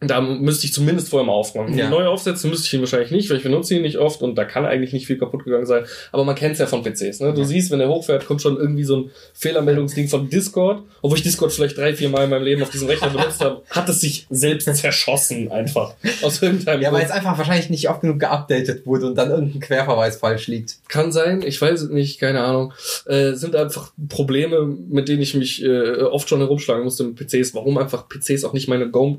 da 0.00 0.20
müsste 0.20 0.66
ich 0.66 0.72
zumindest 0.72 1.08
vorher 1.08 1.26
mal 1.26 1.32
aufräumen. 1.32 1.76
Ja. 1.76 1.90
Neu 1.90 2.06
aufsetzen 2.06 2.50
müsste 2.50 2.66
ich 2.66 2.74
ihn 2.74 2.80
wahrscheinlich 2.80 3.10
nicht, 3.10 3.28
weil 3.30 3.38
ich 3.38 3.42
benutze 3.42 3.74
ihn 3.74 3.82
nicht 3.82 3.98
oft 3.98 4.22
und 4.22 4.36
da 4.36 4.44
kann 4.44 4.64
eigentlich 4.64 4.92
nicht 4.92 5.06
viel 5.08 5.18
kaputt 5.18 5.44
gegangen 5.44 5.66
sein. 5.66 5.84
Aber 6.12 6.22
man 6.24 6.36
kennt 6.36 6.52
es 6.52 6.60
ja 6.60 6.66
von 6.66 6.84
PCs. 6.84 7.18
Ne? 7.20 7.34
Du 7.34 7.42
siehst, 7.42 7.72
wenn 7.72 7.80
er 7.80 7.88
hochfährt, 7.88 8.24
kommt 8.24 8.40
schon 8.40 8.56
irgendwie 8.56 8.84
so 8.84 8.96
ein 8.96 9.10
Fehlermeldungsding 9.34 10.06
von 10.08 10.28
Discord. 10.30 10.82
Obwohl 11.02 11.18
ich 11.18 11.24
Discord 11.24 11.52
vielleicht 11.52 11.76
drei, 11.76 11.94
vier 11.94 12.08
Mal 12.10 12.24
in 12.24 12.30
meinem 12.30 12.44
Leben 12.44 12.62
auf 12.62 12.70
diesem 12.70 12.86
Rechner 12.88 13.10
benutzt 13.10 13.40
habe, 13.40 13.62
hat 13.70 13.88
es 13.88 14.00
sich 14.00 14.26
selbst 14.30 14.72
zerschossen 14.76 15.50
einfach. 15.50 15.94
Aus 16.22 16.40
irgendeinem 16.42 16.80
Ja, 16.82 16.92
weil 16.92 17.04
es 17.04 17.10
einfach 17.10 17.36
wahrscheinlich 17.36 17.68
nicht 17.70 17.88
oft 17.90 18.00
genug 18.00 18.20
geupdatet 18.20 18.86
wurde 18.86 19.06
und 19.06 19.16
dann 19.16 19.30
irgendein 19.30 19.60
Querverweis 19.60 20.16
falsch 20.18 20.46
liegt. 20.46 20.76
Kann 20.88 21.10
sein, 21.10 21.42
ich 21.44 21.60
weiß 21.60 21.82
es 21.82 21.90
nicht, 21.90 22.20
keine 22.20 22.40
Ahnung. 22.44 22.72
Äh, 23.06 23.32
sind 23.32 23.56
einfach 23.56 23.92
Probleme, 24.08 24.64
mit 24.88 25.08
denen 25.08 25.22
ich 25.22 25.34
mich 25.34 25.62
äh, 25.64 26.02
oft 26.02 26.28
schon 26.28 26.38
herumschlagen 26.38 26.84
musste 26.84 27.04
mit 27.04 27.16
PCs. 27.16 27.54
Warum 27.54 27.78
einfach 27.78 28.06
PCs 28.08 28.44
auch 28.44 28.52
nicht 28.52 28.68
meine 28.68 28.88
Go- 28.90 29.18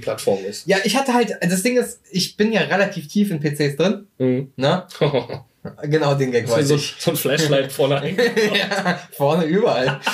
Go-To-Gaming-Plattform 0.00 0.44
ist. 0.44 0.66
Ja, 0.66 0.78
ich 0.84 0.96
hatte 0.96 1.14
halt, 1.14 1.32
das 1.40 1.62
Ding 1.62 1.76
ist, 1.76 2.00
ich 2.10 2.36
bin 2.36 2.52
ja 2.52 2.60
relativ 2.62 3.08
tief 3.08 3.30
in 3.30 3.40
PCs 3.40 3.76
drin, 3.76 4.06
Mhm. 4.18 4.52
ne? 4.56 4.86
Genau 5.82 6.14
den 6.14 6.32
Gag 6.32 6.48
wollte 6.48 6.64
so, 6.66 6.74
ich. 6.76 6.94
so 6.98 7.10
ein 7.12 7.16
Flashlight 7.16 7.70
vorne 7.72 8.00
ein. 8.00 8.16
ja, 8.16 8.98
vorne 9.12 9.44
überall. 9.44 10.00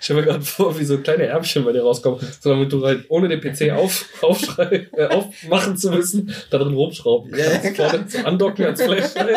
Ich 0.00 0.04
stelle 0.04 0.20
mir 0.20 0.26
gerade 0.26 0.44
vor, 0.44 0.78
wie 0.78 0.84
so 0.84 0.98
kleine 0.98 1.24
Ärmchen 1.24 1.64
bei 1.64 1.72
dir 1.72 1.82
rauskommen, 1.82 2.20
so 2.40 2.50
damit 2.50 2.72
du 2.72 2.84
halt 2.86 3.04
ohne 3.08 3.28
den 3.28 3.40
PC 3.40 3.72
auf, 3.72 4.04
aufschrei, 4.22 4.86
äh, 4.96 5.06
aufmachen 5.06 5.76
zu 5.76 5.90
müssen, 5.90 6.32
da 6.50 6.58
drin 6.58 6.72
rumschrauben 6.74 7.36
Ja, 7.36 7.44
kannst. 7.46 7.64
ja, 7.64 7.70
klar. 7.72 7.90
vorne 7.90 8.06
zu 8.06 8.24
andocken 8.26 8.64
als 8.64 8.82
Flashlight. 8.82 9.36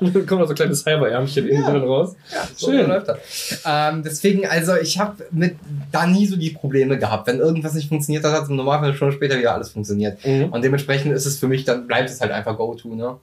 Und 0.00 0.14
dann 0.14 0.26
kommen 0.26 0.40
da 0.42 0.46
so 0.46 0.54
kleine 0.54 0.74
Cyber-Ärmchen 0.74 1.48
innen 1.48 1.62
Ja. 1.62 1.70
drin 1.70 1.82
raus. 1.82 2.14
So 2.56 2.70
läuft 2.70 3.08
das. 3.08 3.18
Ähm, 3.66 4.02
deswegen, 4.04 4.46
also 4.46 4.76
ich 4.76 4.98
habe 4.98 5.26
mit 5.32 5.56
da 5.90 6.06
nie 6.06 6.26
so 6.26 6.36
die 6.36 6.50
Probleme 6.50 6.96
gehabt. 6.98 7.26
Wenn 7.26 7.38
irgendwas 7.40 7.74
nicht 7.74 7.88
funktioniert 7.88 8.24
hat, 8.24 8.32
hat 8.32 8.44
es 8.44 8.48
im 8.48 8.56
Normalfall 8.56 8.94
schon 8.94 9.12
später 9.12 9.38
wieder 9.38 9.54
alles 9.54 9.70
funktioniert. 9.70 10.24
Mhm. 10.24 10.44
Und 10.52 10.62
dementsprechend 10.64 11.12
ist 11.12 11.26
es 11.26 11.38
für 11.38 11.48
mich, 11.48 11.64
dann 11.64 11.86
bleibt 11.86 12.08
es 12.10 12.20
halt 12.20 12.30
einfach 12.30 12.56
Go-To, 12.56 12.94
ne? 12.94 13.16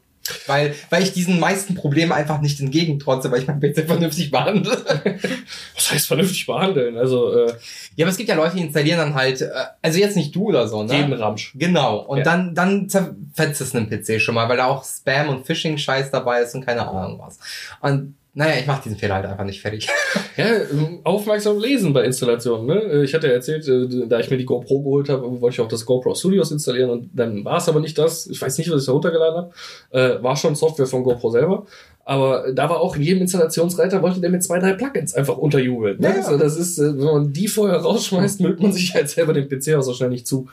Weil, 0.47 0.75
weil 0.89 1.03
ich 1.03 1.13
diesen 1.13 1.39
meisten 1.39 1.75
Problemen 1.75 2.11
einfach 2.11 2.41
nicht 2.41 2.59
entgegentrotze, 2.59 3.31
weil 3.31 3.41
ich 3.41 3.47
mein 3.47 3.59
PC 3.59 3.85
vernünftig 3.85 4.31
behandle. 4.31 4.71
Was 5.75 5.91
heißt 5.91 6.07
vernünftig 6.07 6.45
behandeln? 6.45 6.97
Also 6.97 7.33
äh, 7.33 7.53
ja, 7.95 8.05
aber 8.05 8.11
es 8.11 8.17
gibt 8.17 8.29
ja 8.29 8.35
Leute, 8.35 8.55
die 8.55 8.61
installieren 8.63 8.99
dann 8.99 9.15
halt, 9.15 9.41
äh, 9.41 9.49
also 9.81 9.99
jetzt 9.99 10.15
nicht 10.15 10.35
du 10.35 10.45
oder 10.49 10.67
so, 10.67 10.83
ne? 10.83 10.95
jeden 10.95 11.13
Ramsch. 11.13 11.53
Genau. 11.55 11.97
Und 11.99 12.19
Ja. 12.19 12.23
dann, 12.23 12.55
dann 12.55 12.89
zerfetzt 12.89 13.61
es 13.61 13.75
einen 13.75 13.89
PC 13.89 14.21
schon 14.21 14.35
mal, 14.35 14.47
weil 14.49 14.57
da 14.57 14.65
auch 14.65 14.83
Spam 14.83 15.29
und 15.29 15.45
Phishing-Scheiß 15.45 16.11
dabei 16.11 16.41
ist 16.41 16.55
und 16.55 16.65
keine 16.65 16.87
Ahnung 16.87 17.19
was. 17.23 17.39
Und 17.81 18.15
naja, 18.37 18.59
ich 18.59 18.67
mache 18.67 18.83
diesen 18.83 18.99
Fehler 18.99 19.15
halt 19.15 19.25
einfach 19.25 19.43
nicht 19.43 19.61
fertig. 19.61 19.87
Ja, 20.37 20.45
ähm, 20.45 20.99
aufmerksam 21.03 21.57
lesen 21.57 21.93
bei 21.93 22.03
Installationen. 22.03 22.67
Ne? 22.67 22.75
Äh, 22.75 23.03
Ich 23.05 23.15
hatte 23.15 23.25
ja 23.25 23.33
erzählt, 23.33 23.67
äh, 23.67 24.07
da 24.07 24.19
ich 24.19 24.29
mir 24.29 24.37
die 24.37 24.45
GoPro 24.45 24.83
geholt 24.83 25.09
habe, 25.09 25.41
wollte 25.41 25.55
ich 25.55 25.61
auch 25.61 25.67
das 25.67 25.83
GoPro 25.83 26.13
Studios 26.13 26.51
installieren 26.51 26.91
und 26.91 27.09
dann 27.11 27.43
war 27.43 27.57
es 27.57 27.67
aber 27.67 27.79
nicht 27.79 27.97
das. 27.97 28.27
Ich 28.27 28.39
weiß 28.39 28.55
nicht, 28.59 28.69
was 28.71 28.81
ich 28.81 28.85
da 28.85 28.91
runtergeladen 28.91 29.35
habe. 29.35 29.51
Äh, 29.89 30.21
war 30.21 30.35
schon 30.35 30.53
Software 30.53 30.85
von 30.85 31.01
GoPro 31.01 31.31
selber. 31.31 31.65
Aber 32.05 32.53
da 32.53 32.69
war 32.69 32.79
auch 32.81 32.95
in 32.95 33.01
jedem 33.01 33.23
Installationsreiter, 33.23 34.03
wollte 34.03 34.21
der 34.21 34.29
mit 34.29 34.43
zwei, 34.43 34.59
drei 34.59 34.73
Plugins 34.73 35.15
einfach 35.15 35.37
unterjubeln. 35.37 35.99
Ne? 35.99 36.07
Ja, 36.09 36.15
ja. 36.17 36.21
Also 36.25 36.37
das 36.37 36.55
ist, 36.55 36.77
äh, 36.77 36.95
wenn 36.95 37.05
man 37.05 37.33
die 37.33 37.47
vorher 37.47 37.79
rausschmeißt, 37.79 38.39
müllt 38.41 38.61
man 38.61 38.71
sich 38.71 38.93
halt 38.93 39.09
selber 39.09 39.33
den 39.33 39.49
PC 39.49 39.73
auch 39.75 39.81
so 39.81 39.93
schnell 39.95 40.09
nicht 40.09 40.27
zu. 40.27 40.47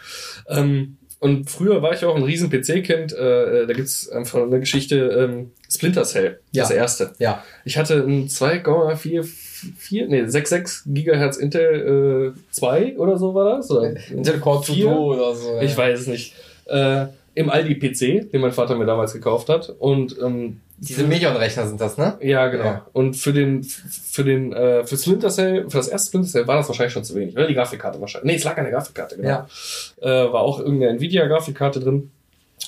Ähm, 0.49 0.97
und 1.25 1.49
früher 1.49 1.81
war 1.81 1.95
ich 1.95 2.05
auch 2.05 2.15
ein 2.17 2.23
riesen 2.23 2.51
PC-Kind. 2.51 3.15
Äh, 3.15 3.67
da 3.67 3.73
gibt's 3.73 4.11
einfach 4.11 4.43
eine 4.43 4.61
Geschichte, 4.61 4.97
ähm, 4.97 5.53
Splinter 5.71 6.05
Cell, 6.05 6.39
Ja. 6.53 6.65
das 6.65 6.71
erste. 6.71 7.13
Ja. 7.19 7.43
Ich 7.65 7.79
hatte 7.79 7.95
ein 7.95 8.29
2,44, 8.29 10.07
nee, 10.09 10.27
66 10.27 10.93
Gigahertz 10.95 11.37
Intel 11.39 12.35
äh, 12.37 12.41
2 12.51 12.97
oder 12.99 13.17
so 13.19 13.35
war 13.35 13.57
das? 13.57 13.71
Oder 13.71 13.95
Intel 14.11 14.39
Core 14.39 14.63
Vier? 14.65 14.87
2 14.87 14.93
oder 14.95 15.35
so. 15.35 15.59
Ich 15.61 15.77
weiß 15.77 16.01
es 16.01 16.07
nicht. 16.07 16.35
Äh, 16.67 17.07
Im 17.35 17.51
Aldi-PC, 17.51 18.31
den 18.31 18.41
mein 18.41 18.53
Vater 18.53 18.77
mir 18.77 18.87
damals 18.87 19.13
gekauft 19.13 19.49
hat. 19.49 19.75
Und 19.79 20.17
ähm, 20.23 20.61
Diese 20.79 21.05
Medion-Rechner 21.05 21.67
sind 21.69 21.81
das, 21.81 21.97
ne? 21.99 22.19
ja, 22.21 22.49
genau. 22.49 22.65
Ja. 22.65 22.87
Und 22.93 23.15
für 23.17 23.33
den, 23.33 23.63
für 23.63 24.25
den, 24.25 24.53
äh, 24.53 24.85
für 24.85 24.97
Splinter 24.97 25.31
Cell, 25.31 25.71
für 25.71 25.77
das 25.79 25.89
erste 25.89 26.09
Splinter 26.09 26.29
Cell 26.29 26.47
war 26.47 26.57
das 26.57 26.69
wahrscheinlich 26.69 26.93
schon 26.93 27.05
zu 27.05 27.15
wenig. 27.15 27.37
Oder 27.37 27.47
die 27.47 27.55
Grafikkarte 27.55 28.01
wahrscheinlich. 28.01 28.33
Nee, 28.33 28.37
es 28.39 28.45
lag 28.45 28.57
an 28.59 28.65
der 28.65 28.73
Grafikkarte, 28.73 29.17
genau. 29.17 29.29
Ja. 29.29 29.47
Äh, 30.03 30.33
war 30.33 30.41
auch 30.43 30.59
irgendeine 30.59 30.93
Nvidia-Grafikkarte 30.99 31.81
drin. 31.81 32.11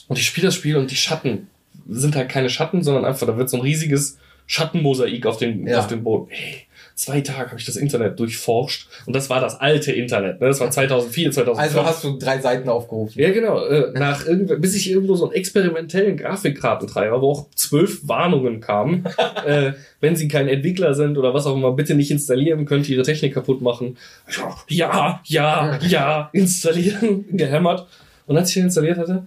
Und 0.09 0.19
ich 0.19 0.27
spiele 0.27 0.47
das 0.47 0.55
Spiel 0.55 0.77
und 0.77 0.91
die 0.91 0.97
Schatten 0.97 1.49
sind 1.89 2.17
halt 2.17 2.29
keine 2.29 2.49
Schatten, 2.51 2.83
sondern 2.83 3.05
einfach, 3.05 3.27
da 3.27 3.37
wird 3.37 3.51
so 3.51 3.57
ein 3.57 3.63
riesiges 3.63 4.19
Schattenmosaik 4.47 5.27
auf 5.27 5.37
den, 5.39 5.67
Ja. 5.67 5.81
auf 5.81 5.87
den 5.89 6.05
Boden. 6.05 6.27
Hey, 6.31 6.66
zwei 6.97 7.21
Tage 7.21 7.51
habe 7.51 7.61
ich 7.61 7.67
das 7.67 7.77
Internet 7.77 8.19
durchforscht. 8.19 8.89
Und 9.05 9.15
das 9.15 9.29
war 9.29 9.41
das 9.41 9.61
alte 9.61 9.93
Internet. 9.93 10.41
Ne? 10.41 10.49
Das 10.49 10.61
war 10.61 10.71
2004, 10.71 11.31
2005. 11.31 11.59
Also 11.59 11.89
hast 11.89 12.03
du 12.03 12.19
drei 12.19 12.41
Seiten 12.41 12.69
aufgerufen. 12.69 13.21
Ja, 13.21 13.31
genau. 13.31 13.65
Äh, 13.67 13.93
nach 13.93 14.27
irgendw 14.27 14.57
bis 14.57 14.75
ich 14.75 14.91
irgendwo 14.91 15.15
so 15.15 15.27
einen 15.27 15.35
experimentellen 15.35 16.17
Grafikkartentreiber, 16.17 17.21
wo 17.21 17.31
auch 17.31 17.51
zwölf 17.55 18.09
Warnungen 18.09 18.61
kamen, 18.61 19.05
äh, 19.47 19.73
wenn 20.01 20.17
Sie 20.17 20.27
kein 20.27 20.49
Entwickler 20.49 20.95
sind 20.95 21.19
oder 21.19 21.35
was 21.35 21.47
auch 21.47 21.55
immer, 21.55 21.73
bitte 21.73 21.95
nicht 21.95 22.11
installieren, 22.11 22.65
könnt 22.65 22.89
ihr 22.89 22.97
Ihre 22.97 23.05
Technik 23.05 23.35
kaputt 23.35 23.61
machen. 23.61 23.99
Ja, 24.69 25.21
ja, 25.27 25.79
ja, 25.83 26.31
installieren, 26.33 27.27
gehämmert. 27.37 27.87
Und 28.27 28.37
als 28.39 28.49
ich 28.49 28.55
den 28.55 28.65
installiert 28.65 28.99
hatte, 28.99 29.27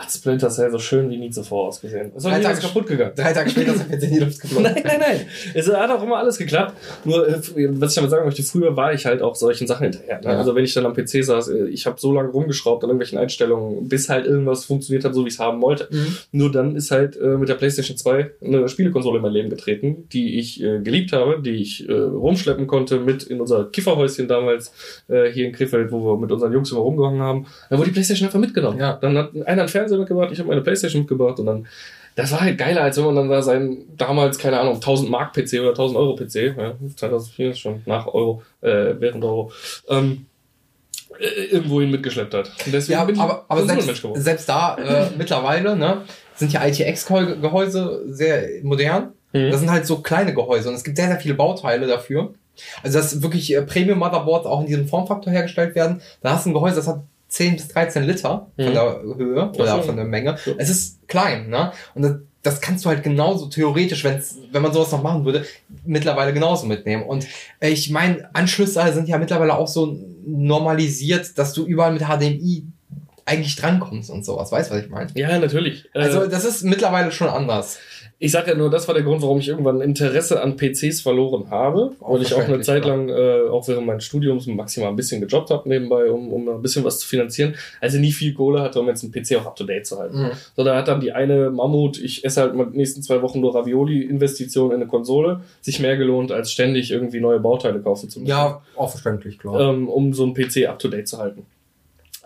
hat 0.00 0.10
Splinter 0.10 0.48
Cell 0.48 0.70
so 0.70 0.78
schön 0.78 1.10
wie 1.10 1.18
nie 1.18 1.30
zuvor 1.30 1.68
ausgesehen. 1.68 2.12
Es 2.16 2.24
war 2.24 2.32
Drei 2.32 2.40
Tage 2.40 2.60
kaputt 2.60 2.86
gegangen. 2.86 3.12
Drei 3.14 3.32
Tage 3.32 3.50
später 3.50 3.74
ist 3.74 3.88
der 3.88 3.96
PC 3.96 4.02
in 4.04 4.10
die 4.10 4.18
Luft 4.18 4.40
geflogen. 4.40 4.72
Nein, 4.72 4.82
nein, 4.84 5.00
nein. 5.00 5.20
Es 5.54 5.68
hat 5.70 5.90
auch 5.90 6.02
immer 6.02 6.16
alles 6.16 6.38
geklappt. 6.38 6.74
Nur, 7.04 7.28
äh, 7.28 7.34
was 7.34 7.90
ich 7.90 7.94
damit 7.96 8.10
sagen 8.10 8.24
möchte, 8.24 8.42
früher 8.42 8.76
war 8.76 8.94
ich 8.94 9.04
halt 9.06 9.20
auch 9.22 9.34
solchen 9.34 9.66
Sachen 9.66 9.84
hinterher. 9.84 10.20
Ne? 10.20 10.32
Ja. 10.32 10.38
Also 10.38 10.54
wenn 10.54 10.64
ich 10.64 10.72
dann 10.74 10.86
am 10.86 10.94
PC 10.94 11.24
saß, 11.24 11.48
äh, 11.48 11.66
ich 11.66 11.86
habe 11.86 12.00
so 12.00 12.12
lange 12.12 12.30
rumgeschraubt 12.30 12.82
an 12.82 12.90
irgendwelchen 12.90 13.18
Einstellungen, 13.18 13.88
bis 13.88 14.08
halt 14.08 14.26
irgendwas 14.26 14.64
funktioniert 14.64 15.04
hat, 15.04 15.14
so 15.14 15.24
wie 15.24 15.28
ich 15.28 15.34
es 15.34 15.40
haben 15.40 15.60
wollte. 15.60 15.88
Mhm. 15.90 16.16
Nur 16.32 16.50
dann 16.50 16.76
ist 16.76 16.90
halt 16.90 17.16
äh, 17.16 17.36
mit 17.36 17.48
der 17.48 17.54
PlayStation 17.54 17.96
2 17.96 18.30
eine 18.42 18.68
Spielekonsole 18.68 19.18
in 19.18 19.22
mein 19.22 19.32
Leben 19.32 19.50
getreten, 19.50 20.08
die 20.12 20.38
ich 20.38 20.62
äh, 20.62 20.80
geliebt 20.80 21.12
habe, 21.12 21.42
die 21.42 21.56
ich 21.56 21.88
äh, 21.88 21.92
rumschleppen 21.92 22.66
konnte 22.66 23.00
mit 23.00 23.24
in 23.24 23.40
unser 23.40 23.64
Kifferhäuschen 23.64 24.28
damals 24.28 24.72
äh, 25.08 25.30
hier 25.30 25.46
in 25.46 25.52
Krefeld, 25.52 25.92
wo 25.92 26.04
wir 26.04 26.18
mit 26.18 26.32
unseren 26.32 26.52
Jungs 26.52 26.70
immer 26.72 26.80
rumgehangen 26.80 27.20
haben. 27.20 27.46
Da 27.68 27.76
wurde 27.76 27.88
die 27.88 27.92
PlayStation 27.92 28.26
einfach 28.28 28.40
mitgenommen. 28.40 28.78
Ja. 28.78 28.98
Dann 29.00 29.16
hat 29.18 29.30
einer 29.46 29.60
einen 29.60 29.68
Fernseher 29.68 29.89
mitgebracht, 29.98 30.30
ich 30.32 30.38
habe 30.38 30.48
meine 30.48 30.62
PlayStation 30.62 31.02
mitgebracht 31.02 31.38
und 31.38 31.46
dann 31.46 31.66
das 32.16 32.32
war 32.32 32.40
halt 32.40 32.58
geiler, 32.58 32.82
als 32.82 32.96
wenn 32.96 33.04
man 33.04 33.16
dann 33.16 33.28
da 33.30 33.40
seinen 33.40 33.96
damals, 33.96 34.38
keine 34.38 34.58
Ahnung, 34.58 34.74
1000 34.74 35.10
Mark 35.10 35.32
PC 35.32 35.60
oder 35.60 35.70
1000 35.70 35.98
Euro 35.98 36.16
PC, 36.16 36.56
ja, 36.56 36.74
2004 36.96 37.50
ist 37.50 37.60
schon 37.60 37.82
nach 37.86 38.06
Euro, 38.08 38.42
äh, 38.60 38.94
während 38.98 39.24
Euro, 39.24 39.52
ähm, 39.88 40.26
äh, 41.18 41.44
irgendwohin 41.44 41.90
mitgeschleppt 41.90 42.34
hat. 42.34 42.50
Und 42.66 42.72
deswegen 42.72 42.98
Ja, 42.98 43.04
bin 43.04 43.14
ich 43.14 43.20
aber, 43.20 43.44
aber 43.48 43.64
selbst, 43.64 44.02
selbst 44.14 44.48
da 44.48 44.76
äh, 44.76 45.10
mittlerweile 45.18 45.76
ne, 45.76 46.02
sind 46.34 46.52
ja 46.52 46.64
ITX-Gehäuse 46.66 48.02
sehr 48.08 48.48
modern. 48.62 49.12
Mhm. 49.32 49.50
Das 49.50 49.60
sind 49.60 49.70
halt 49.70 49.86
so 49.86 49.98
kleine 49.98 50.34
Gehäuse 50.34 50.68
und 50.68 50.74
es 50.74 50.84
gibt 50.84 50.96
sehr, 50.96 51.06
sehr 51.08 51.20
viele 51.20 51.34
Bauteile 51.34 51.86
dafür. 51.86 52.34
Also 52.82 52.98
dass 52.98 53.22
wirklich 53.22 53.54
äh, 53.54 53.62
Premium-Motherboards 53.62 54.46
auch 54.46 54.60
in 54.60 54.66
diesem 54.66 54.88
Formfaktor 54.88 55.32
hergestellt 55.32 55.74
werden. 55.74 56.02
Da 56.22 56.32
hast 56.32 56.44
du 56.44 56.50
ein 56.50 56.54
Gehäuse, 56.54 56.76
das 56.76 56.88
hat 56.88 57.02
10 57.30 57.56
bis 57.56 57.68
13 57.68 58.04
Liter 58.04 58.48
von 58.56 58.66
Mhm. 58.66 58.72
der 58.74 59.02
Höhe 59.16 59.50
oder 59.52 59.76
so. 59.76 59.82
von 59.82 59.96
der 59.96 60.04
Menge. 60.04 60.36
Ja. 60.44 60.52
Es 60.58 60.68
ist 60.68 61.08
klein, 61.08 61.48
ne? 61.48 61.72
Und 61.94 62.02
das, 62.02 62.12
das 62.42 62.60
kannst 62.60 62.84
du 62.84 62.88
halt 62.90 63.02
genauso 63.02 63.46
theoretisch, 63.46 64.04
wenn's, 64.04 64.36
wenn 64.52 64.62
man 64.62 64.72
sowas 64.72 64.92
noch 64.92 65.02
machen 65.02 65.24
würde, 65.24 65.44
mittlerweile 65.84 66.32
genauso 66.32 66.66
mitnehmen. 66.66 67.02
Und 67.04 67.26
ich 67.60 67.90
meine, 67.90 68.28
Anschlüsse 68.34 68.82
sind 68.92 69.08
ja 69.08 69.18
mittlerweile 69.18 69.54
auch 69.56 69.68
so 69.68 69.96
normalisiert, 70.26 71.38
dass 71.38 71.52
du 71.52 71.64
überall 71.66 71.92
mit 71.92 72.02
HDMI 72.02 72.64
eigentlich 73.26 73.54
drankommst 73.56 74.10
und 74.10 74.24
sowas. 74.24 74.50
Weißt 74.50 74.70
du, 74.70 74.74
was 74.74 74.82
ich 74.84 74.90
meine? 74.90 75.08
Ja, 75.14 75.38
natürlich. 75.38 75.88
Äh, 75.94 76.00
Also 76.00 76.26
das 76.26 76.44
ist 76.44 76.64
mittlerweile 76.64 77.12
schon 77.12 77.28
anders. 77.28 77.78
Ich 78.22 78.32
sag 78.32 78.46
ja 78.46 78.54
nur, 78.54 78.68
das 78.68 78.86
war 78.86 78.94
der 78.94 79.02
Grund, 79.02 79.22
warum 79.22 79.38
ich 79.38 79.48
irgendwann 79.48 79.80
Interesse 79.80 80.42
an 80.42 80.58
PCs 80.58 81.00
verloren 81.00 81.50
habe, 81.50 81.92
Auch 82.00 82.12
weil 82.12 82.20
ich 82.20 82.34
auch 82.34 82.46
eine 82.46 82.60
Zeit 82.60 82.84
lang, 82.84 83.08
äh, 83.08 83.48
auch 83.48 83.66
während 83.66 83.86
meines 83.86 84.04
Studiums, 84.04 84.46
maximal 84.46 84.90
ein 84.90 84.96
bisschen 84.96 85.22
gejobbt 85.22 85.48
habe 85.48 85.66
nebenbei, 85.66 86.10
um, 86.10 86.30
um 86.30 86.46
ein 86.46 86.60
bisschen 86.60 86.84
was 86.84 86.98
zu 86.98 87.08
finanzieren. 87.08 87.54
Also 87.80 87.98
nie 87.98 88.12
viel 88.12 88.34
Kohle 88.34 88.60
hatte, 88.60 88.78
um 88.78 88.88
jetzt 88.88 89.02
einen 89.02 89.10
PC 89.10 89.36
auch 89.36 89.46
up 89.46 89.56
to 89.56 89.64
date 89.64 89.86
zu 89.86 89.98
halten. 89.98 90.24
Mhm. 90.24 90.30
So, 90.54 90.64
da 90.64 90.76
hat 90.76 90.88
dann 90.88 91.00
die 91.00 91.12
eine 91.12 91.50
Mammut, 91.50 91.98
ich 91.98 92.22
esse 92.22 92.42
halt 92.42 92.54
mal 92.54 92.66
die 92.66 92.76
nächsten 92.76 93.02
zwei 93.02 93.22
Wochen 93.22 93.40
nur 93.40 93.54
Ravioli-Investition 93.54 94.70
in 94.72 94.76
eine 94.76 94.86
Konsole, 94.86 95.40
sich 95.62 95.80
mehr 95.80 95.96
gelohnt, 95.96 96.30
als 96.30 96.52
ständig 96.52 96.90
irgendwie 96.90 97.20
neue 97.20 97.40
Bauteile 97.40 97.80
kaufen 97.80 98.10
zu 98.10 98.20
müssen. 98.20 98.28
Ja, 98.28 98.60
auch 98.76 98.90
verständlich, 98.90 99.38
klar. 99.38 99.58
ähm, 99.60 99.88
um 99.88 100.12
so 100.12 100.24
einen 100.24 100.34
PC 100.34 100.68
up 100.68 100.78
to 100.78 100.88
date 100.88 101.08
zu 101.08 101.16
halten. 101.16 101.46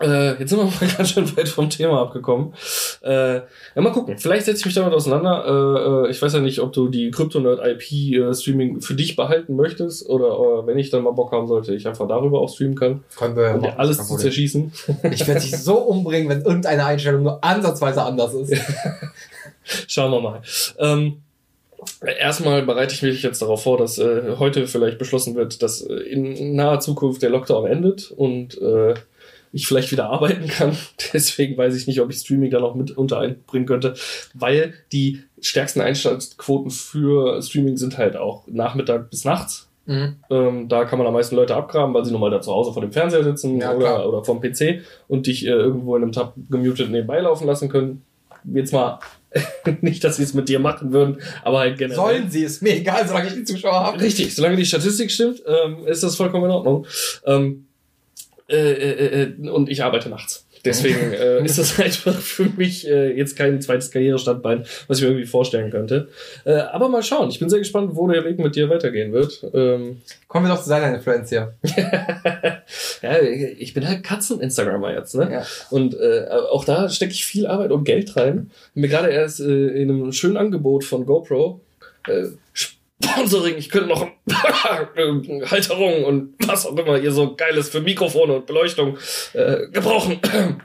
Äh, 0.01 0.37
jetzt 0.39 0.49
sind 0.49 0.59
wir 0.59 0.65
mal 0.87 0.95
ganz 0.97 1.09
schön 1.09 1.37
weit 1.37 1.47
vom 1.47 1.69
Thema 1.69 2.01
abgekommen. 2.01 2.53
Äh, 3.01 3.35
ja, 3.35 3.43
mal 3.75 3.93
gucken. 3.93 4.17
Vielleicht 4.17 4.45
setze 4.45 4.59
ich 4.59 4.65
mich 4.65 4.75
damit 4.75 4.93
auseinander. 4.93 5.45
Äh, 5.45 6.07
äh, 6.07 6.11
ich 6.11 6.21
weiß 6.21 6.33
ja 6.33 6.39
nicht, 6.39 6.59
ob 6.59 6.73
du 6.73 6.89
die 6.89 7.11
Crypto-Nerd-IP-Streaming 7.11 8.81
für 8.81 8.93
dich 8.93 9.15
behalten 9.15 9.55
möchtest 9.55 10.09
oder 10.09 10.27
äh, 10.63 10.67
wenn 10.67 10.77
ich 10.77 10.89
dann 10.89 11.03
mal 11.03 11.11
Bock 11.11 11.31
haben 11.31 11.47
sollte, 11.47 11.73
ich 11.73 11.87
einfach 11.87 12.07
darüber 12.07 12.41
auch 12.41 12.49
streamen 12.49 12.75
kann, 12.75 13.03
Können 13.17 13.37
wir 13.37 13.53
um 13.53 13.61
dir 13.61 13.67
machen, 13.69 13.79
alles 13.79 14.05
zu 14.05 14.17
zerschießen. 14.17 14.71
Ich 15.11 15.25
werde 15.27 15.41
dich 15.41 15.57
so 15.57 15.75
umbringen, 15.77 16.29
wenn 16.29 16.41
irgendeine 16.41 16.85
Einstellung 16.85 17.23
nur 17.23 17.43
ansatzweise 17.43 18.03
anders 18.03 18.33
ist. 18.33 18.53
Schauen 19.87 20.11
wir 20.11 20.19
mal. 20.19 20.41
Ähm, 20.77 21.21
erstmal 22.19 22.63
bereite 22.63 22.93
ich 22.93 23.01
mich 23.01 23.23
jetzt 23.23 23.41
darauf 23.41 23.63
vor, 23.63 23.77
dass 23.77 23.97
äh, 23.97 24.35
heute 24.39 24.67
vielleicht 24.67 24.97
beschlossen 24.97 25.35
wird, 25.35 25.61
dass 25.61 25.81
äh, 25.81 25.93
in 25.93 26.55
naher 26.55 26.81
Zukunft 26.81 27.21
der 27.21 27.29
Lockdown 27.29 27.65
endet 27.65 28.11
und 28.11 28.61
äh, 28.61 28.95
ich 29.55 29.67
vielleicht 29.67 29.93
wieder 29.93 30.09
arbeiten 30.09 30.47
kann. 30.47 30.75
Deswegen 31.13 31.57
weiß 31.57 31.75
ich 31.75 31.87
nicht, 31.87 32.01
ob 32.01 32.09
ich 32.11 32.17
Streaming 32.17 32.51
da 32.51 32.59
noch 32.59 32.75
mit 32.75 32.91
unter 32.91 33.19
einbringen 33.19 33.65
könnte, 33.65 33.93
weil 34.33 34.73
die 34.91 35.21
stärksten 35.39 35.79
Einschaltquoten 35.79 36.71
für 36.71 37.41
Streaming 37.41 37.77
sind 37.77 37.97
halt 37.97 38.17
auch 38.17 38.43
Nachmittag 38.47 39.09
bis 39.09 39.23
nachts. 39.23 39.69
Mhm. 39.85 40.17
Ähm, 40.29 40.67
da 40.67 40.83
kann 40.83 40.99
man 40.99 41.07
am 41.07 41.13
meisten 41.13 41.37
Leute 41.37 41.55
abgraben, 41.55 41.93
weil 41.93 42.03
sie 42.03 42.11
nun 42.11 42.19
mal 42.19 42.31
da 42.31 42.41
zu 42.41 42.51
Hause 42.51 42.73
vor 42.73 42.81
dem 42.81 42.91
Fernseher 42.91 43.23
sitzen 43.23 43.61
Ja, 43.61 43.73
oder, 43.73 44.09
oder 44.09 44.25
vom 44.25 44.41
PC 44.41 44.81
und 45.07 45.27
dich 45.27 45.45
äh, 45.45 45.51
irgendwo 45.51 45.95
in 45.95 46.03
einem 46.03 46.11
Tab 46.11 46.33
gemutet 46.49 46.89
nebenbei 46.89 47.21
laufen 47.21 47.47
lassen 47.47 47.69
können. 47.69 48.01
Jetzt 48.43 48.73
mal 48.73 48.99
nicht, 49.81 50.03
dass 50.03 50.17
sie 50.17 50.23
es 50.23 50.33
mit 50.33 50.49
dir 50.49 50.59
machen 50.59 50.91
würden, 50.91 51.21
aber 51.43 51.59
halt 51.59 51.77
generell. 51.77 51.95
Sollen 51.95 52.29
sie, 52.29 52.43
ist 52.43 52.61
mir 52.61 52.75
egal, 52.75 53.07
solange 53.07 53.27
ich 53.27 53.35
die 53.35 53.43
Zuschauer 53.45 53.85
habe. 53.85 54.01
Richtig, 54.01 54.35
solange 54.35 54.57
die 54.57 54.65
Statistik 54.65 55.11
stimmt, 55.11 55.41
ähm, 55.45 55.87
ist 55.87 56.03
das 56.03 56.17
vollkommen 56.17 56.45
in 56.45 56.51
Ordnung. 56.51 56.85
Ähm, 57.25 57.64
äh, 58.47 58.55
äh, 58.55 59.23
äh, 59.23 59.49
und 59.49 59.69
ich 59.69 59.83
arbeite 59.83 60.09
nachts. 60.09 60.45
Deswegen 60.65 61.13
äh, 61.13 61.43
ist 61.45 61.57
das 61.57 61.79
einfach 61.79 62.15
für 62.19 62.49
mich 62.57 62.87
äh, 62.87 63.15
jetzt 63.15 63.35
kein 63.35 63.61
zweites 63.61 63.91
Karrierestandbein, 63.91 64.65
was 64.87 64.97
ich 64.97 65.03
mir 65.03 65.11
irgendwie 65.11 65.27
vorstellen 65.27 65.71
könnte. 65.71 66.09
Äh, 66.43 66.53
aber 66.53 66.89
mal 66.89 67.03
schauen. 67.03 67.29
Ich 67.29 67.39
bin 67.39 67.49
sehr 67.49 67.59
gespannt, 67.59 67.91
wo 67.93 68.07
der 68.07 68.25
Weg 68.25 68.39
mit 68.39 68.55
dir 68.55 68.69
weitergehen 68.69 69.13
wird. 69.13 69.45
Ähm, 69.53 70.01
Kommen 70.27 70.47
wir 70.47 70.53
doch 70.53 70.63
zu 70.63 70.69
deiner 70.69 70.93
Influenz 70.93 71.29
hier. 71.29 71.53
ja, 73.01 73.21
ich 73.57 73.73
bin 73.73 73.87
halt 73.87 74.03
Katzen-Instagrammer 74.03 74.93
jetzt, 74.93 75.15
ne? 75.15 75.31
Ja. 75.31 75.45
Und 75.69 75.95
äh, 75.99 76.27
auch 76.51 76.65
da 76.65 76.89
stecke 76.89 77.13
ich 77.13 77.25
viel 77.25 77.47
Arbeit 77.47 77.71
und 77.71 77.83
Geld 77.83 78.15
rein. 78.17 78.51
Mir 78.73 78.89
gerade 78.89 79.09
erst 79.09 79.39
in 79.39 79.89
einem 79.89 80.11
schönen 80.11 80.37
Angebot 80.37 80.83
von 80.83 81.05
GoPro 81.05 81.61
Sponsoring, 83.03 83.55
ich 83.57 83.69
könnte 83.69 83.89
noch 83.89 84.07
Halterung 85.51 86.03
und 86.05 86.35
was 86.47 86.65
auch 86.65 86.77
immer 86.77 86.97
ihr 86.97 87.11
so 87.11 87.35
geiles 87.35 87.69
für 87.69 87.81
Mikrofone 87.81 88.33
und 88.33 88.45
Beleuchtung 88.45 88.97
äh, 89.33 89.67
gebrauchen. 89.71 90.19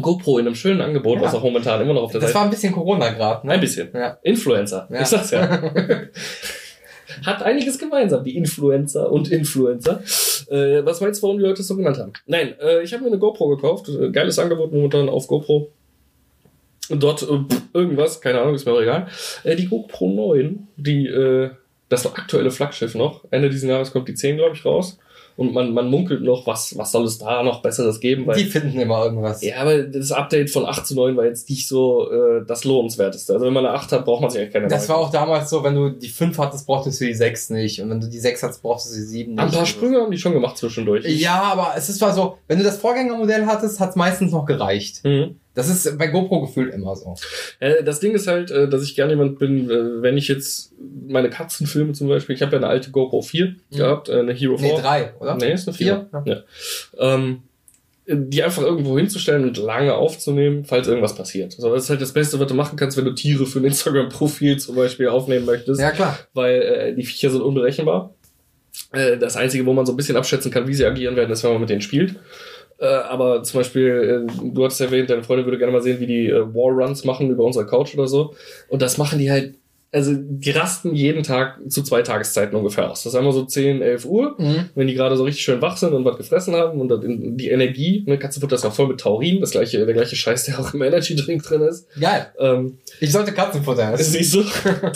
GoPro 0.00 0.38
in 0.38 0.46
einem 0.46 0.54
schönen 0.54 0.80
Angebot, 0.80 1.16
Ja. 1.16 1.22
was 1.24 1.34
auch 1.34 1.42
momentan 1.42 1.80
immer 1.82 1.94
noch 1.94 2.02
auf 2.04 2.12
der 2.12 2.20
Das 2.20 2.30
Seite 2.30 2.38
war 2.38 2.44
ein 2.44 2.50
bisschen 2.50 2.72
Corona 2.72 3.10
gerade, 3.10 3.46
ne? 3.46 3.54
Ein 3.54 3.60
bisschen. 3.60 3.90
Ja. 3.92 4.18
Influencer. 4.22 4.88
Ja. 4.90 5.00
Ich 5.02 5.08
sag's 5.08 5.32
ja. 5.32 5.62
Hat 7.26 7.42
einiges 7.42 7.76
gemeinsam, 7.78 8.22
die 8.22 8.36
Influencer 8.36 9.10
und 9.10 9.30
Influencer. 9.32 10.00
Äh, 10.48 10.84
was 10.84 11.00
meinst 11.00 11.20
du, 11.20 11.26
warum 11.26 11.38
die 11.38 11.44
Leute 11.44 11.60
es 11.62 11.68
so 11.68 11.76
genannt 11.76 11.98
haben? 11.98 12.12
Nein, 12.26 12.54
äh, 12.60 12.82
ich 12.82 12.92
habe 12.92 13.02
mir 13.02 13.08
eine 13.08 13.18
GoPro 13.18 13.48
gekauft. 13.48 13.88
Äh, 13.88 14.10
Geiles 14.10 14.38
Angebot 14.38 14.72
momentan 14.72 15.08
auf 15.08 15.26
GoPro. 15.26 15.72
Und 16.90 17.02
dort 17.02 17.22
äh, 17.22 17.38
irgendwas, 17.72 18.20
keine 18.20 18.40
Ahnung, 18.40 18.54
ist 18.54 18.66
mir 18.66 18.72
auch 18.72 18.80
egal. 18.80 19.06
Äh, 19.44 19.56
die 19.56 19.66
GoPro 19.68 20.08
9, 20.10 20.68
die, 20.76 21.06
äh, 21.06 21.50
das 21.88 22.06
aktuelle 22.06 22.50
Flaggschiff 22.50 22.94
noch. 22.94 23.24
Ende 23.30 23.48
dieses 23.50 23.68
Jahres 23.68 23.92
kommt 23.92 24.08
die 24.08 24.14
10, 24.14 24.36
glaube 24.36 24.54
ich, 24.56 24.64
raus. 24.64 24.98
Und 25.36 25.54
man, 25.54 25.72
man 25.72 25.88
munkelt 25.88 26.20
noch, 26.22 26.46
was, 26.46 26.76
was 26.76 26.92
soll 26.92 27.04
es 27.06 27.16
da 27.16 27.42
noch 27.42 27.62
Besseres 27.62 27.98
geben? 28.00 28.26
Weil 28.26 28.36
Die 28.36 28.44
finden 28.44 28.78
immer 28.78 29.04
irgendwas. 29.06 29.42
ja, 29.42 29.56
aber 29.62 29.84
das 29.84 30.12
Update 30.12 30.50
von 30.50 30.66
8 30.66 30.86
zu 30.86 30.94
9 30.94 31.16
war 31.16 31.24
jetzt 31.24 31.48
nicht 31.48 31.66
so 31.66 32.10
äh, 32.10 32.44
das 32.46 32.64
lohnenswerteste. 32.64 33.32
Also 33.32 33.46
wenn 33.46 33.52
man 33.54 33.64
eine 33.64 33.74
8 33.74 33.90
hat, 33.92 34.04
braucht 34.04 34.20
man 34.20 34.28
sich 34.30 34.40
eigentlich 34.42 34.52
keine 34.52 34.68
Das 34.68 34.86
neue. 34.86 34.98
war 34.98 35.04
auch 35.04 35.10
damals 35.10 35.48
so, 35.48 35.64
wenn 35.64 35.74
du 35.74 35.88
die 35.90 36.08
5 36.08 36.36
hattest, 36.36 36.66
brauchtest 36.66 37.00
du 37.00 37.06
die 37.06 37.14
6 37.14 37.50
nicht. 37.50 37.80
Und 37.80 37.88
wenn 37.88 38.00
du 38.02 38.08
die 38.08 38.18
6 38.18 38.42
hattest, 38.42 38.60
brauchtest 38.62 38.92
du 38.94 38.98
die 39.00 39.06
7 39.06 39.32
nicht. 39.32 39.40
Ein 39.42 39.50
paar 39.50 39.64
Sprünge 39.64 40.00
haben 40.00 40.10
die 40.10 40.18
schon 40.18 40.32
gemacht 40.34 40.58
zwischendurch. 40.58 41.06
Ja, 41.06 41.40
aber 41.42 41.72
es 41.74 41.88
ist 41.88 42.00
zwar 42.00 42.12
so, 42.12 42.36
wenn 42.46 42.58
du 42.58 42.64
das 42.64 42.76
Vorgängermodell 42.76 43.46
hattest, 43.46 43.80
hat 43.80 43.90
es 43.90 43.96
meistens 43.96 44.32
noch 44.32 44.44
gereicht. 44.44 45.02
Mhm. 45.04 45.36
Das 45.54 45.68
ist 45.68 45.98
bei 45.98 46.06
GoPro 46.06 46.42
gefühlt 46.42 46.72
immer 46.72 46.94
so. 46.94 47.16
Äh, 47.58 47.82
das 47.82 48.00
Ding 48.00 48.12
ist 48.14 48.26
halt, 48.28 48.50
äh, 48.50 48.68
dass 48.68 48.82
ich 48.82 48.94
gerne 48.94 49.12
jemand 49.12 49.38
bin, 49.38 49.68
äh, 49.68 50.02
wenn 50.02 50.16
ich 50.16 50.28
jetzt 50.28 50.72
meine 51.08 51.28
Katzenfilme 51.28 51.92
zum 51.92 52.08
Beispiel, 52.08 52.36
ich 52.36 52.42
habe 52.42 52.52
ja 52.52 52.58
eine 52.58 52.68
alte 52.68 52.90
GoPro 52.90 53.20
4 53.22 53.56
gehabt, 53.72 54.08
äh, 54.08 54.20
eine 54.20 54.32
Hero 54.32 54.56
4. 54.56 54.74
Nee, 54.74 54.80
3, 54.80 55.12
oder? 55.18 55.34
Nee, 55.36 55.52
ist 55.52 55.66
eine 55.66 55.76
4. 55.76 56.08
Vier, 56.12 56.22
Ja. 56.24 56.42
Ähm, 57.14 57.42
die 58.12 58.42
einfach 58.42 58.62
irgendwo 58.62 58.96
hinzustellen 58.98 59.44
und 59.44 59.56
lange 59.56 59.94
aufzunehmen, 59.94 60.64
falls 60.64 60.88
irgendwas 60.88 61.14
passiert. 61.14 61.54
Also 61.56 61.72
das 61.72 61.84
ist 61.84 61.90
halt 61.90 62.00
das 62.00 62.12
Beste, 62.12 62.40
was 62.40 62.48
du 62.48 62.54
machen 62.54 62.76
kannst, 62.76 62.96
wenn 62.96 63.04
du 63.04 63.12
Tiere 63.14 63.46
für 63.46 63.60
ein 63.60 63.64
Instagram-Profil 63.66 64.58
zum 64.58 64.74
Beispiel 64.74 65.08
aufnehmen 65.08 65.46
möchtest. 65.46 65.80
Ja, 65.80 65.90
klar. 65.92 66.18
weil 66.34 66.62
äh, 66.62 66.94
die 66.94 67.04
Viecher 67.04 67.30
sind 67.30 67.42
unberechenbar. 67.42 68.14
Äh, 68.92 69.16
das 69.18 69.36
Einzige, 69.36 69.64
wo 69.66 69.72
man 69.72 69.86
so 69.86 69.92
ein 69.92 69.96
bisschen 69.96 70.16
abschätzen 70.16 70.50
kann, 70.50 70.66
wie 70.66 70.74
sie 70.74 70.84
agieren 70.84 71.14
werden, 71.14 71.30
ist, 71.30 71.44
wenn 71.44 71.52
man 71.52 71.60
mit 71.60 71.70
denen 71.70 71.82
spielt. 71.82 72.16
Äh, 72.80 72.86
aber 72.86 73.42
zum 73.42 73.60
Beispiel, 73.60 74.26
äh, 74.26 74.50
du 74.50 74.64
hast 74.64 74.80
erwähnt, 74.80 75.10
deine 75.10 75.22
Freundin 75.22 75.44
würde 75.46 75.58
gerne 75.58 75.72
mal 75.72 75.82
sehen, 75.82 76.00
wie 76.00 76.06
die 76.06 76.28
äh, 76.28 76.54
Wallruns 76.54 77.04
machen 77.04 77.30
über 77.30 77.44
unsere 77.44 77.66
Couch 77.66 77.94
oder 77.94 78.06
so. 78.08 78.34
Und 78.68 78.80
das 78.80 78.96
machen 78.96 79.18
die 79.18 79.30
halt, 79.30 79.54
also 79.92 80.12
die 80.16 80.50
rasten 80.50 80.94
jeden 80.94 81.24
Tag 81.24 81.58
zu 81.68 81.82
zwei 81.82 82.02
Tageszeiten 82.02 82.54
ungefähr 82.56 82.88
aus. 82.90 83.02
Das 83.02 83.12
ist 83.12 83.18
einmal 83.18 83.32
so 83.32 83.44
10, 83.44 83.82
11 83.82 84.04
Uhr, 84.04 84.36
Mhm. 84.38 84.66
wenn 84.76 84.86
die 84.86 84.94
gerade 84.94 85.16
so 85.16 85.24
richtig 85.24 85.42
schön 85.42 85.60
wach 85.60 85.76
sind 85.76 85.92
und 85.94 86.04
was 86.04 86.16
gefressen 86.16 86.54
haben 86.54 86.80
und 86.80 86.88
dann 86.88 87.36
die 87.36 87.48
Energie, 87.48 88.04
ne, 88.06 88.16
Katzenfutter 88.16 88.54
ist 88.54 88.64
auch 88.64 88.72
voll 88.72 88.86
mit 88.86 89.00
Taurin, 89.00 89.40
das 89.40 89.50
gleiche, 89.50 89.84
der 89.84 89.94
gleiche 89.94 90.14
Scheiß, 90.14 90.44
der 90.44 90.60
auch 90.60 90.72
im 90.74 90.82
Energy 90.82 91.16
Drink 91.16 91.42
drin 91.42 91.62
ist. 91.62 91.88
Geil. 92.00 92.26
Ähm, 92.38 92.78
Ich 93.00 93.10
sollte 93.10 93.32
Katzenfutter 93.32 93.92
essen. 93.92 94.12
Siehst 94.12 94.34
du? 94.34 94.44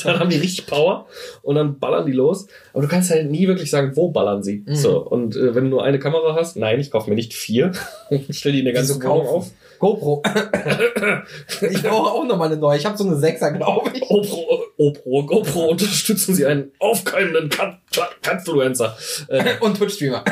Dann 0.04 0.20
haben 0.20 0.30
die 0.30 0.36
richtig 0.36 0.66
Power 0.66 1.06
und 1.42 1.56
dann 1.56 1.78
ballern 1.80 2.06
die 2.06 2.12
los. 2.12 2.46
Aber 2.72 2.82
du 2.82 2.88
kannst 2.88 3.10
halt 3.10 3.28
nie 3.30 3.48
wirklich 3.48 3.70
sagen, 3.70 3.92
wo 3.96 4.10
ballern 4.10 4.42
sie. 4.44 4.62
Mhm. 4.64 4.74
So. 4.76 4.98
Und 5.04 5.34
äh, 5.34 5.54
wenn 5.56 5.64
du 5.64 5.70
nur 5.70 5.82
eine 5.84 5.98
Kamera 5.98 6.36
hast, 6.36 6.56
nein, 6.56 6.78
ich 6.78 6.90
kaufe 6.92 7.10
mir 7.10 7.16
nicht 7.16 7.34
vier. 7.34 7.72
ich 8.10 8.38
stell 8.38 8.52
die 8.52 8.60
in 8.60 8.64
der 8.66 8.74
ganzen 8.74 9.00
Wieso 9.00 9.08
Wohnung 9.08 9.24
kaufen? 9.26 9.34
auf. 9.36 9.50
GoPro. 9.78 10.22
ich 11.70 11.82
brauche 11.82 12.10
auch 12.10 12.24
noch 12.24 12.36
mal 12.36 12.46
eine 12.46 12.56
neue. 12.56 12.78
Ich 12.78 12.86
habe 12.86 12.96
so 12.96 13.04
eine 13.06 13.16
6er, 13.16 13.52
glaube 13.52 13.90
ich. 13.94 14.02
OPRO, 14.02 14.64
OPRO, 14.78 15.26
GoPro 15.26 15.66
unterstützen 15.70 16.34
sie 16.34 16.46
einen 16.46 16.72
aufkeimenden 16.78 17.48
Cut- 17.48 17.78
Cut- 17.92 18.22
Cutfluencer. 18.22 18.96
Äh, 19.28 19.54
Und 19.60 19.76
Twitch-Streamer. 19.76 20.24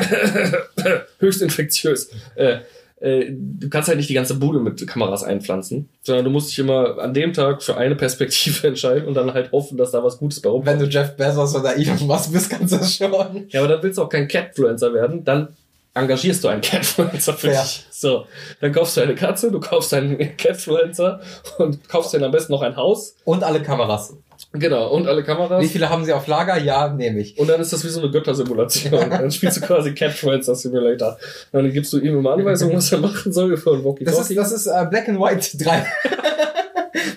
höchst 1.19 1.41
infektiös. 1.41 2.09
Äh, 2.35 2.59
äh, 2.99 3.31
du 3.31 3.69
kannst 3.69 3.89
halt 3.89 3.97
nicht 3.97 4.09
die 4.09 4.13
ganze 4.13 4.35
Bude 4.35 4.59
mit 4.59 4.87
Kameras 4.87 5.23
einpflanzen, 5.23 5.89
sondern 6.03 6.23
du 6.23 6.31
musst 6.31 6.51
dich 6.51 6.59
immer 6.59 6.97
an 6.99 7.13
dem 7.13 7.33
Tag 7.33 7.61
für 7.61 7.75
eine 7.75 7.95
Perspektive 7.95 8.65
entscheiden 8.69 9.07
und 9.07 9.13
dann 9.15 9.33
halt 9.33 9.51
hoffen, 9.51 9.77
dass 9.77 9.91
da 9.91 10.03
was 10.03 10.17
Gutes 10.19 10.41
bei 10.41 10.49
rumkommt. 10.49 10.79
Wenn 10.79 10.79
du 10.79 10.85
Jeff 10.93 11.15
Bezos 11.17 11.53
oder 11.55 11.75
Elon 11.75 12.07
Musk 12.07 12.31
bist, 12.31 12.49
kannst 12.49 12.73
du 12.73 12.77
das 12.77 12.95
schon. 12.95 13.11
Ja, 13.49 13.59
aber 13.59 13.67
dann 13.73 13.83
willst 13.83 13.97
du 13.97 14.03
auch 14.03 14.09
kein 14.09 14.27
Catfluencer 14.29 14.93
werden, 14.93 15.23
dann 15.25 15.49
engagierst 15.93 16.43
du 16.43 16.47
einen 16.47 16.61
Catfluencer 16.61 17.33
für 17.33 17.51
Ja. 17.51 17.61
dich. 17.61 17.85
So, 17.91 18.25
dann 18.61 18.71
kaufst 18.71 18.97
du 18.97 19.01
eine 19.01 19.15
Katze, 19.15 19.51
du 19.51 19.59
kaufst 19.59 19.93
einen 19.93 20.17
Catfluencer 20.37 21.21
und 21.59 21.87
kaufst 21.87 22.13
dir 22.13 22.23
am 22.23 22.31
besten 22.31 22.51
noch 22.51 22.61
ein 22.61 22.75
Haus. 22.75 23.15
Und 23.25 23.43
alle 23.43 23.61
Kameras. 23.61 24.15
Genau, 24.51 24.89
und 24.89 25.07
alle 25.07 25.23
Kameras. 25.23 25.63
Wie 25.63 25.67
viele 25.67 25.89
haben 25.89 26.03
sie 26.03 26.11
auf 26.13 26.27
Lager? 26.27 26.57
Ja, 26.57 26.89
nehme 26.89 27.19
ich. 27.19 27.37
Und 27.37 27.47
dann 27.47 27.61
ist 27.61 27.71
das 27.71 27.83
wie 27.83 27.89
so 27.89 28.01
eine 28.01 28.11
Göttersimulation. 28.11 28.91
dann 29.09 29.31
spielst 29.31 29.57
du 29.57 29.61
quasi 29.61 29.93
Catfluencer 29.93 30.55
Simulator. 30.55 31.17
Dann 31.51 31.71
gibst 31.71 31.93
du 31.93 31.99
ihm 31.99 32.17
immer 32.17 32.33
Anweisungen, 32.33 32.75
was 32.75 32.91
er 32.91 32.97
machen 32.99 33.31
soll 33.31 33.55
für 33.57 33.73
ein 33.73 33.83
walkie 33.85 34.03
Das 34.03 34.19
ist, 34.19 34.35
das 34.35 34.51
ist 34.51 34.67
äh, 34.67 34.85
Black 34.89 35.07
and 35.07 35.19
White 35.19 35.57
3. 35.57 35.85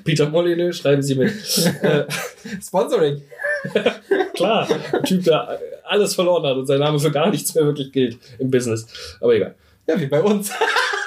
Peter 0.07 0.29
Molyneux, 0.31 0.79
schreiben 0.79 1.03
Sie 1.03 1.17
mit. 1.17 1.33
äh, 1.83 2.07
Sponsoring. 2.63 3.23
klar, 4.35 4.69
ein 4.93 5.03
Typ, 5.03 5.25
der 5.25 5.61
alles 5.85 6.15
verloren 6.15 6.47
hat 6.47 6.57
und 6.57 6.67
sein 6.67 6.79
Name 6.79 6.99
für 6.99 7.11
gar 7.11 7.31
nichts 7.31 7.55
mehr 7.55 7.65
wirklich 7.65 7.93
gilt 7.93 8.19
im 8.39 8.51
Business. 8.51 8.87
Aber 9.21 9.35
egal. 9.35 9.55
Ja, 9.87 10.01
wie 10.01 10.07
bei 10.07 10.23
uns. 10.23 10.51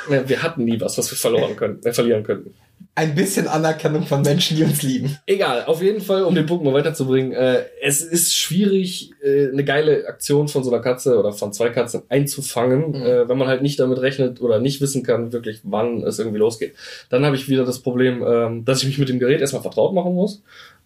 Wir 0.07 0.41
hatten 0.41 0.65
nie 0.65 0.79
was, 0.79 0.97
was 0.97 1.11
wir 1.11 1.17
verloren 1.17 1.55
können, 1.55 1.81
äh, 1.83 1.93
verlieren 1.93 2.23
könnten. 2.23 2.53
Ein 2.99 3.15
bisschen 3.15 3.47
Anerkennung 3.47 4.03
von 4.03 4.21
Menschen, 4.21 4.57
die 4.57 4.63
uns 4.63 4.81
lieben. 4.83 5.17
Egal, 5.25 5.63
auf 5.65 5.81
jeden 5.81 6.01
Fall, 6.01 6.23
um 6.23 6.35
den 6.35 6.45
Punkt 6.45 6.65
mal 6.65 6.73
weiterzubringen. 6.73 7.31
Äh, 7.31 7.63
es 7.81 8.01
ist 8.01 8.35
schwierig, 8.35 9.11
äh, 9.23 9.47
eine 9.47 9.63
geile 9.63 10.05
Aktion 10.05 10.49
von 10.49 10.65
so 10.65 10.69
einer 10.71 10.81
Katze 10.81 11.17
oder 11.17 11.31
von 11.31 11.53
zwei 11.53 11.69
Katzen 11.69 12.01
einzufangen, 12.09 12.89
Mhm. 12.89 12.95
äh, 12.95 13.29
wenn 13.29 13.37
man 13.37 13.47
halt 13.47 13.61
nicht 13.61 13.79
damit 13.79 14.01
rechnet 14.01 14.41
oder 14.41 14.59
nicht 14.59 14.81
wissen 14.81 15.03
kann, 15.03 15.31
wirklich, 15.31 15.61
wann 15.63 16.03
es 16.03 16.19
irgendwie 16.19 16.39
losgeht. 16.39 16.73
Dann 17.09 17.25
habe 17.25 17.37
ich 17.37 17.47
wieder 17.47 17.63
das 17.63 17.79
Problem, 17.79 18.21
ähm, 18.27 18.65
dass 18.65 18.81
ich 18.81 18.87
mich 18.89 18.97
mit 18.97 19.07
dem 19.07 19.19
Gerät 19.19 19.39
erstmal 19.39 19.61
vertraut 19.61 19.93
machen 19.93 20.13
muss. 20.13 20.41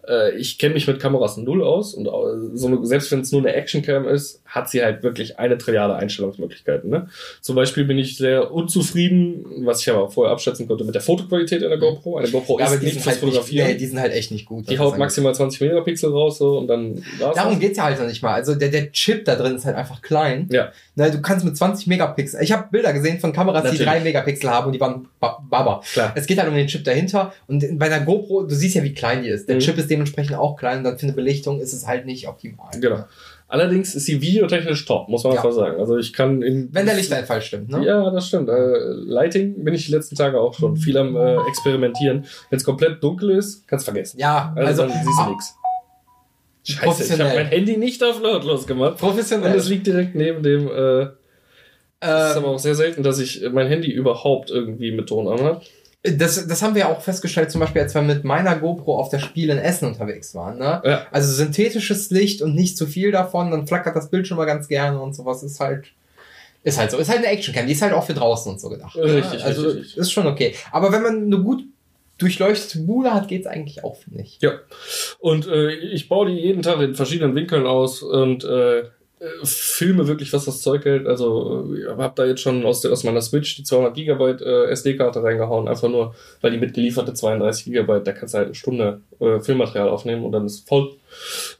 Äh, 0.06 0.36
ich 0.36 0.58
kenne 0.58 0.74
mich 0.74 0.86
mit 0.86 1.00
Kameras 1.00 1.36
null 1.36 1.64
aus 1.64 1.94
und 1.94 2.04
so 2.54 2.66
eine, 2.68 2.86
selbst 2.86 3.10
wenn 3.10 3.22
es 3.22 3.32
nur 3.32 3.40
eine 3.40 3.54
Actioncam 3.54 4.06
ist, 4.06 4.40
hat 4.54 4.70
sie 4.70 4.82
halt 4.84 5.02
wirklich 5.02 5.38
eine 5.38 5.58
Trilliarde 5.58 5.96
Einstellungsmöglichkeiten. 5.96 6.88
Ne? 6.88 7.08
Zum 7.40 7.56
Beispiel 7.56 7.84
bin 7.84 7.98
ich 7.98 8.16
sehr 8.16 8.52
unzufrieden, 8.52 9.44
was 9.64 9.80
ich 9.80 9.90
aber 9.90 10.10
vorher 10.10 10.32
abschätzen 10.32 10.68
konnte, 10.68 10.84
mit 10.84 10.94
der 10.94 11.02
Fotoqualität 11.02 11.62
in 11.62 11.68
der 11.68 11.78
GoPro. 11.78 12.18
Eine 12.18 12.30
GoPro 12.30 12.58
Ja, 12.58 12.66
ist 12.66 12.70
aber 12.72 12.78
die 12.80 12.84
nicht 12.86 12.94
sind, 12.94 13.02
fürs 13.02 13.14
halt 13.16 13.22
nicht, 13.24 13.32
Fotografieren. 13.34 13.68
nee, 13.68 13.74
die 13.74 13.86
sind 13.86 13.98
halt 13.98 14.12
echt 14.12 14.30
nicht 14.30 14.46
gut. 14.46 14.70
Die 14.70 14.78
haut 14.78 14.96
maximal 14.98 15.34
20 15.34 15.60
Megapixel 15.60 16.10
raus 16.10 16.38
so 16.38 16.58
und 16.58 16.68
dann 16.68 17.02
war's 17.18 17.34
Darum 17.34 17.58
geht's 17.58 17.78
ja 17.78 17.84
halt 17.84 17.98
noch 17.98 18.06
nicht 18.06 18.22
mal. 18.22 18.34
Also 18.34 18.54
der, 18.54 18.68
der 18.68 18.92
Chip 18.92 19.24
da 19.24 19.34
drin 19.34 19.56
ist 19.56 19.64
halt 19.64 19.76
einfach 19.76 20.00
klein. 20.02 20.48
Ja. 20.52 20.70
Ne, 20.94 21.10
du 21.10 21.20
kannst 21.20 21.44
mit 21.44 21.56
20 21.56 21.88
Megapixel. 21.88 22.40
Ich 22.42 22.52
habe 22.52 22.68
Bilder 22.70 22.92
gesehen 22.92 23.18
von 23.18 23.32
Kameras, 23.32 23.62
die 23.62 23.68
Natürlich. 23.70 23.86
drei 23.88 24.00
Megapixel 24.00 24.50
haben 24.50 24.66
und 24.66 24.72
die 24.72 24.80
waren 24.80 25.08
ba- 25.18 25.42
Baba. 25.50 25.82
Klar. 25.92 26.12
Es 26.14 26.26
geht 26.26 26.38
halt 26.38 26.48
um 26.48 26.54
den 26.54 26.68
Chip 26.68 26.84
dahinter. 26.84 27.32
Und 27.48 27.78
bei 27.78 27.88
der 27.88 28.00
GoPro, 28.00 28.44
du 28.44 28.54
siehst 28.54 28.76
ja, 28.76 28.82
wie 28.84 28.94
klein 28.94 29.22
die 29.24 29.30
ist. 29.30 29.48
Der 29.48 29.56
Mhm. 29.56 29.60
Chip 29.60 29.78
ist 29.78 29.90
dementsprechend 29.90 30.36
auch 30.36 30.56
klein 30.56 30.78
und 30.78 30.84
dann 30.84 30.98
für 30.98 31.06
eine 31.06 31.12
Belichtung 31.14 31.60
ist 31.60 31.72
es 31.72 31.86
halt 31.86 32.06
nicht 32.06 32.28
optimal. 32.28 32.68
Genau. 32.80 33.04
Allerdings 33.54 33.94
ist 33.94 34.06
sie 34.06 34.20
videotechnisch 34.20 34.84
top, 34.84 35.08
muss 35.08 35.22
man 35.22 35.34
Ja. 35.34 35.38
einfach 35.38 35.52
sagen. 35.52 35.78
Also 35.78 35.96
ich 35.96 36.12
kann 36.12 36.42
in 36.42 36.70
Wenn 36.72 36.86
der 36.86 36.96
Lichteinfall 36.96 37.40
stimmt, 37.40 37.70
ne? 37.70 37.86
Ja, 37.86 38.10
das 38.10 38.26
stimmt. 38.26 38.48
Äh, 38.48 38.54
Lighting 39.06 39.62
bin 39.62 39.74
ich 39.74 39.86
die 39.86 39.92
letzten 39.92 40.16
Tage 40.16 40.40
auch 40.40 40.54
schon 40.54 40.76
viel 40.76 40.98
am 40.98 41.14
äh, 41.14 41.36
experimentieren. 41.48 42.24
Wenn 42.50 42.56
es 42.56 42.64
komplett 42.64 43.00
dunkel 43.02 43.30
ist, 43.30 43.68
kannst 43.68 43.84
vergessen. 43.84 44.18
Ja, 44.18 44.52
Also, 44.56 44.82
also, 44.82 44.92
dann 44.94 45.04
siehst 45.04 45.18
du 45.24 45.28
nichts. 45.30 45.54
Scheiße, 46.64 47.04
ich 47.14 47.20
habe 47.20 47.32
mein 47.34 47.46
Handy 47.46 47.76
nicht 47.76 48.02
auf 48.02 48.20
lautlos 48.20 48.66
gemacht. 48.66 48.92
Und 48.92 48.98
professionell. 48.98 49.54
es 49.56 49.68
liegt 49.68 49.86
direkt 49.86 50.16
neben 50.16 50.42
dem. 50.42 50.66
Äh, 50.66 51.02
es 52.00 52.30
ist 52.30 52.36
aber 52.36 52.48
Ähm, 52.48 52.54
auch 52.54 52.58
sehr 52.58 52.74
selten, 52.74 53.02
dass 53.04 53.20
ich 53.20 53.42
mein 53.52 53.68
Handy 53.68 53.90
überhaupt 53.92 54.50
irgendwie 54.50 54.90
mit 54.90 55.08
Ton 55.08 55.28
anhabe. 55.28 55.60
Das, 56.04 56.46
das 56.46 56.60
haben 56.60 56.74
wir 56.74 56.90
auch 56.90 57.00
festgestellt, 57.00 57.50
zum 57.50 57.62
Beispiel, 57.62 57.80
als 57.80 57.94
wir 57.94 58.02
mit 58.02 58.24
meiner 58.24 58.56
GoPro 58.56 58.98
auf 58.98 59.08
der 59.08 59.20
Spiel 59.20 59.48
in 59.48 59.56
Essen 59.56 59.88
unterwegs 59.88 60.34
waren. 60.34 60.58
Ne? 60.58 60.82
Ja. 60.84 61.06
Also 61.10 61.32
synthetisches 61.32 62.10
Licht 62.10 62.42
und 62.42 62.54
nicht 62.54 62.76
zu 62.76 62.86
viel 62.86 63.10
davon, 63.10 63.50
dann 63.50 63.66
flackert 63.66 63.96
das 63.96 64.10
Bild 64.10 64.28
schon 64.28 64.36
mal 64.36 64.44
ganz 64.44 64.68
gerne 64.68 65.00
und 65.00 65.14
sowas. 65.14 65.42
Ist 65.42 65.60
halt, 65.60 65.86
ist 66.62 66.78
halt 66.78 66.90
so. 66.90 66.98
Ist 66.98 67.08
halt 67.08 67.20
eine 67.20 67.28
Actioncam, 67.28 67.66
die 67.66 67.72
ist 67.72 67.80
halt 67.80 67.94
auch 67.94 68.04
für 68.04 68.12
draußen 68.12 68.52
und 68.52 68.60
so 68.60 68.68
gedacht. 68.68 68.96
ne? 68.96 69.02
Richtig, 69.02 69.42
Also 69.42 69.68
richtig, 69.68 69.96
ist 69.96 70.12
schon 70.12 70.26
okay. 70.26 70.54
Aber 70.72 70.92
wenn 70.92 71.02
man 71.02 71.24
eine 71.24 71.38
gut 71.38 71.64
durchleuchtete 72.18 72.80
Bude 72.80 73.14
hat, 73.14 73.28
geht's 73.28 73.46
eigentlich 73.46 73.82
auch, 73.82 73.96
finde 73.96 74.22
ich. 74.22 74.38
Ja. 74.42 74.52
Und 75.20 75.46
äh, 75.46 75.70
ich 75.72 76.08
baue 76.10 76.26
die 76.26 76.38
jeden 76.38 76.60
Tag 76.60 76.80
in 76.80 76.94
verschiedenen 76.94 77.34
Winkeln 77.34 77.66
aus 77.66 78.02
und 78.02 78.44
äh, 78.44 78.84
filme 79.44 80.06
wirklich, 80.06 80.32
was 80.32 80.44
das 80.44 80.60
Zeug 80.60 80.84
hält. 80.84 81.06
Also 81.06 81.74
äh, 81.74 81.88
habe 81.88 82.12
da 82.14 82.24
jetzt 82.24 82.40
schon 82.40 82.64
aus, 82.64 82.80
der, 82.80 82.92
aus 82.92 83.04
meiner 83.04 83.20
Switch 83.20 83.56
die 83.56 83.62
200 83.62 83.94
Gigabyte 83.94 84.42
äh, 84.42 84.66
SD-Karte 84.70 85.22
reingehauen, 85.22 85.68
einfach 85.68 85.88
nur, 85.88 86.14
weil 86.40 86.50
die 86.50 86.58
mitgelieferte 86.58 87.14
32 87.14 87.66
Gigabyte, 87.66 88.06
da 88.06 88.12
kannst 88.12 88.34
du 88.34 88.38
halt 88.38 88.46
eine 88.46 88.54
Stunde 88.54 89.00
äh, 89.20 89.40
Filmmaterial 89.40 89.88
aufnehmen 89.88 90.24
und 90.24 90.32
dann 90.32 90.46
ist 90.46 90.68
voll. 90.68 90.92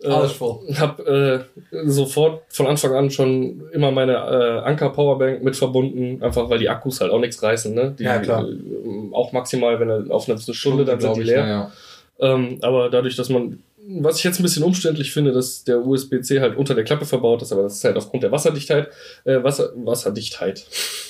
Äh, 0.03 0.09
Alles 0.09 0.33
voll. 0.33 0.61
Hab 0.79 1.01
äh, 1.07 1.41
sofort 1.85 2.43
von 2.49 2.67
Anfang 2.67 2.95
an 2.95 3.11
schon 3.11 3.63
immer 3.73 3.91
meine 3.91 4.15
äh, 4.15 4.69
Anker 4.69 4.91
Powerbank 4.91 5.43
mit 5.43 5.57
verbunden, 5.57 6.23
einfach 6.23 6.51
weil 6.51 6.59
die 6.59 6.69
Akkus 6.69 7.01
halt 7.01 7.11
auch 7.11 7.21
nichts 7.21 7.43
reißen, 7.43 7.75
ne? 7.75 7.95
Die, 7.99 8.05
Ja, 8.05 8.19
klar. 8.19 8.47
Äh, 8.49 9.13
auch 9.13 9.33
maximal, 9.33 9.79
wenn 9.81 9.91
er 9.91 10.05
aufnimmst, 10.11 10.49
eine 10.49 10.55
Stunde, 10.55 10.85
dann 10.85 11.01
sind 11.01 11.17
die 11.17 11.23
ich, 11.23 11.27
leer. 11.27 11.41
Ja, 11.41 11.49
ja. 11.49 11.73
Ähm, 12.19 12.59
aber 12.63 12.91
dadurch, 12.91 13.17
dass 13.17 13.29
man, 13.29 13.63
was 13.87 14.19
ich 14.19 14.25
jetzt 14.25 14.41
ein 14.41 14.43
bisschen 14.43 14.63
umständlich 14.63 15.13
finde, 15.13 15.33
dass 15.33 15.65
der 15.65 15.85
USB-C 15.85 16.41
halt 16.41 16.57
unter 16.57 16.75
der 16.75 16.85
Klappe 16.85 17.05
verbaut 17.05 17.43
ist, 17.43 17.53
aber 17.53 17.63
das 17.63 17.75
ist 17.75 17.85
halt 17.85 17.97
aufgrund 17.97 18.23
der 18.23 18.33
Wasserdichtheit, 18.33 18.89
äh, 19.25 19.43
Wasser, 19.43 19.73
Wasserdichtheit, 19.77 20.67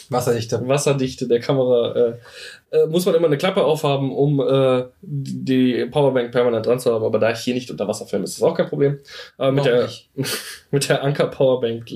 Wasserdichte. 0.08 0.66
Wasserdichte 0.66 1.28
der 1.28 1.40
Kamera, 1.40 1.94
äh, 1.94 2.76
äh, 2.76 2.86
muss 2.86 3.06
man 3.06 3.14
immer 3.14 3.26
eine 3.26 3.38
Klappe 3.38 3.64
aufhaben, 3.64 4.12
um 4.12 4.40
äh, 4.40 4.84
die 5.02 5.84
Powerbank 5.86 6.32
permanent 6.32 6.66
dran 6.66 6.80
zu 6.80 6.92
haben. 6.92 7.04
Aber 7.04 7.18
da 7.18 7.30
ich 7.30 7.40
hier 7.40 7.54
nicht 7.54 7.70
unter 7.70 7.86
Wasser 7.86 8.06
filme, 8.06 8.24
ist 8.24 8.38
das 8.38 8.42
auch 8.42 8.56
kein 8.56 8.68
Problem. 8.68 8.98
Aber 9.36 9.52
mit 9.52 9.64
der, 9.64 9.82
nicht. 9.82 10.08
mit 10.70 10.88
der 10.88 11.04
Anker 11.04 11.28
Powerbank 11.28 11.90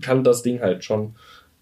kann 0.00 0.24
das 0.24 0.42
Ding 0.42 0.60
halt 0.60 0.84
schon 0.84 1.14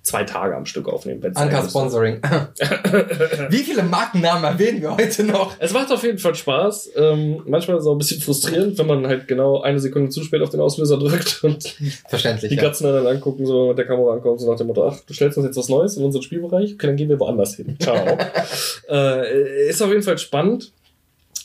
zwei 0.02 0.24
Tage 0.24 0.56
am 0.56 0.66
Stück 0.66 0.88
aufnehmen. 0.88 1.22
Anker. 1.34 1.62
Sponsoring. 1.68 2.20
Wie 3.48 3.58
viele 3.58 3.82
Markennamen 3.84 4.44
erwähnen 4.44 4.82
wir 4.82 4.96
heute 4.96 5.24
noch? 5.24 5.54
Es 5.58 5.72
macht 5.72 5.92
auf 5.92 6.02
jeden 6.02 6.18
Fall 6.18 6.34
Spaß. 6.34 6.90
Ähm, 6.96 7.42
manchmal 7.46 7.76
ist 7.76 7.82
es 7.82 7.86
auch 7.88 7.92
ein 7.92 7.98
bisschen 7.98 8.20
frustrierend, 8.20 8.78
wenn 8.78 8.86
man 8.86 9.06
halt 9.06 9.28
genau 9.28 9.60
eine 9.60 9.78
Sekunde 9.78 10.10
zu 10.10 10.24
spät 10.24 10.42
auf 10.42 10.50
den 10.50 10.60
Auslöser 10.60 10.98
drückt 10.98 11.44
und 11.44 11.76
Verständlich. 12.08 12.50
die 12.50 12.56
ja. 12.56 12.62
Katzen 12.62 12.92
dann 12.92 13.06
angucken, 13.06 13.46
so 13.46 13.68
mit 13.68 13.78
der 13.78 13.86
Kamera 13.86 14.14
ankommen, 14.14 14.38
so 14.38 14.50
nach 14.50 14.58
dem 14.58 14.66
Motto, 14.66 14.88
ach, 14.88 14.98
du 15.06 15.14
stellst 15.14 15.38
uns 15.38 15.46
jetzt 15.46 15.56
was 15.56 15.68
Neues 15.68 15.96
in 15.96 16.04
unseren 16.04 16.22
Spielbereich? 16.22 16.74
Okay, 16.74 16.86
dann 16.88 16.96
gehen 16.96 17.08
wir 17.08 17.20
woanders 17.20 17.54
hin. 17.54 17.76
Ciao. 17.80 17.96
äh, 18.88 19.68
ist 19.68 19.82
auf 19.82 19.90
jeden 19.90 20.02
Fall 20.02 20.18
spannend. 20.18 20.72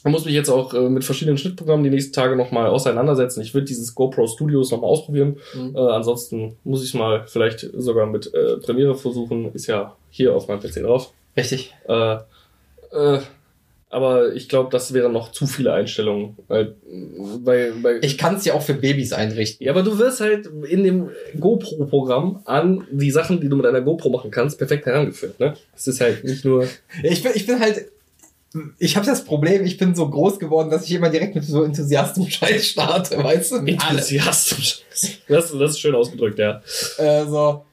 Man 0.04 0.12
muss 0.12 0.26
mich 0.26 0.34
jetzt 0.34 0.50
auch 0.50 0.74
äh, 0.74 0.90
mit 0.90 1.04
verschiedenen 1.04 1.38
Schnittprogrammen 1.38 1.84
die 1.84 1.90
nächsten 1.90 2.14
Tage 2.14 2.36
nochmal 2.36 2.68
auseinandersetzen. 2.68 3.42
Ich 3.42 3.54
würde 3.54 3.66
dieses 3.66 3.96
GoPro 3.96 4.28
Studios 4.28 4.72
nochmal 4.72 4.90
ausprobieren. 4.90 5.38
Mhm. 5.54 5.76
Äh, 5.76 5.80
ansonsten 5.80 6.58
muss 6.64 6.84
ich 6.84 6.94
mal 6.94 7.24
vielleicht 7.28 7.68
sogar 7.76 8.06
mit 8.08 8.34
äh, 8.34 8.58
Premiere 8.58 8.96
versuchen. 8.96 9.52
Ist 9.54 9.68
ja 9.68 9.96
hier 10.10 10.36
auf 10.36 10.48
meinem 10.48 10.60
PC 10.60 10.84
drauf. 10.84 11.12
Richtig. 11.36 11.74
Äh, 11.88 12.18
äh, 12.92 13.20
aber 13.90 14.34
ich 14.36 14.50
glaube, 14.50 14.70
das 14.70 14.94
wären 14.94 15.14
noch 15.14 15.32
zu 15.32 15.48
viele 15.48 15.72
Einstellungen. 15.72 16.36
Weil, 16.48 16.76
weil, 17.44 17.72
weil 17.82 18.00
Ich 18.04 18.18
kann 18.18 18.36
es 18.36 18.44
ja 18.44 18.54
auch 18.54 18.62
für 18.62 18.74
Babys 18.74 19.14
einrichten. 19.14 19.66
ja, 19.66 19.72
aber 19.72 19.82
du 19.82 19.98
wirst 19.98 20.20
halt 20.20 20.50
in 20.68 20.84
dem 20.84 21.10
GoPro-Programm 21.40 22.42
an 22.46 22.86
die 22.92 23.12
Sachen, 23.12 23.40
die 23.40 23.48
du 23.48 23.56
mit 23.56 23.66
einer 23.66 23.82
GoPro 23.82 24.10
machen 24.10 24.30
kannst, 24.30 24.58
perfekt 24.58 24.86
herangeführt. 24.86 25.40
Ne? 25.40 25.54
Es 25.76 25.88
ist 25.88 26.02
halt 26.02 26.24
nicht 26.26 26.44
nur. 26.44 26.68
Ich 27.04 27.24
bin, 27.24 27.32
ich 27.36 27.48
bin 27.48 27.60
halt. 27.60 27.92
Ich 28.80 28.96
habe 28.96 29.06
das 29.06 29.24
Problem, 29.24 29.66
ich 29.66 29.78
bin 29.78 29.96
so 29.96 30.10
groß 30.10 30.40
geworden, 30.40 30.70
dass 30.70 30.84
ich 30.86 30.92
immer 30.92 31.10
direkt 31.10 31.36
mit 31.36 31.44
so 31.44 31.64
enthusiastischem 31.64 32.32
Scheiß 32.32 32.66
starte, 32.66 33.24
weißt 33.24 33.52
du? 33.52 33.56
Enthusiastisch. 33.58 34.82
Das, 35.28 35.52
das 35.52 35.72
ist 35.72 35.80
schön 35.80 35.96
ausgedrückt, 35.96 36.40
ja. 36.40 36.62
Äh, 36.98 37.26
so, 37.26 37.66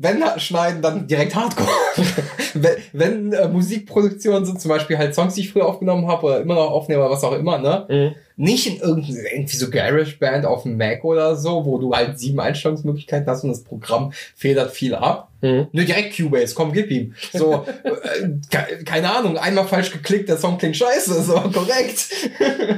wenn 0.00 0.22
schneiden, 0.38 0.80
dann 0.80 1.06
direkt 1.08 1.34
Hardcore. 1.34 1.68
wenn 2.54 2.76
wenn 2.92 3.32
äh, 3.32 3.48
Musikproduktionen 3.48 4.44
sind, 4.44 4.60
zum 4.60 4.68
Beispiel 4.68 4.96
halt 4.96 5.14
Songs, 5.14 5.34
die 5.34 5.40
ich 5.40 5.52
früher 5.52 5.66
aufgenommen 5.66 6.06
habe 6.06 6.24
oder 6.26 6.40
immer 6.40 6.54
noch 6.54 6.70
aufnehme 6.70 7.02
oder 7.02 7.10
was 7.10 7.24
auch 7.24 7.32
immer, 7.32 7.58
ne? 7.58 7.86
Mhm. 7.88 8.14
Nicht 8.40 8.68
in 8.68 8.76
irgendein, 8.76 9.16
irgendwie 9.32 9.56
so 9.56 9.68
GarageBand 9.68 10.46
auf 10.46 10.62
dem 10.62 10.76
Mac 10.76 11.02
oder 11.02 11.34
so, 11.34 11.64
wo 11.66 11.78
du 11.78 11.92
halt 11.92 12.20
sieben 12.20 12.38
Einstellungsmöglichkeiten 12.38 13.26
hast 13.28 13.42
und 13.42 13.50
das 13.50 13.64
Programm 13.64 14.12
federt 14.36 14.70
viel 14.70 14.94
ab. 14.94 15.32
Mhm. 15.40 15.66
Nur 15.72 15.84
direkt 15.84 16.16
Cubase, 16.16 16.54
komm, 16.54 16.72
gib 16.72 16.88
ihm. 16.92 17.14
So, 17.32 17.64
äh, 17.82 18.28
ke- 18.48 18.84
keine 18.84 19.12
Ahnung, 19.12 19.36
einmal 19.36 19.66
falsch 19.66 19.90
geklickt, 19.90 20.28
der 20.28 20.36
Song 20.38 20.56
klingt 20.58 20.76
scheiße, 20.76 21.20
so, 21.24 21.32
korrekt. 21.52 22.06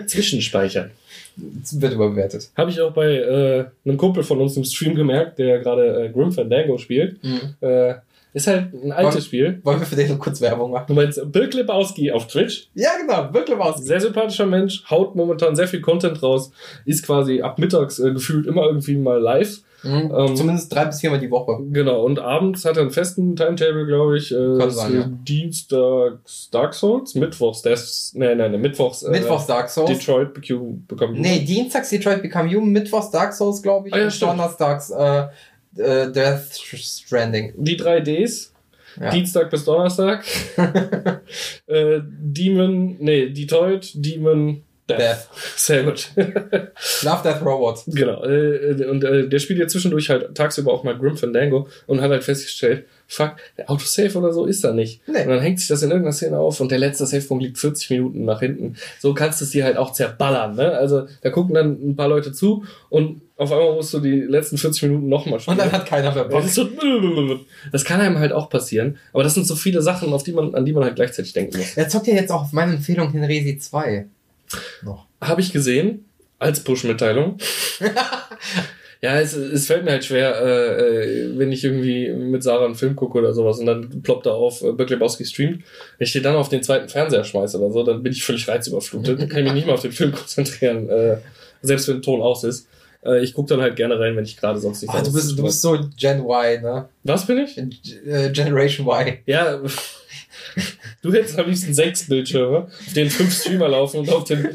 Zwischenspeichern. 0.06 0.90
Wird 1.36 1.94
überbewertet. 1.94 2.50
Habe 2.56 2.70
ich 2.70 2.80
auch 2.80 2.92
bei 2.92 3.16
äh, 3.16 3.64
einem 3.84 3.96
Kumpel 3.96 4.22
von 4.22 4.40
uns 4.40 4.56
im 4.56 4.64
Stream 4.64 4.94
gemerkt, 4.94 5.38
der 5.38 5.58
gerade 5.60 6.06
äh, 6.06 6.08
Grim 6.10 6.32
Fandango 6.32 6.78
spielt. 6.78 7.18
Äh, 7.60 7.94
ist 8.32 8.46
halt 8.46 8.72
ein 8.72 8.92
altes 8.92 9.16
Was? 9.16 9.24
Spiel. 9.24 9.60
Wollen 9.64 9.80
wir 9.80 9.86
für 9.86 9.96
den 9.96 10.08
noch 10.08 10.18
kurz 10.18 10.40
Werbung 10.40 10.70
machen? 10.70 10.84
Du 10.88 10.94
meinst 10.94 11.20
Bill 11.32 11.48
Klipowski 11.48 12.12
auf 12.12 12.28
Twitch? 12.28 12.68
Ja, 12.74 12.90
genau, 13.00 13.34
wirklich 13.34 13.58
was. 13.58 13.78
Sehr 13.78 14.00
sympathischer 14.00 14.46
Mensch, 14.46 14.84
haut 14.88 15.16
momentan 15.16 15.56
sehr 15.56 15.66
viel 15.66 15.80
Content 15.80 16.22
raus, 16.22 16.52
ist 16.84 17.04
quasi 17.04 17.42
ab 17.42 17.58
mittags 17.58 17.98
äh, 17.98 18.12
gefühlt 18.12 18.46
immer 18.46 18.66
irgendwie 18.66 18.96
mal 18.96 19.20
live. 19.20 19.60
Mhm. 19.82 20.12
Ähm, 20.14 20.36
Zumindest 20.36 20.74
drei 20.74 20.84
bis 20.84 21.00
viermal 21.00 21.20
die 21.20 21.30
Woche. 21.30 21.58
Genau, 21.70 22.04
und 22.04 22.18
abends 22.18 22.64
hat 22.64 22.76
er 22.76 22.82
einen 22.82 22.90
festen 22.90 23.34
Timetable, 23.36 23.86
glaube 23.86 24.18
ich. 24.18 24.30
Äh, 24.30 24.58
Kann 24.58 24.70
sein, 24.70 24.94
ja. 24.94 25.08
Dienstags 25.10 26.48
Dark 26.50 26.74
Souls, 26.74 27.14
Mittwochs, 27.14 27.62
das, 27.62 28.12
nein, 28.14 28.38
nein, 28.38 28.52
nein, 28.52 28.60
Mittwochs, 28.60 29.02
äh, 29.02 29.10
Mittwochs 29.10 29.46
Dark 29.46 29.70
Souls. 29.70 29.90
Detroit 29.90 30.34
BQ 30.34 30.86
bekommen. 30.86 31.20
Nee, 31.20 31.40
Dienstags 31.40 31.88
Detroit 31.90 32.22
Become 32.22 32.48
Human, 32.50 32.70
Mittwochs 32.70 33.10
Dark 33.10 33.32
Souls, 33.32 33.62
glaube 33.62 33.88
ich. 33.88 33.94
Ah, 33.94 33.98
ja, 33.98 34.04
und 34.04 34.10
stimmt. 34.12 34.32
Donnerstags 34.32 34.90
äh, 34.90 35.26
äh, 35.76 36.10
Death 36.12 36.52
Stranding. 36.52 37.54
Die 37.56 37.76
drei 37.76 38.00
Ds, 38.00 38.52
Ja. 39.00 39.10
Dienstag 39.10 39.50
bis 39.50 39.64
Donnerstag. 39.64 40.24
äh, 41.66 42.00
Demon, 42.02 42.96
nee, 42.98 43.30
Detroit, 43.30 43.92
Demon, 43.94 44.62
Death. 44.98 45.28
Sehr 45.56 45.84
gut. 45.84 46.10
Love 46.16 47.22
Death 47.22 47.44
Robot. 47.44 47.78
genau. 47.86 48.24
Äh, 48.24 48.86
und 48.86 49.04
äh, 49.04 49.28
der 49.28 49.38
spielt 49.38 49.58
ja 49.58 49.68
zwischendurch 49.68 50.10
halt 50.10 50.34
tagsüber 50.34 50.72
auch 50.72 50.84
mal 50.84 50.96
Grim 50.96 51.16
Fandango 51.16 51.68
und 51.86 52.00
hat 52.00 52.10
halt 52.10 52.24
festgestellt, 52.24 52.84
fuck, 53.10 53.36
der 53.58 53.68
Autosave 53.68 54.16
oder 54.16 54.32
so 54.32 54.46
ist 54.46 54.62
da 54.62 54.72
nicht. 54.72 55.00
Nee. 55.08 55.22
Und 55.22 55.30
dann 55.30 55.40
hängt 55.40 55.58
sich 55.58 55.68
das 55.68 55.82
in 55.82 55.90
irgendeiner 55.90 56.12
Szene 56.12 56.38
auf 56.38 56.60
und 56.60 56.70
der 56.70 56.78
letzte 56.78 57.06
Savepunkt 57.06 57.42
liegt 57.42 57.58
40 57.58 57.90
Minuten 57.90 58.24
nach 58.24 58.38
hinten. 58.38 58.76
So 59.00 59.14
kannst 59.14 59.40
du 59.40 59.44
es 59.44 59.50
dir 59.50 59.64
halt 59.64 59.76
auch 59.76 59.92
zerballern, 59.92 60.54
ne? 60.54 60.72
Also 60.72 61.06
da 61.22 61.30
gucken 61.30 61.54
dann 61.54 61.72
ein 61.72 61.96
paar 61.96 62.08
Leute 62.08 62.32
zu 62.32 62.64
und 62.88 63.20
auf 63.36 63.50
einmal 63.50 63.74
musst 63.74 63.92
du 63.94 64.00
die 64.00 64.20
letzten 64.20 64.58
40 64.58 64.82
Minuten 64.84 65.08
nochmal 65.08 65.40
spielen. 65.40 65.58
Und 65.58 65.64
dann 65.64 65.72
hat 65.72 65.86
keiner 65.86 66.14
mehr 66.14 66.24
Bock. 66.24 66.44
so, 66.44 66.68
das 67.72 67.84
kann 67.84 68.00
einem 68.00 68.18
halt 68.18 68.32
auch 68.32 68.48
passieren. 68.48 68.98
Aber 69.12 69.24
das 69.24 69.34
sind 69.34 69.46
so 69.46 69.56
viele 69.56 69.82
Sachen, 69.82 70.12
auf 70.12 70.22
die 70.22 70.32
man, 70.32 70.54
an 70.54 70.64
die 70.64 70.72
man 70.72 70.84
halt 70.84 70.94
gleichzeitig 70.94 71.32
denken 71.32 71.56
muss. 71.56 71.74
Er 71.74 71.88
zockt 71.88 72.06
ja 72.06 72.14
jetzt 72.14 72.30
auch 72.30 72.42
auf 72.42 72.52
meine 72.52 72.74
Empfehlung 72.74 73.10
hin 73.10 73.24
Resi 73.24 73.58
2. 73.58 74.06
Noch. 74.82 75.06
Habe 75.20 75.40
ich 75.40 75.52
gesehen, 75.52 76.06
als 76.38 76.60
Push-Mitteilung. 76.60 77.38
ja, 79.02 79.20
es, 79.20 79.34
es 79.34 79.66
fällt 79.66 79.84
mir 79.84 79.92
halt 79.92 80.04
schwer, 80.04 80.34
äh, 80.42 81.28
äh, 81.28 81.38
wenn 81.38 81.52
ich 81.52 81.64
irgendwie 81.64 82.10
mit 82.10 82.42
Sarah 82.42 82.64
einen 82.64 82.74
Film 82.74 82.96
gucke 82.96 83.18
oder 83.18 83.32
sowas 83.32 83.58
und 83.58 83.66
dann 83.66 84.02
ploppt 84.02 84.26
da 84.26 84.32
auf, 84.32 84.62
äh, 84.62 84.72
Berg 84.72 84.90
Lebowski 84.90 85.24
streamt. 85.24 85.62
Wenn 85.98 86.06
ich 86.06 86.12
den 86.12 86.22
dann 86.22 86.36
auf 86.36 86.48
den 86.48 86.62
zweiten 86.62 86.88
Fernseher 86.88 87.24
schmeiße 87.24 87.58
oder 87.58 87.72
so, 87.72 87.82
dann 87.82 88.02
bin 88.02 88.12
ich 88.12 88.24
völlig 88.24 88.48
reizüberflutet. 88.48 89.20
Dann 89.20 89.28
kann 89.28 89.40
ich 89.40 89.44
mich 89.44 89.54
nicht 89.54 89.66
mehr 89.66 89.74
auf 89.74 89.82
den 89.82 89.92
Film 89.92 90.12
konzentrieren, 90.16 90.88
äh, 90.88 91.18
selbst 91.62 91.88
wenn 91.88 91.96
der 91.96 92.02
Ton 92.02 92.22
aus 92.22 92.44
ist. 92.44 92.66
Äh, 93.04 93.22
ich 93.22 93.34
gucke 93.34 93.48
dann 93.48 93.60
halt 93.60 93.76
gerne 93.76 93.98
rein, 93.98 94.16
wenn 94.16 94.24
ich 94.24 94.36
gerade 94.36 94.58
sonst 94.58 94.82
nicht 94.82 94.92
Ah, 94.92 95.02
du, 95.02 95.12
bist, 95.12 95.38
du 95.38 95.42
bist 95.42 95.62
so 95.62 95.78
Gen 95.96 96.20
Y, 96.20 96.62
ne? 96.62 96.88
Was 97.04 97.26
bin 97.26 97.38
ich? 97.38 97.56
Äh, 97.58 98.30
Generation 98.30 98.86
Y. 98.86 99.18
Ja, 99.26 99.60
du 101.02 101.12
hättest 101.12 101.38
am 101.38 101.46
liebsten 101.46 101.72
sechs 101.74 102.08
Bildschirme, 102.08 102.58
auf 102.68 102.92
denen 102.94 103.10
fünf 103.10 103.32
Streamer 103.38 103.68
laufen 103.68 104.00
und 104.00 104.10
auf 104.10 104.24
dem 104.24 104.48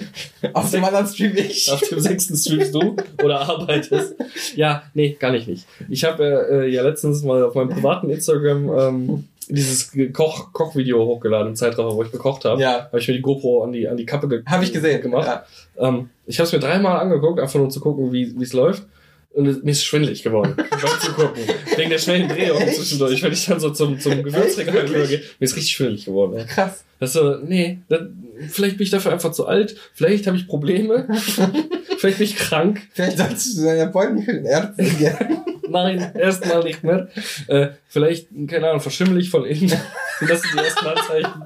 Auf 0.54 0.72
dem 0.72 0.84
anderen 0.84 1.08
Stream 1.08 1.34
ich. 1.36 1.72
Auf 1.72 1.82
dem 1.82 2.00
sechsten 2.00 2.36
streamst 2.36 2.74
du 2.74 2.96
oder 3.24 3.42
arbeitest. 3.42 4.16
Ja, 4.56 4.84
nee, 4.94 5.16
gar 5.20 5.32
nicht 5.32 5.48
nicht. 5.48 5.66
Ich 5.90 6.04
habe 6.04 6.48
äh, 6.52 6.68
ja 6.74 6.84
letztens 6.84 7.24
mal 7.24 7.44
auf 7.44 7.56
meinem 7.56 7.70
privaten 7.70 8.10
Instagram 8.10 8.70
ähm, 8.78 9.28
dieses 9.48 9.92
Koch 10.14 10.54
Kochvideo 10.54 11.06
hochgeladen 11.06 11.50
im 11.50 11.56
Zeitraffer, 11.56 11.96
wo 11.96 12.04
ich 12.04 12.12
gekocht 12.12 12.46
habe. 12.46 12.62
Ja. 12.62 12.86
Habe 12.86 13.00
ich 13.00 13.08
mir 13.08 13.14
die 13.14 13.22
GoPro 13.22 13.64
an 13.64 13.72
die 13.72 13.88
an 13.88 13.98
die 13.98 14.06
Kappe 14.06 14.28
ge 14.28 14.44
Habe 14.46 14.64
ich 14.64 14.74
gesehen. 14.74 15.02
gemacht. 15.02 15.28
Ja. 15.28 15.88
Ähm, 15.88 16.10
ich 16.26 16.40
habe 16.40 16.48
es 16.48 16.54
mir 16.54 16.60
dreimal 16.60 17.00
angeguckt, 17.00 17.40
einfach 17.40 17.56
nur 17.56 17.66
um 17.66 17.72
zu 17.72 17.80
gucken, 17.80 18.12
wie 18.12 18.36
es 18.42 18.54
läuft. 18.54 18.84
Und 19.36 19.66
mir 19.66 19.72
ist 19.72 19.84
schwindelig 19.84 20.24
geworden, 20.24 20.54
beim 20.58 21.00
Zugucken. 21.02 21.44
Wegen 21.76 21.90
der 21.90 22.00
schnellen 22.00 22.30
Drehung 22.30 22.62
Echt? 22.62 22.78
zwischendurch, 22.78 23.22
wenn 23.22 23.34
ich 23.34 23.46
dann 23.46 23.60
so 23.60 23.70
zum, 23.72 24.00
zum 24.00 24.24
Gewürzregal 24.24 24.88
übergehe. 24.88 25.22
Mir 25.40 25.46
ist 25.46 25.56
richtig 25.56 25.74
schwindelig 25.74 26.06
geworden. 26.06 26.46
Krass. 26.48 26.86
Das 27.00 27.12
so, 27.14 27.38
nee, 27.40 27.80
dann, 27.90 28.24
vielleicht 28.50 28.78
bin 28.78 28.86
ich 28.86 28.92
dafür 28.92 29.12
einfach 29.12 29.34
zu 29.34 29.46
alt, 29.46 29.76
vielleicht 29.94 30.28
habe 30.28 30.38
ich 30.38 30.48
Probleme, 30.48 31.08
vielleicht 31.98 32.18
bin 32.18 32.28
ich 32.28 32.38
krank. 32.38 32.82
Vielleicht 32.94 33.18
solltest 33.18 33.58
du 33.58 33.66
deine 33.66 33.92
Freundin 33.92 34.24
für 34.24 34.34
den 34.34 34.46
Ärzten 34.46 34.84
gehen. 34.98 35.44
Nein, 35.68 36.12
erstmal 36.16 36.64
nicht 36.64 36.84
mehr. 36.84 37.10
Äh, 37.48 37.70
vielleicht, 37.88 38.28
keine 38.48 38.70
Ahnung, 38.70 38.82
verschimmel 38.82 39.20
ich 39.20 39.30
von 39.30 39.46
innen. 39.46 39.74
Das 40.22 40.42
sind 40.42 40.54
die 40.54 40.60
ersten 40.60 40.86
Anzeichen. 40.86 41.44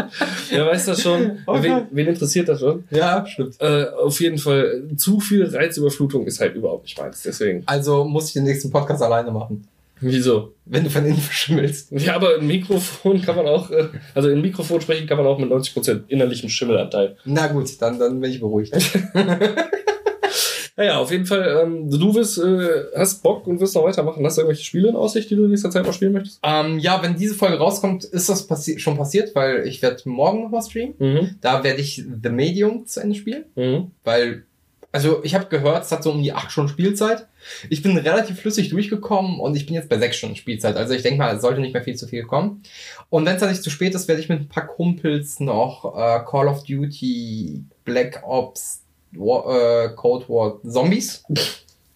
Wer 0.49 0.65
weiß 0.67 0.86
das 0.86 1.02
schon? 1.02 1.39
Oh 1.47 1.62
wen, 1.62 1.88
wen 1.89 2.08
interessiert 2.08 2.49
das 2.49 2.60
schon? 2.60 2.84
ja, 2.91 3.25
stimmt. 3.25 3.56
Äh, 3.60 3.86
auf 3.86 4.19
jeden 4.21 4.38
Fall, 4.38 4.84
zu 4.97 5.19
viel 5.19 5.45
Reizüberflutung 5.45 6.28
ist 6.28 6.39
halt 6.39 6.56
überhaupt 6.56 6.84
nicht 6.84 6.99
meins. 6.99 7.23
Deswegen. 7.23 7.63
Also 7.65 7.78
muss 7.87 8.27
ich 8.27 8.33
den 8.33 8.43
nächsten 8.43 8.71
Podcast 8.71 9.01
alleine 9.01 9.31
machen. 9.31 9.67
Wieso? 10.01 10.53
Wenn 10.65 10.85
du 10.85 10.89
von 10.89 11.05
innen 11.05 11.17
verschimmelst. 11.17 11.91
Ja, 11.91 12.15
aber 12.15 12.35
ein 12.35 12.47
Mikrofon 12.47 13.21
kann 13.21 13.35
man 13.35 13.47
auch, 13.47 13.69
äh, 13.69 13.89
also 14.15 14.29
im 14.29 14.41
Mikrofon 14.41 14.79
sprechen 14.79 15.07
kann 15.07 15.17
man 15.17 15.27
auch 15.27 15.37
mit 15.37 15.49
90% 15.51 16.03
innerlichem 16.07 16.49
Schimmelanteil. 16.49 17.17
Na 17.25 17.47
gut, 17.47 17.69
dann, 17.81 17.99
dann 17.99 18.19
bin 18.19 18.31
ich 18.31 18.39
beruhigt. 18.39 18.73
Naja, 20.79 20.97
auf 20.97 21.11
jeden 21.11 21.25
Fall, 21.25 21.61
ähm, 21.61 21.91
du 21.91 22.15
wirst, 22.15 22.37
äh, 22.37 22.85
hast 22.95 23.21
Bock 23.21 23.45
und 23.47 23.59
wirst 23.59 23.75
noch 23.75 23.83
weitermachen. 23.83 24.25
Hast 24.25 24.37
du 24.37 24.43
irgendwelche 24.43 24.63
Spiele 24.63 24.87
in 24.87 24.95
Aussicht, 24.95 25.29
die 25.29 25.35
du 25.35 25.43
in 25.43 25.49
nächster 25.49 25.69
Zeit 25.69 25.85
noch 25.85 25.91
spielen 25.91 26.13
möchtest? 26.13 26.39
ähm, 26.41 26.79
ja, 26.79 27.03
wenn 27.03 27.17
diese 27.17 27.35
Folge 27.35 27.57
rauskommt, 27.57 28.05
ist 28.05 28.29
das 28.29 28.47
passi 28.47 28.79
schon 28.79 28.95
passiert, 28.95 29.35
weil 29.35 29.67
ich 29.67 29.81
werde 29.81 30.07
morgen 30.07 30.43
nochmal 30.43 30.61
streamen. 30.61 30.93
Mhm. 30.97 31.35
Da 31.41 31.65
werde 31.65 31.81
ich 31.81 32.05
The 32.23 32.29
Medium 32.29 32.85
zu 32.85 33.01
Ende 33.01 33.17
spielen. 33.17 33.43
Mhm. 33.57 33.91
Weil, 34.05 34.45
also 34.91 35.23
ich 35.23 35.36
habe 35.36 35.45
gehört, 35.45 35.84
es 35.84 35.91
hat 35.91 36.04
so 36.04 36.12
um 36.12 36.21
die 36.21 36.34
acht 36.34 36.52
Stunden 36.52 36.69
Spielzeit. 36.69 37.28
Ich 37.69 37.82
bin 37.82 37.97
relativ 37.97 38.39
flüssig 38.39 38.69
durchgekommen 38.69 39.39
und 39.39 39.56
ich 39.56 39.65
bin 39.65 39.75
jetzt 39.75 39.89
bei 39.89 39.97
sechs 39.97 40.17
Stunden 40.17 40.36
Spielzeit. 40.36 40.75
Also 40.78 40.93
ich 40.93 41.04
denke 41.04 41.19
mal, 41.19 41.36
es 41.36 41.41
sollte 41.41 41.62
nicht 41.62 41.73
mehr 41.73 41.84
viel 41.84 41.95
zu 41.95 42.08
viel 42.08 42.23
kommen. 42.23 42.63
Und 43.10 43.25
wenn 43.25 43.36
es 43.36 43.39
dann 43.39 43.49
nicht 43.49 43.63
zu 43.63 43.69
spät 43.69 43.93
ist, 43.93 44.08
werde 44.08 44.21
ich 44.21 44.30
mit 44.30 44.39
ein 44.39 44.49
paar 44.49 44.67
Kumpels 44.67 45.39
noch 45.39 45.95
äh, 45.95 46.19
Call 46.25 46.47
of 46.47 46.63
Duty, 46.63 47.63
Black 47.86 48.23
Ops, 48.25 48.82
War, 49.12 49.86
äh, 49.86 49.89
Cold 49.95 50.28
War 50.28 50.60
Zombies, 50.67 51.23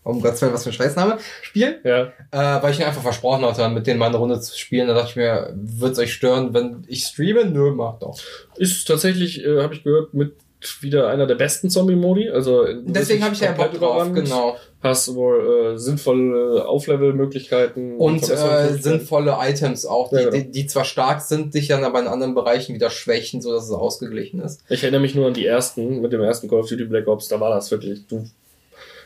um 0.03 0.21
Gottes 0.21 0.41
Willen, 0.41 0.53
was 0.53 0.63
für 0.63 0.69
ein 0.69 0.73
Scheißname, 0.73 1.17
spielen. 1.41 1.75
Ja. 1.83 2.11
Äh, 2.31 2.63
weil 2.63 2.71
ich 2.71 2.79
mir 2.79 2.87
einfach 2.87 3.01
versprochen 3.01 3.43
hatte, 3.43 3.67
mit 3.69 3.87
denen 3.87 3.99
mal 3.99 4.07
eine 4.07 4.17
Runde 4.17 4.39
zu 4.39 4.57
spielen. 4.57 4.87
Da 4.87 4.93
dachte 4.93 5.09
ich 5.09 5.15
mir, 5.15 5.51
wird's 5.55 5.97
euch 5.97 6.13
stören, 6.13 6.53
wenn 6.53 6.85
ich 6.87 7.05
streame? 7.05 7.45
Nö, 7.45 7.71
mach 7.71 7.97
doch. 7.99 8.19
Ist 8.55 8.87
tatsächlich, 8.87 9.43
äh, 9.43 9.61
habe 9.61 9.73
ich 9.73 9.83
gehört, 9.83 10.13
mit 10.13 10.35
wieder 10.81 11.07
einer 11.09 11.27
der 11.27 11.35
besten 11.35 11.69
Zombie-Modi. 11.69 12.29
Also 12.29 12.65
Deswegen 12.83 13.23
habe 13.23 13.33
ich 13.33 13.41
ja 13.41 13.51
Bock 13.51 13.71
drauf, 13.71 13.75
überrannt, 13.75 14.15
genau. 14.15 14.57
Hast 14.81 15.13
wohl 15.15 15.73
äh, 15.73 15.77
sinnvolle 15.77 16.65
Auflevel-Möglichkeiten. 16.67 17.97
Und 17.97 18.17
äh, 18.23 18.25
Verbesserungsmöglichkeiten. 18.27 18.81
sinnvolle 18.83 19.37
Items 19.39 19.85
auch, 19.85 20.09
die, 20.09 20.15
Ja, 20.15 20.21
genau. 20.29 20.31
die, 20.37 20.51
die 20.51 20.67
zwar 20.67 20.85
stark 20.85 21.21
sind, 21.21 21.53
dich 21.53 21.67
dann 21.67 21.83
aber 21.83 21.99
in 21.99 22.07
anderen 22.07 22.35
Bereichen 22.35 22.75
wieder 22.75 22.89
schwächen, 22.89 23.41
so 23.41 23.51
dass 23.53 23.65
es 23.65 23.71
ausgeglichen 23.71 24.39
ist. 24.41 24.61
Ich 24.69 24.83
erinnere 24.83 25.01
mich 25.01 25.15
nur 25.15 25.27
an 25.27 25.33
die 25.33 25.45
ersten, 25.45 26.01
mit 26.01 26.11
dem 26.13 26.21
ersten 26.21 26.49
Call 26.49 26.59
of 26.59 26.69
Duty 26.69 26.85
Black 26.85 27.07
Ops, 27.07 27.27
da 27.29 27.39
war 27.39 27.49
das 27.51 27.71
wirklich, 27.71 28.05
du, 28.07 28.25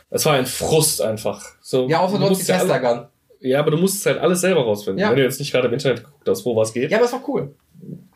es 0.10 0.26
war 0.26 0.34
ein 0.34 0.46
Frust 0.46 1.02
einfach. 1.02 1.44
So, 1.62 1.88
Ja, 1.88 2.00
außer 2.02 2.18
du 2.18 2.30
hast 2.30 2.48
die 2.48 2.52
alle, 2.54 2.62
Tesla-Gun. 2.62 3.06
ja, 3.42 3.60
aber 3.60 3.72
du 3.72 3.78
musst 3.78 4.06
halt 4.06 4.18
alles 4.20 4.42
selber 4.42 4.62
rausfinden. 4.62 5.00
Ja. 5.02 5.10
Wenn 5.10 5.18
du 5.18 5.24
jetzt 5.24 5.40
nicht 5.40 5.52
gerade 5.52 5.68
im 5.68 5.74
Internet 5.74 6.04
geguckt 6.04 6.28
hast, 6.28 6.46
wo 6.46 6.56
was 6.56 6.74
geht. 6.74 6.90
Ja, 6.92 6.98
aber 6.98 7.06
es 7.06 7.14
war 7.14 7.24
cool. 7.28 7.54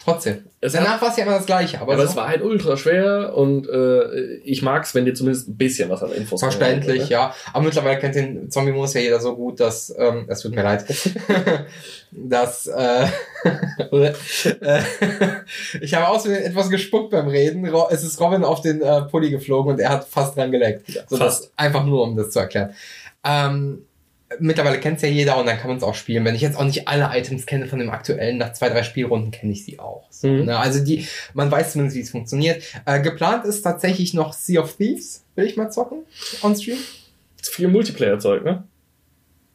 Trotzdem. 0.03 0.45
Es 0.61 0.73
Danach 0.73 0.99
war 1.01 1.09
es 1.09 1.17
ja 1.17 1.23
immer 1.23 1.35
das 1.35 1.45
Gleiche, 1.45 1.79
aber, 1.79 1.93
aber 1.93 2.03
es 2.03 2.11
es 2.11 2.15
war 2.15 2.27
halt 2.27 2.41
ultra 2.41 2.75
schwer 2.75 3.33
und 3.35 3.69
äh, 3.69 4.35
ich 4.43 4.63
mag's, 4.63 4.95
wenn 4.95 5.05
dir 5.05 5.13
zumindest 5.13 5.47
ein 5.49 5.57
bisschen 5.57 5.89
was 5.89 6.01
an 6.01 6.11
Infos 6.11 6.39
verständlich, 6.39 6.97
kommt, 6.97 7.09
ne? 7.09 7.15
ja. 7.15 7.35
Aber 7.53 7.63
mittlerweile 7.63 7.99
kennt 7.99 8.15
den 8.15 8.49
Zombie-Modus 8.49 8.95
ja 8.95 9.01
jeder 9.01 9.19
so 9.19 9.35
gut, 9.35 9.59
dass, 9.59 9.93
ähm, 9.95 10.25
es 10.27 10.41
tut 10.41 10.55
mir 10.55 10.63
leid, 10.63 10.85
dass, 12.11 12.65
äh, 12.65 13.05
äh, 13.91 14.13
ich 15.81 15.93
habe 15.93 16.07
außerdem 16.07 16.43
etwas 16.45 16.69
gespuckt 16.69 17.11
beim 17.11 17.27
Reden. 17.27 17.63
Es 17.89 18.03
ist 18.03 18.19
Robin 18.19 18.43
auf 18.43 18.61
den 18.61 18.81
äh, 18.81 19.03
Pulli 19.03 19.29
geflogen 19.29 19.73
und 19.73 19.79
er 19.79 19.89
hat 19.89 20.07
fast 20.07 20.35
dran 20.35 20.51
geleckt. 20.51 20.87
So, 21.09 21.17
fast. 21.17 21.43
Das, 21.43 21.51
einfach 21.57 21.85
nur, 21.85 22.03
um 22.03 22.15
das 22.15 22.31
zu 22.31 22.39
erklären. 22.39 22.73
Ähm, 23.23 23.85
mittlerweile 24.39 24.79
kennt's 24.79 25.01
ja 25.01 25.09
jeder 25.09 25.37
und 25.37 25.45
dann 25.45 25.57
kann 25.57 25.67
man 25.67 25.77
es 25.77 25.83
auch 25.83 25.95
spielen. 25.95 26.23
Wenn 26.25 26.35
ich 26.35 26.41
jetzt 26.41 26.57
auch 26.57 26.63
nicht 26.63 26.87
alle 26.87 27.09
Items 27.17 27.45
kenne 27.45 27.67
von 27.67 27.79
dem 27.79 27.89
aktuellen, 27.89 28.37
nach 28.37 28.53
zwei, 28.53 28.69
drei 28.69 28.83
Spielrunden 28.83 29.31
kenne 29.31 29.51
ich 29.51 29.65
sie 29.65 29.79
auch. 29.79 30.07
So, 30.09 30.27
Mhm. 30.27 30.45
ne? 30.45 30.57
Also 30.57 30.83
die, 30.83 31.05
man 31.33 31.51
weiß 31.51 31.73
zumindest, 31.73 31.97
wie 31.97 32.01
es 32.01 32.11
funktioniert. 32.11 32.63
Äh, 32.85 33.01
geplant 33.01 33.45
ist 33.45 33.61
tatsächlich 33.61 34.13
noch 34.13 34.33
Sea 34.33 34.61
of 34.61 34.75
Thieves, 34.77 35.23
will 35.35 35.45
ich 35.45 35.57
mal 35.57 35.69
zocken, 35.69 35.99
on 36.43 36.55
Stream. 36.55 36.77
Viel 37.43 37.67
Multiplayer-Zeug, 37.67 38.43
ne? 38.43 38.63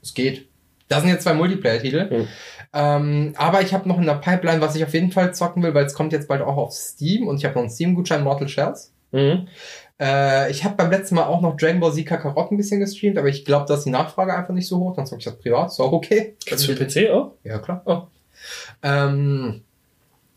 Es 0.03 0.13
geht. 0.15 0.47
Da 0.89 1.01
sind 1.01 1.09
jetzt 1.09 1.23
zwei 1.25 1.35
Multiplayer-Titel. 1.35 2.09
Mhm. 2.23 2.29
Ähm, 2.73 3.33
aber 3.37 3.63
ich 3.63 3.73
habe 3.73 3.89
noch 3.89 3.99
in 3.99 4.05
der 4.07 4.15
Pipeline, 4.15 4.61
was 4.61 4.77
ich 4.77 4.85
auf 4.85 4.93
jeden 4.93 5.11
Fall 5.13 5.35
zocken 5.35 5.63
will, 5.63 5.73
weil 5.75 5.87
es 5.87 5.95
kommt 5.95 6.13
jetzt 6.13 6.29
bald 6.29 6.43
auch 6.43 6.57
auf 6.57 6.73
Steam 6.73 7.27
und 7.27 7.39
ich 7.39 7.45
habe 7.45 7.55
noch 7.55 7.63
einen 7.63 7.71
Steam-Gutschein 7.71 8.23
Mortal 8.23 8.49
Shells. 8.49 8.93
Mhm. 9.13 9.47
Äh, 10.01 10.51
ich 10.51 10.65
habe 10.65 10.77
beim 10.77 10.91
letzten 10.91 11.15
Mal 11.15 11.25
auch 11.25 11.41
noch 11.41 11.57
Dragon 11.57 11.81
Ball 11.81 11.93
Z 11.93 12.07
Kakarot 12.07 12.51
ein 12.51 12.57
bisschen 12.57 12.81
gestreamt, 12.81 13.19
aber 13.19 13.29
ich 13.29 13.45
glaube, 13.45 13.67
dass 13.67 13.85
die 13.85 13.91
Nachfrage 13.91 14.35
einfach 14.35 14.53
nicht 14.53 14.69
so 14.69 14.79
hoch. 14.79 14.95
Dann 14.95 15.07
zocke 15.07 15.21
ich 15.21 15.25
das 15.25 15.39
privat. 15.39 15.71
Ist 15.71 15.81
auch 15.81 15.93
okay. 15.93 16.37
Kannst 16.47 16.69
du 16.69 16.75
für 16.75 16.85
PC 16.85 17.11
auch? 17.11 17.33
Ja, 17.45 17.59
klar. 17.59 17.83
Oh. 17.87 18.03
Ähm, 18.83 19.63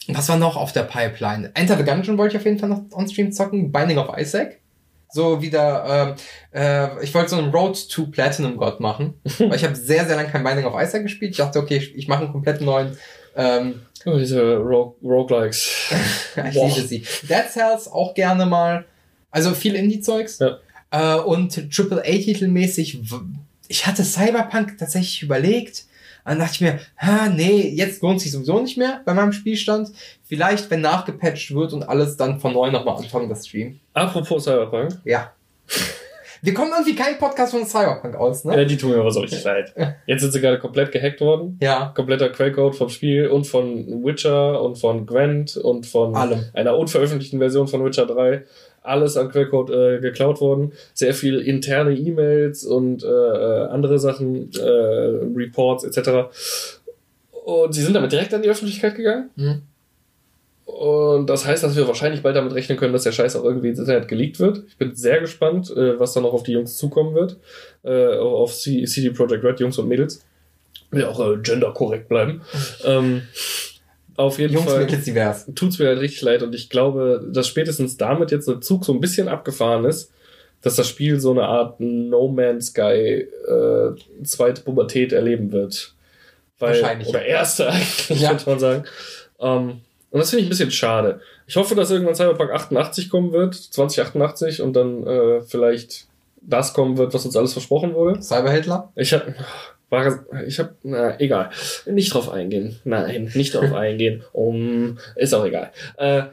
was 0.07 0.29
war 0.29 0.37
noch 0.37 0.55
auf 0.55 0.71
der 0.71 0.83
Pipeline? 0.83 1.51
Enter 1.53 1.77
the 1.77 1.83
Gungeon 1.83 2.17
wollte 2.17 2.35
ich 2.35 2.39
auf 2.39 2.45
jeden 2.45 2.57
Fall 2.57 2.69
noch 2.69 2.83
on-stream 2.91 3.31
zocken. 3.31 3.71
Binding 3.71 3.97
of 3.97 4.17
Isaac. 4.17 4.59
So 5.11 5.41
wieder, 5.41 6.15
ähm, 6.53 6.59
äh, 6.59 7.03
ich 7.03 7.13
wollte 7.15 7.31
so 7.31 7.37
einen 7.37 7.51
Road 7.51 7.89
to 7.89 8.05
Platinum 8.05 8.57
God 8.57 8.79
machen. 8.79 9.15
weil 9.39 9.55
ich 9.55 9.63
habe 9.63 9.75
sehr, 9.75 10.05
sehr 10.05 10.15
lange 10.15 10.29
kein 10.29 10.43
Binding 10.43 10.65
of 10.65 10.81
Isaac 10.81 11.03
gespielt. 11.03 11.31
Ich 11.31 11.37
dachte, 11.37 11.59
okay, 11.59 11.77
ich, 11.77 11.95
ich 11.95 12.07
mache 12.07 12.23
einen 12.23 12.31
komplett 12.31 12.61
neuen. 12.61 12.97
Ähm, 13.35 13.81
Oh, 14.05 14.17
diese 14.17 14.55
Rogue 14.55 14.95
Roguelikes. 15.03 15.91
ich 16.35 16.53
liebe 16.53 16.87
sie. 16.87 17.05
Dead 17.27 17.49
Cells 17.49 17.91
auch 17.91 18.13
gerne 18.13 18.45
mal. 18.45 18.85
Also 19.31 19.53
viel 19.53 19.75
Indie-Zeugs. 19.75 20.39
Ja. 20.39 20.57
Äh, 20.91 21.19
und 21.21 21.57
AAA-Titelmäßig, 21.71 23.11
w- 23.11 23.15
ich 23.67 23.85
hatte 23.85 24.03
Cyberpunk 24.03 24.77
tatsächlich 24.77 25.21
überlegt. 25.23 25.85
Dann 26.25 26.37
dachte 26.39 26.53
ich 26.55 26.61
mir, 26.61 26.79
ha, 26.99 27.27
nee, 27.29 27.69
jetzt 27.69 28.03
lohnt 28.03 28.21
sich 28.21 28.31
sowieso 28.31 28.59
nicht 28.61 28.77
mehr 28.77 29.01
bei 29.05 29.13
meinem 29.15 29.31
Spielstand. 29.31 29.89
Vielleicht, 30.25 30.69
wenn 30.69 30.81
nachgepatcht 30.81 31.55
wird 31.55 31.73
und 31.73 31.83
alles, 31.89 32.17
dann 32.17 32.39
von 32.39 32.53
neu 32.53 32.69
nochmal 32.69 32.97
anfangen, 32.97 33.29
das 33.29 33.47
Stream. 33.47 33.79
Apropos 33.93 34.43
Cyberpunk. 34.43 34.99
Ja. 35.05 35.31
Wir 36.41 36.53
kommen 36.53 36.71
irgendwie 36.71 36.95
kein 36.95 37.17
Podcast 37.17 37.51
von 37.51 37.65
Cyberpunk 37.65 38.15
aus, 38.15 38.45
ne? 38.45 38.55
Ja, 38.55 38.63
die 38.63 38.77
tun 38.77 38.91
mir 38.91 38.99
aber 39.01 39.11
so 39.11 39.19
richtig 39.19 39.43
leid. 39.43 39.73
Jetzt 40.05 40.21
sind 40.21 40.31
sie 40.31 40.39
gerade 40.39 40.57
komplett 40.57 40.91
gehackt 40.93 41.19
worden. 41.19 41.57
Ja. 41.61 41.91
Kompletter 41.93 42.29
Quellcode 42.29 42.75
vom 42.77 42.87
Spiel 42.87 43.27
und 43.27 43.45
von 43.45 44.05
Witcher 44.05 44.61
und 44.61 44.77
von 44.77 45.05
Gwent 45.05 45.57
und 45.57 45.85
von 45.85 46.15
Allem. 46.15 46.45
einer 46.53 46.77
unveröffentlichten 46.77 47.39
Version 47.39 47.67
von 47.67 47.83
Witcher 47.83 48.05
3. 48.05 48.43
alles 48.81 49.17
an 49.17 49.29
Quellcode 49.29 49.69
äh, 49.71 49.99
geklaut 49.99 50.41
worden. 50.41 50.73
Sehr 50.93 51.13
viel 51.13 51.39
interne 51.39 51.95
E-Mails 51.95 52.65
und 52.65 53.03
äh, 53.03 53.07
äh, 53.07 53.67
andere 53.67 53.99
Sachen, 53.99 54.51
äh, 54.53 54.61
Reports 55.35 55.83
etc. 55.83 56.29
Und 57.45 57.73
sie 57.73 57.81
sind 57.81 57.93
damit 57.93 58.11
direkt 58.11 58.33
an 58.33 58.41
die 58.41 58.49
Öffentlichkeit 58.49 58.95
gegangen. 58.95 59.29
Mhm. 59.35 59.61
Und 60.65 61.29
das 61.29 61.47
heißt, 61.47 61.63
dass 61.63 61.75
wir 61.75 61.87
wahrscheinlich 61.87 62.21
bald 62.21 62.35
damit 62.35 62.53
rechnen 62.53 62.77
können, 62.77 62.93
dass 62.93 63.03
der 63.03 63.11
Scheiß 63.11 63.35
auch 63.35 63.43
irgendwie 63.43 63.69
ins 63.69 63.79
Internet 63.79 64.07
geleakt 64.07 64.39
wird. 64.39 64.63
Ich 64.67 64.77
bin 64.77 64.93
sehr 64.93 65.19
gespannt, 65.19 65.71
äh, 65.71 65.99
was 65.99 66.13
da 66.13 66.21
noch 66.21 66.33
auf 66.33 66.43
die 66.43 66.51
Jungs 66.51 66.77
zukommen 66.77 67.15
wird. 67.15 67.37
Äh, 67.83 68.17
auf 68.17 68.53
CD 68.53 69.09
Projekt 69.09 69.43
Red, 69.43 69.59
Jungs 69.59 69.79
und 69.79 69.87
Mädels. 69.87 70.23
Will 70.91 71.05
auch 71.05 71.19
äh, 71.19 71.37
genderkorrekt 71.37 72.07
bleiben. 72.07 72.41
Ähm, 72.85 73.23
auf 74.19 74.37
jeden 74.39 74.53
Jungs, 74.53 74.65
Fall 74.69 74.85
Mädels, 74.85 75.05
divers. 75.05 75.45
tut's 75.55 75.79
mir 75.79 75.87
halt 75.87 75.99
richtig 75.99 76.21
leid 76.21 76.43
und 76.43 76.53
ich 76.53 76.69
glaube, 76.69 77.25
dass 77.31 77.47
spätestens 77.47 77.97
damit 77.97 78.31
jetzt 78.31 78.47
der 78.47 78.59
Zug 78.61 78.83
so 78.85 78.93
ein 78.93 78.99
bisschen 78.99 79.27
abgefahren 79.27 79.85
ist, 79.85 80.11
dass 80.61 80.75
das 80.75 80.87
Spiel 80.89 81.19
so 81.19 81.31
eine 81.31 81.43
Art 81.45 81.79
No 81.79 82.27
Man's 82.27 82.67
Sky 82.67 83.25
äh, 83.47 83.91
zweite 84.23 84.61
Pubertät 84.61 85.13
erleben 85.13 85.51
wird. 85.53 85.93
Weil, 86.59 86.71
Wahrscheinlich. 86.81 87.07
Oder 87.07 87.23
erste 87.25 87.69
eigentlich, 87.69 88.19
Ja. 88.19 88.29
könnte 88.29 88.49
man 88.49 88.59
sagen. 88.59 88.83
Ähm, 89.39 89.81
und 90.11 90.19
das 90.19 90.29
finde 90.31 90.41
ich 90.41 90.47
ein 90.47 90.49
bisschen 90.49 90.71
schade. 90.71 91.21
Ich 91.47 91.55
hoffe, 91.55 91.75
dass 91.75 91.89
irgendwann 91.91 92.15
Cyberpunk 92.15 92.51
88 92.51 93.09
kommen 93.09 93.31
wird, 93.31 93.55
2088, 93.55 94.61
und 94.61 94.73
dann 94.73 95.07
äh, 95.07 95.41
vielleicht 95.43 96.07
das 96.41 96.73
kommen 96.73 96.97
wird, 96.97 97.13
was 97.13 97.25
uns 97.25 97.37
alles 97.37 97.53
versprochen 97.53 97.93
wurde. 97.93 98.21
Cyberhitler? 98.21 98.91
Ich 98.95 99.13
hab, 99.13 99.25
war, 99.89 100.25
ich 100.45 100.59
hab, 100.59 100.75
na, 100.83 101.19
egal. 101.19 101.49
Nicht 101.85 102.13
drauf 102.13 102.29
eingehen. 102.31 102.77
Nein, 102.83 103.31
nicht 103.33 103.53
drauf 103.55 103.73
eingehen. 103.73 104.23
Um, 104.33 104.97
ist 105.15 105.33
auch 105.33 105.45
egal. 105.45 105.71
Äh, 105.97 106.23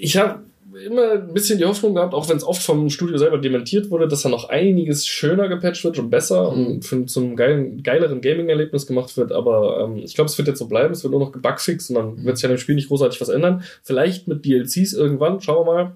ich 0.00 0.16
habe 0.16 0.40
immer 0.84 1.12
ein 1.12 1.32
bisschen 1.34 1.58
die 1.58 1.64
Hoffnung 1.64 1.94
gehabt, 1.94 2.14
auch 2.14 2.28
wenn 2.28 2.36
es 2.36 2.44
oft 2.44 2.62
vom 2.62 2.88
Studio 2.90 3.18
selber 3.18 3.38
dementiert 3.38 3.90
wurde, 3.90 4.06
dass 4.06 4.22
da 4.22 4.28
noch 4.28 4.48
einiges 4.48 5.06
schöner 5.06 5.48
gepatcht 5.48 5.82
wird 5.82 5.98
und 5.98 6.10
besser 6.10 6.52
Mhm. 6.52 6.66
und 6.66 6.84
für, 6.84 7.04
zum 7.06 7.34
geilen, 7.36 7.82
geileren 7.82 8.20
Gaming-Erlebnis 8.20 8.86
gemacht 8.86 9.16
wird. 9.16 9.32
Aber 9.32 9.80
ähm, 9.84 9.96
ich 9.96 10.14
glaube, 10.14 10.28
es 10.30 10.38
wird 10.38 10.46
jetzt 10.48 10.58
so 10.58 10.68
bleiben. 10.68 10.92
Es 10.92 11.02
wird 11.02 11.10
nur 11.12 11.20
noch 11.20 11.32
gebugfixt 11.32 11.90
und 11.90 11.96
dann 11.96 12.24
wird 12.24 12.36
sich 12.36 12.44
an 12.44 12.52
dem 12.52 12.58
Spiel 12.58 12.74
nicht 12.74 12.88
großartig 12.88 13.20
was 13.20 13.28
ändern. 13.28 13.64
Vielleicht 13.82 14.28
mit 14.28 14.44
DLCs 14.44 14.92
irgendwann, 14.92 15.40
schauen 15.40 15.66
wir 15.66 15.72
mal. 15.72 15.92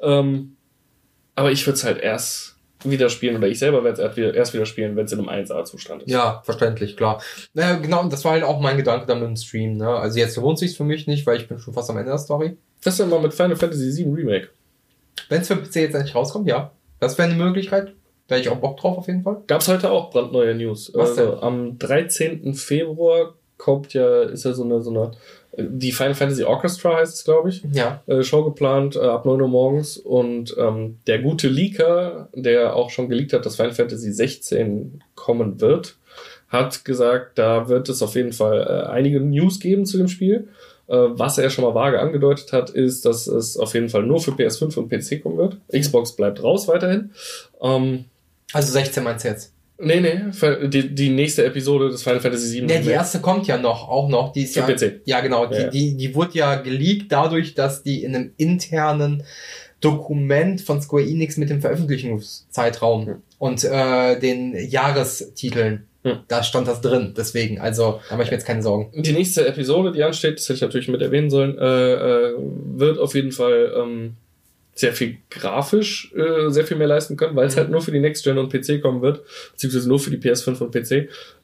Ähm, 0.00 0.56
aber 1.34 1.52
ich 1.52 1.66
würde 1.66 1.74
es 1.76 1.84
halt 1.84 1.98
erst 2.00 2.55
wieder 2.84 3.08
spielen 3.08 3.36
oder 3.36 3.48
ich 3.48 3.58
selber 3.58 3.84
werde 3.84 4.02
es 4.02 4.18
erst 4.34 4.54
wieder, 4.54 4.66
spielen, 4.66 4.96
wenn 4.96 5.06
es 5.06 5.12
in 5.12 5.26
einem 5.26 5.44
1A-Zustand 5.44 6.02
ist. 6.02 6.10
Ja, 6.10 6.42
verständlich, 6.44 6.96
klar. 6.96 7.22
Naja, 7.54 7.76
genau, 7.76 8.06
das 8.08 8.24
war 8.24 8.32
halt 8.32 8.44
auch 8.44 8.60
mein 8.60 8.76
Gedanke 8.76 9.06
dann 9.06 9.20
mit 9.20 9.28
dem 9.28 9.36
Stream, 9.36 9.76
ne? 9.76 9.88
Also 9.88 10.18
jetzt 10.18 10.36
lohnt 10.36 10.58
sich's 10.58 10.76
für 10.76 10.84
mich 10.84 11.06
nicht, 11.06 11.26
weil 11.26 11.38
ich 11.38 11.48
bin 11.48 11.58
schon 11.58 11.74
fast 11.74 11.90
am 11.90 11.96
Ende 11.96 12.10
der 12.10 12.18
Story. 12.18 12.56
Das 12.82 12.94
ist 12.94 13.00
ja 13.00 13.06
mal 13.06 13.20
mit 13.20 13.34
Final 13.34 13.56
Fantasy 13.56 13.96
VII 13.96 14.12
Remake. 14.12 14.48
Wenn 15.28 15.40
es 15.40 15.48
für 15.48 15.56
PC 15.56 15.76
jetzt 15.76 15.94
endlich 15.94 16.14
rauskommt, 16.14 16.46
ja. 16.48 16.70
Das 17.00 17.18
wäre 17.18 17.28
eine 17.28 17.42
Möglichkeit. 17.42 17.94
Da 18.28 18.34
hätte 18.34 18.48
ich 18.48 18.54
auch 18.54 18.60
Bock 18.60 18.76
drauf 18.78 18.98
auf 18.98 19.06
jeden 19.06 19.22
Fall. 19.22 19.42
Gab's 19.46 19.68
heute 19.68 19.90
auch 19.90 20.10
brandneue 20.10 20.54
News. 20.54 20.90
Was 20.94 21.10
also, 21.10 21.32
denn? 21.32 21.42
am 21.42 21.78
13. 21.78 22.54
Februar 22.54 23.34
kommt 23.56 23.94
ja, 23.94 24.22
ist 24.24 24.44
ja 24.44 24.52
so 24.52 24.64
eine, 24.64 24.82
so 24.82 24.90
eine, 24.90 25.12
die 25.58 25.92
Final 25.92 26.14
Fantasy 26.14 26.44
Orchestra 26.44 26.96
heißt 26.96 27.14
es, 27.14 27.24
glaube 27.24 27.48
ich. 27.48 27.64
Ja. 27.72 28.02
äh, 28.06 28.22
Show 28.22 28.44
geplant 28.44 28.96
äh, 28.96 29.00
ab 29.00 29.24
9 29.24 29.40
Uhr 29.40 29.48
morgens 29.48 29.96
und 29.96 30.54
ähm, 30.58 30.98
der 31.06 31.20
gute 31.20 31.48
Leaker, 31.48 32.28
der 32.34 32.76
auch 32.76 32.90
schon 32.90 33.08
geleakt 33.08 33.32
hat, 33.32 33.46
dass 33.46 33.56
Final 33.56 33.72
Fantasy 33.72 34.12
16 34.12 35.02
kommen 35.14 35.60
wird, 35.60 35.96
hat 36.48 36.84
gesagt, 36.84 37.38
da 37.38 37.68
wird 37.68 37.88
es 37.88 38.02
auf 38.02 38.14
jeden 38.14 38.32
Fall 38.32 38.60
äh, 38.60 38.90
einige 38.90 39.20
News 39.20 39.58
geben 39.60 39.86
zu 39.86 39.96
dem 39.98 40.08
Spiel. 40.08 40.48
Äh, 40.88 40.94
was 40.94 41.38
er 41.38 41.50
schon 41.50 41.64
mal 41.64 41.74
vage 41.74 41.98
angedeutet 41.98 42.52
hat, 42.52 42.70
ist, 42.70 43.04
dass 43.04 43.26
es 43.26 43.56
auf 43.56 43.74
jeden 43.74 43.88
Fall 43.88 44.04
nur 44.04 44.20
für 44.20 44.30
PS5 44.32 44.78
und 44.78 44.88
PC 44.88 45.22
kommen 45.22 45.38
wird. 45.38 45.56
Xbox 45.72 46.14
bleibt 46.14 46.42
raus 46.42 46.68
weiterhin. 46.68 47.10
Ähm, 47.60 48.04
Also 48.52 48.72
16 48.72 49.02
meinst 49.02 49.24
du 49.24 49.28
jetzt? 49.30 49.52
Nee, 49.78 50.00
nee, 50.00 50.20
die, 50.68 50.94
die 50.94 51.10
nächste 51.10 51.44
Episode 51.44 51.90
des 51.90 52.02
Final 52.02 52.20
Fantasy 52.20 52.46
7. 52.48 52.68
Ja, 52.68 52.78
die 52.80 52.90
erste 52.90 53.20
kommt 53.20 53.46
ja 53.46 53.58
noch, 53.58 53.88
auch 53.88 54.08
noch. 54.08 54.32
Die 54.32 54.42
ist 54.42 54.54
Für 54.54 54.60
ja, 54.60 54.66
PC. 54.66 55.00
Ja, 55.04 55.20
genau. 55.20 55.44
Ja, 55.50 55.58
ja. 55.60 55.68
Die, 55.68 55.92
die, 55.92 55.96
die 55.96 56.14
wurde 56.14 56.38
ja 56.38 56.56
geleakt 56.56 57.10
dadurch, 57.10 57.54
dass 57.54 57.82
die 57.82 58.02
in 58.04 58.14
einem 58.14 58.32
internen 58.36 59.22
Dokument 59.80 60.60
von 60.60 60.80
Square 60.80 61.04
Enix 61.04 61.36
mit 61.36 61.50
dem 61.50 61.60
Veröffentlichungszeitraum 61.60 63.06
Hm. 63.06 63.16
und 63.38 63.64
äh, 63.64 64.18
den 64.18 64.54
Jahrestiteln, 64.68 65.86
Hm. 66.02 66.18
da 66.28 66.42
stand 66.42 66.68
das 66.68 66.80
drin. 66.80 67.14
Deswegen, 67.16 67.60
also 67.60 68.00
da 68.08 68.14
mache 68.14 68.24
ich 68.24 68.30
mir 68.30 68.36
jetzt 68.36 68.46
keine 68.46 68.62
Sorgen. 68.62 68.90
Die 69.02 69.12
nächste 69.12 69.46
Episode, 69.46 69.92
die 69.92 70.02
ansteht, 70.04 70.38
das 70.38 70.44
hätte 70.44 70.54
ich 70.54 70.60
natürlich 70.62 70.88
mit 70.88 71.02
erwähnen 71.02 71.30
sollen, 71.30 71.58
äh, 71.58 71.92
äh, 71.94 72.34
wird 72.76 72.98
auf 72.98 73.14
jeden 73.14 73.32
Fall 73.32 73.72
ähm, 73.76 74.14
sehr 74.78 74.92
viel 74.92 75.16
grafisch 75.30 76.12
äh, 76.14 76.50
sehr 76.50 76.66
viel 76.66 76.76
mehr 76.76 76.86
leisten 76.86 77.16
können, 77.16 77.34
weil 77.34 77.46
es 77.46 77.54
Mhm. 77.56 77.60
halt 77.60 77.70
nur 77.70 77.80
für 77.80 77.92
die 77.92 77.98
Next 77.98 78.22
Gen 78.24 78.36
und 78.36 78.52
PC 78.52 78.82
kommen 78.82 79.00
wird, 79.00 79.22
beziehungsweise 79.52 79.88
nur 79.88 79.98
für 79.98 80.10
die 80.10 80.18
PS5 80.18 80.60
und 80.60 80.70
PC. 80.70 80.92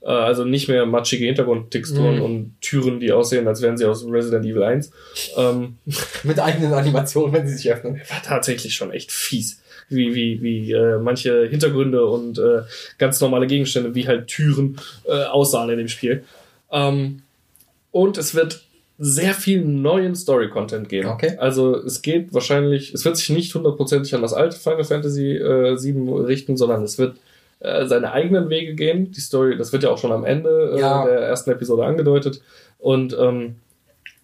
Äh, 0.02 0.06
also 0.06 0.44
nicht 0.44 0.68
mehr 0.68 0.84
matschige 0.84 1.24
Hintergrundtexturen 1.24 2.16
Mhm. 2.16 2.22
und 2.22 2.54
Türen, 2.60 3.00
die 3.00 3.10
aussehen, 3.10 3.48
als 3.48 3.62
wären 3.62 3.78
sie 3.78 3.86
aus 3.86 4.04
Resident 4.06 4.44
Evil 4.44 4.62
1. 4.62 4.90
Ähm, 5.38 5.78
Mit 6.24 6.38
eigenen 6.40 6.74
Animationen, 6.74 7.32
wenn 7.32 7.48
sie 7.48 7.54
sich 7.56 7.72
öffnen. 7.72 8.00
war 8.10 8.22
tatsächlich 8.22 8.74
schon 8.74 8.92
echt 8.92 9.10
fies. 9.10 9.62
Wie, 9.88 10.14
wie, 10.14 10.42
wie 10.42 10.72
äh, 10.72 10.98
manche 10.98 11.46
Hintergründe 11.46 12.04
und 12.06 12.38
äh, 12.38 12.62
ganz 12.98 13.20
normale 13.20 13.46
Gegenstände, 13.46 13.94
wie 13.94 14.06
halt 14.06 14.26
Türen, 14.26 14.76
äh, 15.06 15.24
aussahen 15.24 15.70
in 15.70 15.78
dem 15.78 15.88
Spiel. 15.88 16.24
Ähm, 16.70 17.22
und 17.90 18.16
es 18.18 18.34
wird 18.34 18.62
sehr 18.98 19.34
viel 19.34 19.64
neuen 19.64 20.14
Story-Content 20.14 20.88
geben. 20.88 21.08
Okay. 21.08 21.36
Also 21.38 21.76
es 21.76 22.02
geht 22.02 22.32
wahrscheinlich, 22.34 22.92
es 22.94 23.04
wird 23.04 23.16
sich 23.16 23.30
nicht 23.30 23.54
hundertprozentig 23.54 24.14
an 24.14 24.22
das 24.22 24.32
alte 24.32 24.56
Final 24.56 24.84
Fantasy 24.84 25.36
äh, 25.36 25.76
7 25.76 26.08
richten, 26.24 26.56
sondern 26.56 26.82
es 26.84 26.98
wird 26.98 27.16
äh, 27.60 27.86
seine 27.86 28.12
eigenen 28.12 28.48
Wege 28.50 28.74
gehen. 28.74 29.10
Die 29.10 29.20
Story, 29.20 29.56
das 29.56 29.72
wird 29.72 29.82
ja 29.82 29.90
auch 29.90 29.98
schon 29.98 30.12
am 30.12 30.24
Ende 30.24 30.74
äh, 30.76 30.80
Ja. 30.80 31.04
der 31.04 31.20
ersten 31.20 31.50
Episode 31.50 31.84
angedeutet. 31.84 32.42
Und 32.78 33.16
ähm, 33.18 33.56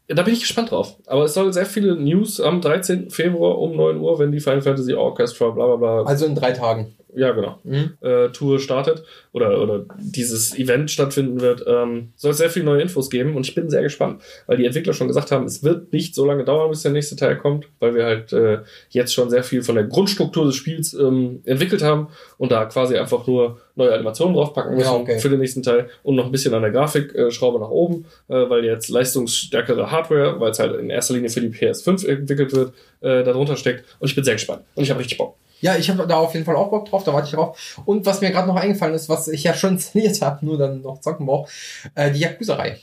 da 0.06 0.22
bin 0.22 0.32
ich 0.34 0.40
gespannt 0.40 0.70
drauf. 0.70 0.96
Aber 1.06 1.24
es 1.24 1.34
soll 1.34 1.52
sehr 1.52 1.66
viele 1.66 1.94
News 1.94 2.40
am 2.40 2.60
13. 2.60 3.10
Februar 3.10 3.58
um 3.58 3.76
9 3.76 3.98
Uhr, 3.98 4.18
wenn 4.18 4.32
die 4.32 4.40
Final 4.40 4.62
Fantasy 4.62 4.94
Orchestra, 4.94 5.50
bla 5.50 5.66
bla 5.66 5.76
bla, 5.76 6.02
Also 6.04 6.24
in 6.26 6.34
drei 6.34 6.52
Tagen. 6.52 6.94
Ja 7.14 7.32
genau, 7.32 7.58
Mhm. 7.64 7.94
äh, 8.00 8.28
Tour 8.28 8.58
startet 8.60 9.02
oder, 9.32 9.60
oder 9.62 9.86
dieses 9.98 10.56
Event 10.58 10.90
stattfinden 10.90 11.40
wird, 11.40 11.64
ähm, 11.66 12.12
soll 12.16 12.32
es 12.32 12.38
sehr 12.38 12.50
viele 12.50 12.64
neue 12.66 12.82
Infos 12.82 13.10
geben 13.10 13.34
und 13.36 13.46
ich 13.46 13.54
bin 13.54 13.70
sehr 13.70 13.82
gespannt, 13.82 14.20
weil 14.46 14.56
die 14.58 14.66
Entwickler 14.66 14.92
schon 14.92 15.08
gesagt 15.08 15.30
haben, 15.32 15.44
es 15.46 15.62
wird 15.62 15.92
nicht 15.92 16.14
so 16.14 16.24
lange 16.24 16.44
dauern, 16.44 16.70
bis 16.70 16.82
der 16.82 16.92
nächste 16.92 17.16
Teil 17.16 17.36
kommt, 17.36 17.66
weil 17.80 17.94
wir 17.94 18.04
halt 18.04 18.32
äh, 18.32 18.58
jetzt 18.90 19.14
schon 19.14 19.30
sehr 19.30 19.42
viel 19.42 19.62
von 19.62 19.74
der 19.74 19.84
Grundstruktur 19.84 20.44
des 20.46 20.54
Spiels 20.56 20.94
ähm, 20.94 21.40
entwickelt 21.44 21.82
haben 21.82 22.08
und 22.36 22.52
da 22.52 22.64
quasi 22.66 22.96
einfach 22.96 23.26
nur 23.26 23.58
neue 23.74 23.92
Animationen 23.92 24.34
draufpacken 24.34 24.74
müssen 24.74 24.86
Ja, 24.86 24.94
okay. 24.94 25.18
für 25.18 25.28
den 25.28 25.40
nächsten 25.40 25.62
Teil 25.62 25.88
und 26.02 26.14
noch 26.16 26.26
ein 26.26 26.32
bisschen 26.32 26.52
an 26.54 26.62
der 26.62 26.72
Grafikschraube 26.72 27.58
nach 27.60 27.70
oben, 27.70 28.04
äh, 28.28 28.34
weil 28.50 28.64
jetzt 28.64 28.88
leistungsstärkere 28.88 29.90
Hardware, 29.90 30.40
weil 30.40 30.50
es 30.50 30.58
halt 30.58 30.78
in 30.78 30.90
erster 30.90 31.14
Linie 31.14 31.30
für 31.30 31.40
die 31.40 31.48
PS5 31.48 32.06
entwickelt 32.06 32.52
wird, 32.52 32.72
äh, 33.00 33.22
darunter 33.24 33.56
steckt 33.56 33.84
und 33.98 34.08
ich 34.08 34.14
bin 34.14 34.24
sehr 34.24 34.34
gespannt 34.34 34.62
und 34.74 34.82
ich 34.84 34.90
habe 34.90 35.00
richtig 35.00 35.18
Bock. 35.18 35.36
Ja, 35.60 35.76
ich 35.76 35.90
habe 35.90 36.06
da 36.06 36.18
auf 36.18 36.34
jeden 36.34 36.44
Fall 36.46 36.56
auch 36.56 36.70
Bock 36.70 36.88
drauf, 36.88 37.04
da 37.04 37.12
warte 37.12 37.26
ich 37.28 37.34
drauf. 37.34 37.80
Und 37.84 38.06
was 38.06 38.20
mir 38.20 38.30
gerade 38.30 38.46
noch 38.48 38.56
eingefallen 38.56 38.94
ist, 38.94 39.08
was 39.08 39.28
ich 39.28 39.42
ja 39.44 39.54
schon 39.54 39.70
installiert 39.74 40.20
habe, 40.22 40.44
nur 40.46 40.56
dann 40.58 40.82
noch 40.82 41.00
zocken 41.00 41.26
brauche, 41.26 41.50
äh, 41.94 42.10
die 42.10 42.20
Yakuza-Reihe. 42.20 42.76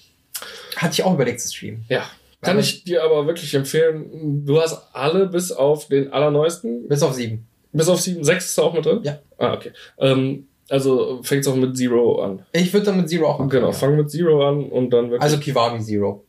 Hatte 0.78 0.93
ich 0.93 1.03
auch 1.03 1.13
überlegt 1.13 1.39
zu 1.41 1.47
streamen. 1.53 1.86
Ja. 1.89 2.03
Kann 2.41 2.59
ich 2.59 2.84
dir 2.84 3.03
aber 3.03 3.26
wirklich 3.26 3.53
empfehlen. 3.55 4.45
Du 4.45 4.61
hast 4.61 4.80
alle 4.93 5.26
bis 5.28 5.51
auf 5.51 5.88
den 5.88 6.11
allerneuesten, 6.13 6.88
Bis 6.88 7.01
auf 7.01 7.13
sieben. 7.13 7.47
bis 7.71 7.88
auf 7.89 7.99
7, 8.01 8.23
6 8.23 8.45
ist 8.45 8.59
auch 8.59 8.73
mit 8.73 8.86
drin? 8.86 8.99
Ja. 9.03 9.19
Ah, 9.39 9.53
okay. 9.53 9.71
Ähm, 9.97 10.47
also 10.69 11.21
fängt 11.23 11.41
es 11.41 11.47
auch 11.47 11.55
mit 11.55 11.76
Zero 11.78 12.21
an. 12.21 12.45
Ich 12.51 12.71
würde 12.73 12.88
dann 12.88 12.97
mit 12.97 13.09
Zero 13.09 13.28
auch 13.28 13.34
anfangen, 13.39 13.49
Genau, 13.49 13.67
ja. 13.67 13.73
fang 13.73 13.95
mit 13.95 14.11
Zero 14.11 14.47
an 14.47 14.65
und 14.69 14.89
dann 14.91 15.05
wirklich. 15.09 15.21
Also 15.21 15.38
Kiwami 15.39 15.80
Zero. 15.82 16.24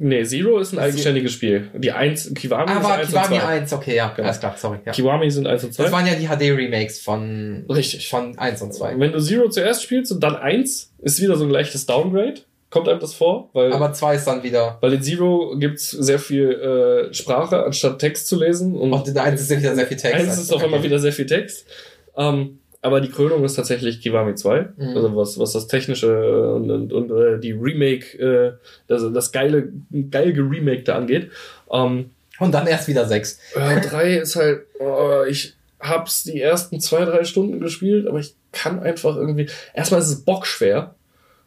Nee, 0.00 0.24
Zero 0.24 0.58
ist 0.58 0.72
ein 0.72 0.80
eigenständiges 0.80 1.32
Spiel. 1.32 1.68
Die 1.76 1.92
1, 1.92 2.34
Kiwami 2.34 2.70
Ah, 2.70 2.78
ist 2.78 2.84
war 2.84 2.94
1 2.98 3.08
Kiwami 3.08 3.34
und 3.36 3.40
2. 3.40 3.46
1, 3.46 3.72
okay, 3.72 3.94
ja. 3.96 4.08
Genau. 4.08 4.26
Alles 4.26 4.40
klar, 4.40 4.54
sorry. 4.58 4.78
Ja. 4.84 4.92
Kiwami 4.92 5.30
sind 5.30 5.46
1 5.46 5.62
und 5.64 5.74
2. 5.74 5.82
Das 5.84 5.92
waren 5.92 6.06
ja 6.06 6.14
die 6.14 6.26
HD-Remakes 6.26 6.98
von, 7.00 7.64
Richtig. 7.68 8.08
von 8.08 8.36
1 8.36 8.62
und 8.62 8.74
2. 8.74 8.98
Wenn 8.98 9.12
du 9.12 9.20
Zero 9.20 9.48
zuerst 9.48 9.82
spielst 9.84 10.10
und 10.10 10.20
dann 10.20 10.34
1, 10.34 10.92
ist 11.02 11.20
wieder 11.22 11.36
so 11.36 11.44
ein 11.44 11.50
leichtes 11.50 11.86
Downgrade. 11.86 12.40
Kommt 12.70 12.88
einem 12.88 13.00
das 13.00 13.14
vor? 13.14 13.50
Weil 13.52 13.72
Aber 13.72 13.92
2 13.92 14.14
ist 14.14 14.24
dann 14.26 14.42
wieder. 14.42 14.78
Weil 14.80 14.92
in 14.94 15.02
Zero 15.02 15.56
gibt's 15.58 15.90
sehr 15.90 16.18
viel 16.18 16.50
äh, 17.10 17.12
Sprache, 17.14 17.64
anstatt 17.64 17.98
Text 17.98 18.26
zu 18.28 18.38
lesen. 18.38 18.76
Und 18.76 18.92
Und 18.92 19.08
in 19.08 19.14
der 19.14 19.24
1 19.24 19.40
ist 19.40 19.50
ja 19.50 19.58
wieder 19.58 19.74
sehr 19.74 19.86
viel 19.86 19.96
Text. 19.96 20.14
eins 20.20 20.38
ist 20.38 20.52
auf 20.52 20.62
einmal 20.62 20.82
wieder 20.82 20.98
sehr 20.98 21.12
viel 21.12 21.26
Text. 21.26 21.66
Ähm, 22.16 22.58
aber 22.82 23.00
die 23.00 23.10
Krönung 23.10 23.44
ist 23.44 23.54
tatsächlich 23.54 24.00
Kiwami 24.00 24.34
2. 24.34 24.68
Mhm. 24.76 24.96
Also 24.96 25.16
was, 25.16 25.38
was 25.38 25.52
das 25.52 25.66
Technische 25.66 26.52
und, 26.54 26.70
und, 26.70 26.92
und 26.92 27.10
äh, 27.10 27.38
die 27.38 27.52
Remake, 27.52 28.18
äh, 28.18 28.52
das, 28.88 29.02
das 29.12 29.32
geile, 29.32 29.70
geil 30.10 30.32
geremakte 30.32 30.94
angeht. 30.94 31.30
Ähm, 31.70 32.10
Und 32.38 32.52
dann 32.52 32.66
erst 32.66 32.88
wieder 32.88 33.06
6. 33.06 33.38
äh, 33.54 33.80
3 33.80 34.16
ist 34.16 34.36
halt, 34.36 34.62
oh, 34.78 35.24
ich 35.28 35.54
hab's 35.78 36.24
die 36.24 36.40
ersten 36.40 36.80
zwei, 36.80 37.04
drei 37.04 37.24
Stunden 37.24 37.60
gespielt, 37.60 38.06
aber 38.06 38.18
ich 38.18 38.34
kann 38.52 38.80
einfach 38.80 39.16
irgendwie. 39.16 39.48
Erstmal 39.74 40.00
ist 40.00 40.08
es 40.08 40.24
bockschwer. 40.24 40.94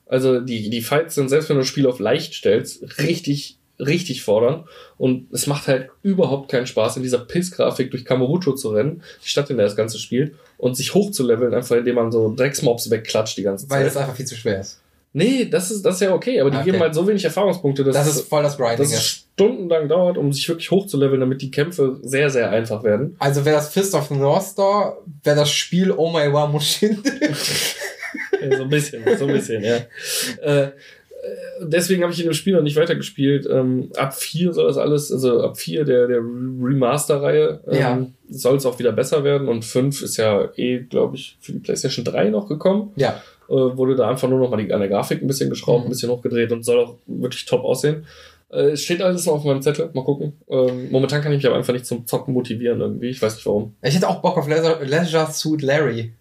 Also 0.06 0.40
die, 0.40 0.70
die 0.70 0.82
Fights 0.82 1.16
sind, 1.16 1.30
selbst 1.30 1.50
wenn 1.50 1.56
du 1.56 1.62
das 1.62 1.68
Spiel 1.68 1.88
auf 1.88 2.00
leicht 2.00 2.34
stellst, 2.34 3.00
richtig 3.00 3.58
richtig 3.80 4.22
fordern. 4.22 4.66
Und 4.98 5.32
es 5.34 5.48
macht 5.48 5.68
halt 5.68 5.90
überhaupt 6.02 6.50
keinen 6.50 6.68
Spaß, 6.68 6.98
in 6.98 7.04
dieser 7.04 7.20
Pissgrafik 7.20 7.92
durch 7.92 8.06
Kamurocho 8.06 8.54
zu 8.54 8.70
rennen, 8.70 9.04
die 9.24 9.30
Stadt, 9.30 9.50
in 9.50 9.58
der 9.58 9.66
das 9.66 9.76
Ganze 9.76 9.98
spielt, 9.98 10.36
und 10.64 10.76
sich 10.78 10.94
hochzuleveln, 10.94 11.54
einfach 11.54 11.76
indem 11.76 11.96
man 11.96 12.12
so 12.12 12.34
Drecksmobs 12.34 12.90
wegklatscht 12.90 13.38
die 13.38 13.44
ganze 13.44 13.70
Weil 13.70 13.82
Zeit. 13.84 13.92
es 13.92 13.98
einfach 13.98 14.16
viel 14.16 14.26
zu 14.26 14.36
schwer 14.36 14.60
ist. 14.62 14.80
nee, 15.16 15.46
das 15.46 15.70
ist, 15.72 15.84
das 15.86 15.96
ist 15.96 16.02
ja 16.02 16.14
okay, 16.14 16.40
aber 16.40 16.50
die 16.50 16.58
Okay. 16.58 16.66
geben 16.72 16.80
halt 16.80 16.96
so 16.96 17.06
wenig 17.08 17.24
Erfahrungspunkte, 17.24 17.84
dass 17.84 17.96
Das 17.96 18.08
es- 18.08 18.16
ist 18.22 18.30
voll 18.30 18.42
das 18.44 18.58
Grinding. 18.58 18.78
dass 18.80 18.94
es 18.94 19.04
stundenlang 19.04 19.88
dauert, 19.88 20.18
um 20.18 20.32
sich 20.34 20.48
wirklich 20.50 20.72
hochzuleveln, 20.72 21.20
damit 21.20 21.42
die 21.42 21.52
Kämpfe 21.52 21.98
sehr, 22.02 22.30
sehr 22.30 22.50
einfach 22.50 22.84
werden. 22.84 23.16
Also 23.20 23.46
wäre 23.46 23.58
das 23.58 23.70
Fist 23.70 23.94
of 23.94 24.08
the 24.08 24.16
North 24.16 24.44
Star, 24.44 24.98
wäre 25.24 25.36
das 25.36 25.52
Spiel 25.52 25.92
Oh 25.92 26.10
My 26.12 26.32
Wa 26.34 26.48
Mushin. 26.48 27.04
Ja, 28.42 28.58
so 28.58 28.64
ein 28.64 28.70
bisschen, 28.70 29.04
so 29.18 29.26
ein 29.26 29.34
bisschen, 29.34 29.64
ja. 29.64 29.78
Äh, 30.42 30.72
deswegen 31.66 32.04
habe 32.04 32.14
ich 32.14 32.20
in 32.20 32.26
dem 32.26 32.34
Spiel 32.34 32.54
noch 32.56 32.62
nicht 32.62 32.76
weitergespielt. 32.76 33.48
Ähm, 33.50 33.90
ab 33.98 34.14
4 34.14 34.54
soll 34.54 34.68
das 34.68 34.78
alles, 34.78 35.12
also 35.12 35.42
ab 35.42 35.58
4 35.58 35.84
der, 35.86 36.08
der 36.08 36.20
Remaster-Reihe 36.20 37.62
ähm, 37.68 37.78
Ja. 37.80 38.06
soll 38.30 38.58
es 38.58 38.66
auch 38.66 38.80
wieder 38.80 38.92
besser 38.92 39.24
werden. 39.24 39.48
Und 39.48 39.66
5 39.66 40.02
ist 40.02 40.18
ja 40.18 40.50
eh, 40.56 40.80
glaube 40.80 41.16
ich, 41.16 41.38
für 41.40 41.52
die 41.54 41.60
PlayStation 41.60 42.06
3 42.06 42.30
noch 42.30 42.48
gekommen. 42.48 42.92
ja. 42.96 43.22
Äh, 43.50 43.56
wurde 43.56 43.96
da 43.98 44.10
einfach 44.10 44.30
nur 44.30 44.40
noch 44.40 44.50
mal 44.50 44.56
die, 44.64 44.72
an 44.72 44.80
der 44.80 44.88
Grafik 44.88 45.22
ein 45.22 45.28
bisschen 45.28 45.50
geschraubt, 45.50 45.82
Mhm. 45.82 45.88
ein 45.88 45.90
bisschen 45.90 46.10
hochgedreht 46.10 46.54
und 46.54 46.64
soll 46.64 46.80
auch 46.80 46.96
wirklich 47.08 47.44
top 47.46 47.66
aussehen. 47.66 48.06
Äh, 48.50 48.70
Es 48.72 48.84
steht 48.84 49.02
alles 49.02 49.26
noch 49.26 49.34
auf 49.34 49.44
meinem 49.44 49.62
Zettel, 49.62 49.90
mal 49.94 50.06
gucken. 50.06 50.32
Ähm, 50.48 50.90
momentan 50.92 51.22
kann 51.22 51.34
ich 51.34 51.40
mich 51.40 51.46
aber 51.48 51.58
einfach 51.58 51.74
nicht 51.74 51.86
zum 51.86 52.06
Zocken 52.08 52.34
motivieren 52.34 52.80
irgendwie. 52.80 53.10
Ich 53.10 53.22
weiß 53.22 53.36
nicht 53.36 53.46
warum. 53.46 53.76
Ich 53.82 53.96
hätte 53.96 54.08
auch 54.08 54.22
Bock 54.22 54.38
auf 54.38 54.48
Leisure, 54.48 54.80
Leisure 54.86 55.28
Suit 55.30 55.62
Larry. 55.62 56.14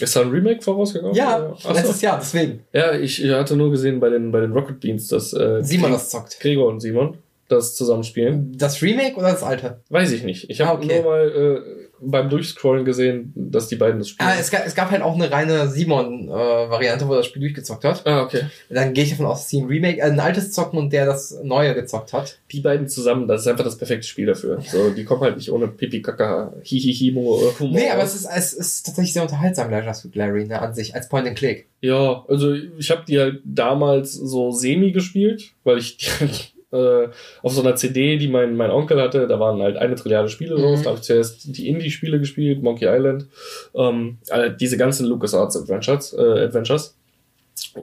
Ist 0.00 0.14
da 0.14 0.20
ein 0.20 0.30
Remake 0.30 0.62
vorausgegangen? 0.62 1.14
Ja, 1.14 1.52
Ach 1.54 1.60
so. 1.60 1.72
letztes 1.72 2.00
Jahr, 2.02 2.18
deswegen. 2.20 2.60
Ja, 2.72 2.92
ich 2.92 3.22
hatte 3.30 3.56
nur 3.56 3.70
gesehen 3.70 3.98
bei 4.00 4.08
den, 4.10 4.30
bei 4.30 4.40
den 4.40 4.52
Rocket 4.52 4.78
Beans, 4.80 5.08
dass 5.08 5.32
äh, 5.32 5.62
Simon 5.62 5.92
das 5.92 6.10
zockt. 6.10 6.38
Gregor 6.40 6.68
und 6.68 6.80
Simon 6.80 7.18
das 7.48 7.74
zusammenspielen. 7.76 8.54
Das 8.58 8.82
Remake 8.82 9.16
oder 9.16 9.30
das 9.32 9.42
alte? 9.42 9.80
Weiß 9.88 10.12
ich 10.12 10.22
nicht. 10.22 10.50
Ich 10.50 10.60
habe 10.60 10.70
Ah, 10.80 10.84
okay. 10.84 11.00
nur 11.02 11.10
mal 11.10 11.28
äh, 11.28 11.87
beim 12.00 12.28
Durchscrollen 12.28 12.84
gesehen, 12.84 13.32
dass 13.34 13.68
die 13.68 13.76
beiden 13.76 13.98
das 13.98 14.10
spielen. 14.10 14.28
Ah, 14.28 14.34
es, 14.38 14.50
gab, 14.50 14.66
es 14.66 14.74
gab 14.74 14.90
halt 14.90 15.02
auch 15.02 15.14
eine 15.14 15.30
reine 15.30 15.68
Simon-Variante, 15.68 17.06
wo 17.08 17.12
er 17.12 17.18
das 17.18 17.26
Spiel 17.26 17.40
durchgezockt 17.40 17.84
hat. 17.84 18.06
ah, 18.06 18.22
okay. 18.22 18.42
Dann 18.68 18.94
gehe 18.94 19.04
ich 19.04 19.10
davon 19.10 19.26
aus, 19.26 19.40
dass 19.40 19.48
sie 19.48 19.60
ein 19.60 19.66
Remake, 19.66 19.98
äh, 19.98 20.04
ein 20.04 20.20
altes 20.20 20.52
zocken 20.52 20.78
und 20.78 20.92
der 20.92 21.06
das 21.06 21.38
neue 21.42 21.74
gezockt 21.74 22.12
hat. 22.12 22.38
Die 22.52 22.60
beiden 22.60 22.88
zusammen, 22.88 23.28
das 23.28 23.42
ist 23.42 23.48
einfach 23.48 23.64
das 23.64 23.78
perfekte 23.78 24.06
Spiel 24.06 24.26
dafür. 24.26 24.60
So, 24.60 24.90
die 24.90 25.04
kommen 25.04 25.22
halt 25.22 25.36
nicht 25.36 25.50
ohne 25.50 25.68
Pipi 25.68 26.02
Kaka 26.02 26.52
Hihihi 26.62 27.12
Humor. 27.12 27.54
Nee, 27.60 27.90
aber 27.90 28.02
es 28.02 28.14
ist, 28.14 28.26
es 28.26 28.52
ist 28.52 28.86
tatsächlich 28.86 29.12
sehr 29.12 29.22
unterhaltsam, 29.22 29.70
Leisure 29.70 29.94
Suit 29.94 30.14
Larry, 30.14 30.46
ne, 30.46 30.60
an 30.60 30.74
sich, 30.74 30.94
als 30.94 31.08
Point 31.08 31.26
and 31.26 31.36
Click. 31.36 31.68
Ja, 31.80 32.24
also 32.28 32.54
ich 32.54 32.90
habe 32.90 33.04
die 33.06 33.18
halt 33.18 33.40
damals 33.44 34.12
so 34.12 34.50
semi 34.50 34.92
gespielt, 34.92 35.52
weil 35.64 35.78
ich 35.78 35.96
die 35.96 36.06
halt, 36.20 36.52
äh, 36.72 37.08
auf 37.42 37.52
so 37.52 37.62
einer 37.62 37.76
CD, 37.76 38.18
die 38.18 38.28
mein, 38.28 38.56
mein 38.56 38.70
Onkel 38.70 39.00
hatte, 39.00 39.26
da 39.26 39.40
waren 39.40 39.60
halt 39.62 39.76
eine 39.76 39.94
Trilliarde 39.94 40.28
Spiele 40.28 40.56
drauf. 40.56 40.78
Mhm. 40.78 40.82
Da 40.82 40.90
habe 40.90 40.98
ich 40.98 41.04
zuerst 41.04 41.56
die 41.56 41.68
Indie-Spiele 41.68 42.18
gespielt, 42.18 42.62
Monkey 42.62 42.86
Island, 42.86 43.26
ähm, 43.74 44.18
äh, 44.28 44.50
diese 44.58 44.76
ganzen 44.76 45.06
LucasArts 45.06 45.56
Adventures, 45.56 46.12
äh, 46.12 46.44
Adventures. 46.44 46.94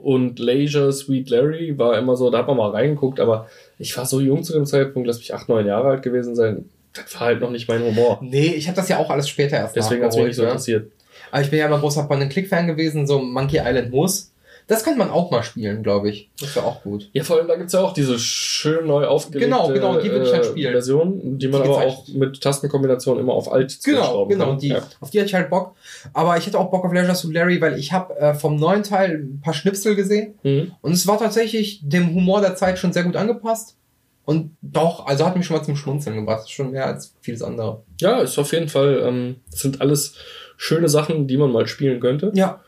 Und 0.01 0.39
Leisure 0.39 0.93
Sweet 0.93 1.29
Larry 1.29 1.77
war 1.77 1.97
immer 1.97 2.15
so, 2.15 2.29
da 2.29 2.39
hat 2.39 2.47
man 2.47 2.57
mal 2.57 2.69
reingeguckt, 2.69 3.19
aber 3.19 3.47
ich 3.77 3.95
war 3.97 4.05
so 4.05 4.21
jung 4.21 4.43
zu 4.43 4.53
dem 4.53 4.65
Zeitpunkt, 4.65 5.07
lass 5.07 5.17
mich 5.17 5.33
acht, 5.33 5.49
neun 5.49 5.65
Jahre 5.65 5.89
alt 5.89 6.01
gewesen 6.01 6.35
sein. 6.35 6.69
Das 6.93 7.13
war 7.15 7.21
halt 7.21 7.41
noch 7.41 7.51
nicht 7.51 7.67
mein 7.67 7.83
Humor. 7.83 8.19
Nee, 8.21 8.53
ich 8.55 8.67
habe 8.67 8.75
das 8.77 8.87
ja 8.87 8.99
auch 8.99 9.09
alles 9.09 9.27
später 9.27 9.57
erst 9.57 9.75
Deswegen 9.75 10.03
hat 10.03 10.11
es 10.11 10.15
mich 10.15 10.27
nicht 10.27 10.35
so 10.35 10.43
interessiert. 10.43 10.91
Aber 11.31 11.41
ich 11.41 11.49
bin 11.49 11.59
ja 11.59 11.65
immer 11.65 11.79
großer 11.79 12.03
Point-and-Click-Fan 12.03 12.67
gewesen, 12.67 13.05
so 13.05 13.19
Monkey 13.19 13.57
Island 13.57 13.91
muss. 13.91 14.31
Das 14.67 14.83
könnte 14.83 14.97
man 14.97 15.11
auch 15.11 15.29
mal 15.29 15.43
spielen, 15.43 15.83
glaube 15.83 16.09
ich. 16.09 16.29
Das 16.39 16.55
wäre 16.55 16.65
auch 16.65 16.81
gut. 16.81 17.09
Ja, 17.13 17.23
vor 17.23 17.37
allem, 17.37 17.47
da 17.47 17.55
gibt's 17.55 17.73
ja 17.73 17.81
auch 17.81 17.93
diese 17.93 18.17
schön 18.17 18.87
neu 18.87 19.05
aufgelegte 19.05 19.47
Genau, 19.47 19.67
genau, 19.67 19.99
die 19.99 20.09
würde 20.09 20.25
ich 20.25 20.33
halt 20.33 20.45
spielen. 20.45 20.71
Version, 20.71 21.37
die 21.37 21.47
man 21.47 21.61
Die 21.63 21.69
aber 21.69 21.85
auch 21.85 22.07
mit 22.07 22.41
Tastenkombination 22.41 23.19
immer 23.19 23.33
auf 23.33 23.51
Alt 23.51 23.77
Genau, 23.83 24.25
genau, 24.25 24.45
kann. 24.47 24.57
die, 24.59 24.69
Ja. 24.69 24.81
auf 25.01 25.11
die 25.11 25.19
hatte 25.19 25.27
ich 25.27 25.33
halt 25.35 25.51
Bock. 25.51 25.75
Aber 26.13 26.35
ich 26.37 26.47
hätte 26.47 26.57
auch 26.59 26.71
Bock 26.71 26.83
auf 26.83 26.91
Leisure 26.93 27.13
Suit 27.15 27.33
Larry, 27.35 27.61
weil 27.61 27.77
ich 27.77 27.91
habe 27.93 28.17
äh, 28.17 28.33
vom 28.33 28.55
neuen 28.55 28.81
Teil 28.81 29.19
ein 29.23 29.41
paar 29.41 29.53
Schnipsel 29.53 29.95
gesehen. 29.95 30.33
Mhm. 30.41 30.71
Und 30.81 30.93
es 30.93 31.05
war 31.05 31.19
tatsächlich 31.19 31.81
dem 31.87 32.15
Humor 32.15 32.41
der 32.41 32.55
Zeit 32.55 32.79
schon 32.79 32.91
sehr 32.91 33.03
gut 33.03 33.15
angepasst. 33.15 33.77
Und 34.25 34.57
doch, 34.63 35.05
also 35.05 35.27
hat 35.27 35.37
mich 35.37 35.45
schon 35.45 35.57
mal 35.57 35.63
zum 35.63 35.75
Schmunzeln 35.75 36.15
gebracht. 36.15 36.49
Schon 36.49 36.71
mehr 36.71 36.87
als 36.87 37.13
vieles 37.21 37.43
andere. 37.43 37.83
ja, 38.01 38.17
ist 38.21 38.39
auf 38.39 38.51
jeden 38.51 38.69
Fall, 38.69 39.03
ähm, 39.05 39.35
sind 39.49 39.79
alles 39.81 40.15
schöne 40.57 40.89
Sachen, 40.89 41.27
die 41.27 41.37
man 41.37 41.51
mal 41.51 41.67
spielen 41.67 41.99
könnte. 41.99 42.31
Ja, 42.33 42.61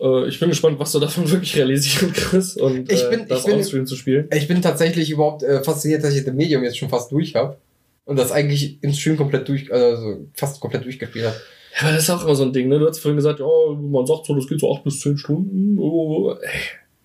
Äh, 0.00 0.28
ich 0.28 0.38
bin 0.40 0.48
gespannt, 0.48 0.78
was 0.78 0.92
du 0.92 1.00
davon 1.00 1.30
wirklich 1.30 1.56
realisieren 1.56 2.12
kriegst 2.12 2.60
und 2.60 2.90
Ich 2.90 3.02
äh, 3.04 3.10
bin- 3.10 3.26
das 3.28 3.40
ich 3.40 3.46
bin- 3.46 3.54
on-stream 3.56 3.86
zu 3.86 3.96
spielen. 3.96 4.28
ich 4.34 4.48
bin 4.48 4.62
tatsächlich 4.62 5.10
überhaupt 5.10 5.42
äh, 5.42 5.62
fasziniert, 5.62 6.04
dass 6.04 6.14
ich 6.14 6.24
The 6.24 6.30
Medium 6.32 6.62
jetzt 6.62 6.78
schon 6.78 6.88
fast 6.88 7.10
durch 7.12 7.34
habe. 7.34 7.56
Und 8.04 8.18
das 8.18 8.32
eigentlich 8.32 8.78
im 8.82 8.92
Stream 8.94 9.18
komplett 9.18 9.46
durch, 9.48 9.70
also 9.70 10.20
fast 10.32 10.60
komplett 10.60 10.84
durchgespielt 10.84 11.26
habe. 11.26 11.36
Ja, 11.76 11.82
aber 11.82 11.92
das 11.92 12.04
ist 12.04 12.10
auch 12.10 12.24
immer 12.24 12.34
so 12.34 12.42
ein 12.44 12.54
Ding, 12.54 12.68
ne? 12.68 12.78
Du 12.78 12.86
hast 12.88 13.00
vorhin 13.00 13.16
gesagt, 13.16 13.38
ja, 13.40 13.46
man 13.78 14.06
sagt 14.06 14.24
so, 14.24 14.34
das 14.34 14.48
geht 14.48 14.60
so 14.60 14.74
acht 14.74 14.82
bis 14.82 15.00
zehn 15.00 15.18
Stunden. 15.18 15.78
Oh, 15.78 16.34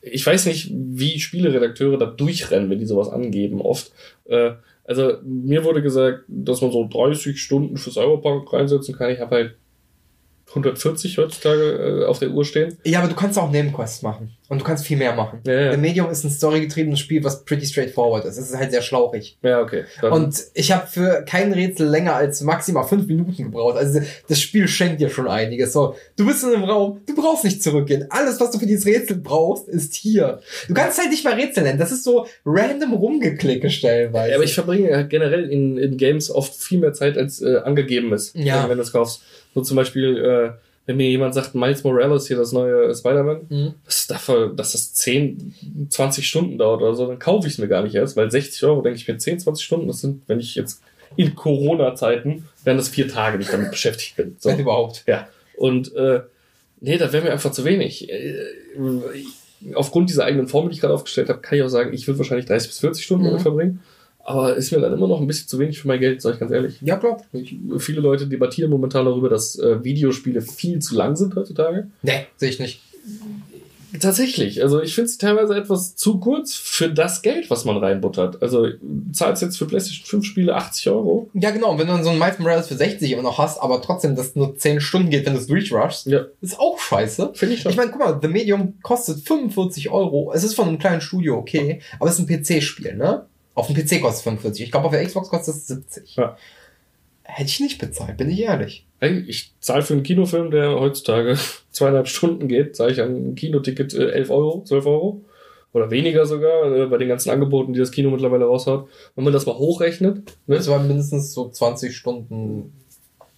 ich 0.02 0.26
weiß 0.26 0.46
nicht, 0.46 0.72
wie 0.74 1.20
Spieleredakteure 1.20 1.98
da 1.98 2.06
durchrennen, 2.06 2.70
wenn 2.70 2.80
die 2.80 2.86
sowas 2.86 3.10
angeben, 3.10 3.60
oft. 3.60 3.91
Äh, 4.26 4.52
also, 4.86 5.18
mir 5.26 5.64
wurde 5.66 5.82
gesagt, 5.82 6.24
dass 6.30 6.62
man 6.62 6.72
so 6.72 6.88
30 6.89 7.38
Stunden 7.41 7.76
für 7.78 7.91
Cyberpunk 7.91 8.52
reinsetzen 8.54 8.96
kann. 8.96 9.12
Ich 9.12 9.20
habe 9.20 9.36
halt 9.36 9.56
140 10.56 11.18
heutzutage 11.18 12.01
äh, 12.04 12.06
auf 12.06 12.20
der 12.20 12.30
Uhr 12.30 12.45
stehen. 12.45 12.78
Ja, 12.84 12.99
aber 12.99 13.08
du 13.10 13.16
kannst 13.16 13.38
auch 13.39 13.49
Nebenquests 13.51 14.01
machen. 14.04 14.32
Und 14.49 14.60
du 14.62 14.66
kannst 14.66 14.86
viel 14.86 14.97
mehr 14.97 15.16
machen. 15.16 15.39
Ja, 15.47 15.54
ja. 15.54 15.72
The 15.72 15.78
Medium 15.80 16.12
ist 16.12 16.24
ein 16.24 16.30
storygetriebenes 16.30 16.99
Spiel, 16.99 17.24
was 17.24 17.43
pretty 17.43 17.66
straightforward 17.66 18.26
ist. 18.26 18.38
Es 18.38 18.51
ist 18.51 18.58
halt 18.58 18.72
sehr 18.72 18.84
schlauchig. 18.84 19.38
Ja, 19.41 19.62
okay. 19.62 19.86
Dann, 19.99 20.12
Und 20.12 20.43
ich 20.54 20.72
habe 20.72 20.86
für 20.86 21.24
kein 21.28 21.51
Rätsel 21.54 21.88
länger 21.88 22.14
als 22.16 22.41
maximal 22.41 22.84
fünf 22.84 23.08
Minuten 23.08 23.36
gebraucht. 23.36 23.78
Also 23.78 24.01
das 24.28 24.39
Spiel 24.39 24.68
schenkt 24.68 25.01
dir 25.01 25.10
schon 25.10 25.28
einiges. 25.28 25.74
So, 25.74 25.95
du 26.18 26.28
bist 26.28 26.43
in 26.43 26.54
einem 26.54 26.66
Raum, 26.66 27.01
du 27.08 27.16
brauchst 27.16 27.45
nicht 27.45 27.64
zurückgehen. 27.64 28.06
Alles, 28.12 28.39
was 28.39 28.51
du 28.51 28.60
für 28.60 28.68
dieses 28.68 28.86
Rätsel 28.86 29.18
brauchst, 29.18 29.68
ist 29.70 29.95
hier. 29.95 30.39
Du 30.68 30.76
kannst 30.76 30.99
halt 30.99 31.10
nicht 31.10 31.24
mal 31.24 31.34
Rätsel 31.34 31.64
nennen. 31.64 31.80
Das 31.80 31.91
ist 31.91 32.04
so 32.04 32.28
random 32.45 32.93
rumgeklicke 32.93 33.72
stellenweise. 33.72 34.30
ja, 34.32 34.36
aber 34.36 34.45
ich 34.45 34.54
verbringe 34.54 35.08
generell 35.08 35.49
in, 35.49 35.80
in 35.80 35.97
Games 35.97 36.30
oft 36.30 36.54
viel 36.54 36.78
mehr 36.80 36.93
Zeit, 36.93 37.18
als 37.18 37.41
äh, 37.41 37.58
angegeben 37.64 38.14
ist, 38.14 38.36
Ja. 38.36 38.70
wenn 38.70 38.78
du 38.78 38.84
es 38.84 38.91
kaufst. 38.91 39.22
So 39.54 39.62
zum 39.62 39.76
Beispiel, 39.76 40.18
äh, 40.18 40.51
wenn 40.86 40.97
mir 40.97 41.10
jemand 41.10 41.34
sagt, 41.34 41.56
Miles 41.56 41.84
Morales 41.84 42.28
hier 42.28 42.36
das 42.38 42.51
neue 42.51 42.93
Spider-Man, 42.93 43.41
Mhm. 43.49 43.74
dass, 43.86 44.08
dass 44.08 44.72
das 44.74 44.93
10, 44.93 45.54
20 45.89 46.28
Stunden 46.28 46.58
dauert 46.58 46.82
oder 46.82 46.93
so, 46.93 47.08
dann 47.08 47.20
kaufe 47.20 47.47
ich 47.47 47.54
es 47.54 47.60
mir 47.60 47.68
gar 47.70 47.84
nicht 47.84 47.95
erst, 47.95 48.18
weil 48.18 48.30
60 48.30 48.64
Euro, 48.66 48.82
denke 48.82 48.97
ich 48.97 49.08
mir, 49.08 49.18
10, 49.18 49.39
20 49.39 49.64
Stunden, 49.66 49.88
das 49.88 50.01
sind, 50.01 50.24
wenn 50.28 50.39
ich 50.39 50.56
jetzt 50.56 50.82
in 51.16 51.36
Corona-Zeiten, 51.36 52.45
wären 52.64 52.78
das 52.78 52.89
vier 52.89 53.08
Tage, 53.08 53.38
die 53.38 53.43
ich 53.45 53.49
damit 53.51 53.72
beschäftigt 53.72 54.16
bin. 54.18 54.36
So. 54.39 54.49
Wenn 54.49 54.60
überhaupt. 54.62 55.04
Ja. 55.08 55.28
Und 55.56 55.95
äh, 55.95 56.22
nee, 56.82 56.97
das 56.97 57.14
wäre 57.14 57.24
mir 57.26 57.32
einfach 57.32 57.51
zu 57.51 57.64
wenig. 57.64 58.10
Äh, 58.10 58.36
aufgrund 59.76 60.10
dieser 60.10 60.26
eigenen 60.26 60.47
Formel, 60.47 60.70
die 60.70 60.76
ich 60.76 60.82
gerade 60.82 60.93
aufgestellt 60.93 61.30
habe, 61.30 61.39
kann 61.39 61.58
ich 61.58 61.64
auch 61.64 61.70
sagen, 61.70 61.93
ich 61.93 62.08
würde 62.08 62.18
wahrscheinlich 62.20 62.47
30 62.47 62.70
bis 62.70 62.80
40 62.80 63.06
Stunden 63.06 63.24
Mhm. 63.24 63.28
damit 63.28 63.41
verbringen. 63.43 63.80
Aber 64.26 64.55
ist 64.55 64.71
mir 64.71 64.80
dann 64.80 64.93
immer 64.93 65.07
noch 65.07 65.19
ein 65.19 65.28
bisschen 65.28 65.49
zu 65.49 65.59
wenig 65.59 65.80
für 65.80 65.88
mein 65.88 65.99
Geld, 65.99 66.21
sage 66.21 66.36
ich 66.36 66.39
ganz 66.39 66.51
ehrlich. 66.51 66.76
Ja, 66.82 66.95
glaub. 66.95 67.24
Ich, 67.34 67.55
viele 67.80 67.99
Leute 67.99 68.26
debattieren 68.28 68.71
momentan 68.71 69.05
darüber, 69.05 69.28
dass 69.30 69.59
äh, 69.59 69.84
Videospiele 69.84 70.41
viel 70.41 70.80
zu 70.80 70.95
lang 70.95 71.15
sind 71.17 71.36
heutzutage. 71.36 71.88
Nee, 72.03 72.26
sehe 72.38 72.49
ich 72.49 72.59
nicht. 72.59 72.82
Tatsächlich. 73.99 74.63
Also 74.63 74.82
ich 74.82 74.95
finde 74.95 75.09
sie 75.09 75.19
teilweise 75.19 75.55
etwas 75.55 75.95
zu 75.95 76.19
kurz 76.19 76.55
für 76.55 76.89
das 76.89 77.21
Geld, 77.21 77.51
was 77.51 77.63
man 77.63 77.78
reinbuttert. 77.78 78.41
Also 78.41 78.65
du 78.67 79.11
zahlst 79.11 79.43
jetzt 79.43 79.57
für 79.57 79.65
PlayStation 79.67 80.05
5 80.07 80.26
Spiele 80.26 80.55
80 80.55 80.89
Euro. 80.89 81.30
Ja, 81.36 81.51
genau. 81.51 81.71
Und 81.71 81.78
wenn 81.80 81.86
du 81.88 81.93
dann 81.93 82.03
so 82.03 82.09
ein 82.09 82.17
Miles 82.17 82.39
Morales 82.39 82.67
für 82.67 82.76
60 82.76 83.11
immer 83.11 83.21
noch 83.21 83.38
hast, 83.38 83.59
aber 83.61 83.82
trotzdem 83.84 84.15
das 84.15 84.36
nur 84.36 84.57
10 84.57 84.82
Stunden 84.82 85.11
geht, 85.11 85.28
wenn 85.28 85.34
du 85.34 85.39
es 85.39 85.45
durchrushst, 85.47 86.07
Ja, 86.07 86.26
ist 86.41 86.59
auch 86.59 86.80
scheiße. 86.80 87.32
finde 87.36 87.53
ich 87.53 87.61
schon. 87.61 87.71
Ich 87.71 87.78
meine, 87.78 87.91
guck 87.91 87.99
mal, 87.99 88.17
The 88.19 88.30
Medium 88.30 88.80
kostet 88.82 89.19
45 89.28 89.91
Euro. 89.91 90.32
Es 90.34 90.43
ist 90.43 90.55
von 90.55 90.67
einem 90.69 90.80
kleinen 90.80 91.01
Studio, 91.01 91.38
okay, 91.38 91.80
aber 91.99 92.09
es 92.09 92.17
ist 92.17 92.28
ein 92.28 92.43
PC-Spiel, 92.43 92.95
ne? 92.95 93.28
Auf 93.56 93.68
dem 93.68 93.76
PC 93.76 94.01
kostet 94.01 94.18
es 94.18 94.22
45. 94.22 94.66
Ich 94.66 94.72
glaube, 94.72 94.88
auf 94.88 94.91
der 94.91 95.06
Xbox 95.06 95.30
kostet 95.30 95.56
es 95.56 95.68
70. 95.68 96.16
Ja. 96.16 96.38
Hätte 97.24 97.49
ich 97.49 97.60
nicht 97.60 97.80
bezahlt, 97.80 98.18
bin 98.18 98.30
ich 98.30 98.41
ehrlich. 98.41 98.86
Hey, 98.99 99.24
ich 99.28 99.54
zahle 99.60 99.82
für 99.82 99.93
einen 99.93 100.04
Kinofilm, 100.04 100.51
der 100.51 100.80
heutzutage 100.80 101.38
zweieinhalb 101.72 102.08
Stunden 102.08 102.47
geht, 102.47 102.76
zahle 102.76 102.91
ich 102.91 103.01
ein 103.01 103.36
Kinoticket 103.36 103.93
äh, 103.93 104.12
11 104.12 104.30
Euro, 104.30 104.64
12 104.64 104.86
Euro. 104.86 105.22
Oder 105.72 105.89
weniger 105.89 106.26
sogar, 106.26 106.72
äh, 106.72 106.86
bei 106.86 106.97
den 106.97 107.08
ganzen 107.08 107.32
Angeboten, 107.32 107.74
die 107.74 107.80
das 107.80 107.91
Kino 107.91 108.12
mittlerweile 108.12 108.45
raushaut. 108.45 108.88
Wenn 109.16 109.24
man 109.24 109.34
das 109.34 109.45
mal 109.45 109.56
hochrechnet, 109.58 110.38
ne, 110.45 110.56
Das 110.56 110.68
waren 110.68 110.88
mindestens 110.88 111.34
so 111.34 111.49
20 111.49 111.95
Stunden. 111.95 112.74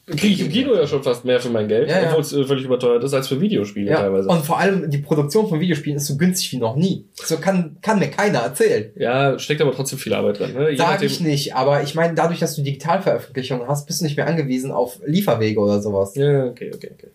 Kriege 0.07 0.27
ich 0.35 0.41
im 0.41 0.49
Kino 0.49 0.75
ja 0.75 0.85
schon 0.85 1.01
fast 1.01 1.25
mehr 1.25 1.39
für 1.39 1.49
mein 1.49 1.67
Geld, 1.67 1.89
Ja, 1.89 1.99
ja. 2.01 2.07
obwohl 2.09 2.21
es 2.21 2.31
äh, 2.31 2.43
völlig 2.45 2.65
überteuert 2.65 3.03
ist 3.03 3.13
als 3.13 3.27
für 3.27 3.41
Videospiele 3.41 3.89
Ja. 3.91 3.97
teilweise. 4.01 4.29
Und 4.29 4.45
vor 4.45 4.59
allem 4.59 4.89
die 4.91 4.99
Produktion 4.99 5.49
von 5.49 5.59
Videospielen 5.59 5.97
ist 5.97 6.05
so 6.05 6.15
günstig 6.17 6.51
wie 6.51 6.57
noch 6.57 6.75
nie. 6.75 7.05
So 7.15 7.37
kann, 7.37 7.77
kann 7.81 7.97
mir 7.99 8.09
keiner 8.09 8.39
erzählen. 8.39 8.91
ja, 8.95 9.39
steckt 9.39 9.61
aber 9.61 9.71
trotzdem 9.73 9.97
viel 9.97 10.13
Arbeit 10.13 10.39
drin. 10.39 10.53
Ne? 10.53 10.69
Je 10.71 10.77
Sag 10.77 10.91
nachdem- 10.91 11.07
ich 11.07 11.19
nicht, 11.21 11.55
aber 11.55 11.81
ich 11.83 11.95
meine, 11.95 12.13
dadurch, 12.13 12.39
dass 12.39 12.55
du 12.55 12.61
Digitalveröffentlichungen 12.61 13.67
hast, 13.67 13.87
bist 13.87 14.01
du 14.01 14.05
nicht 14.05 14.15
mehr 14.17 14.27
angewiesen 14.27 14.71
auf 14.71 14.99
Lieferwege 15.05 15.59
oder 15.59 15.81
sowas. 15.81 16.13
Ja, 16.15 16.45
okay, 16.45 16.71
okay, 16.75 16.91
okay. 16.93 17.07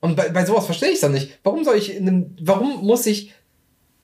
Und 0.00 0.14
bei, 0.14 0.28
bei 0.28 0.44
sowas 0.44 0.66
verstehe 0.66 0.90
ich 0.90 1.00
dann 1.00 1.12
nicht. 1.12 1.38
Warum 1.42 1.64
soll 1.64 1.76
ich 1.76 1.96
in 1.96 2.06
einem, 2.06 2.36
warum 2.40 2.84
muss 2.84 3.06
ich 3.06 3.32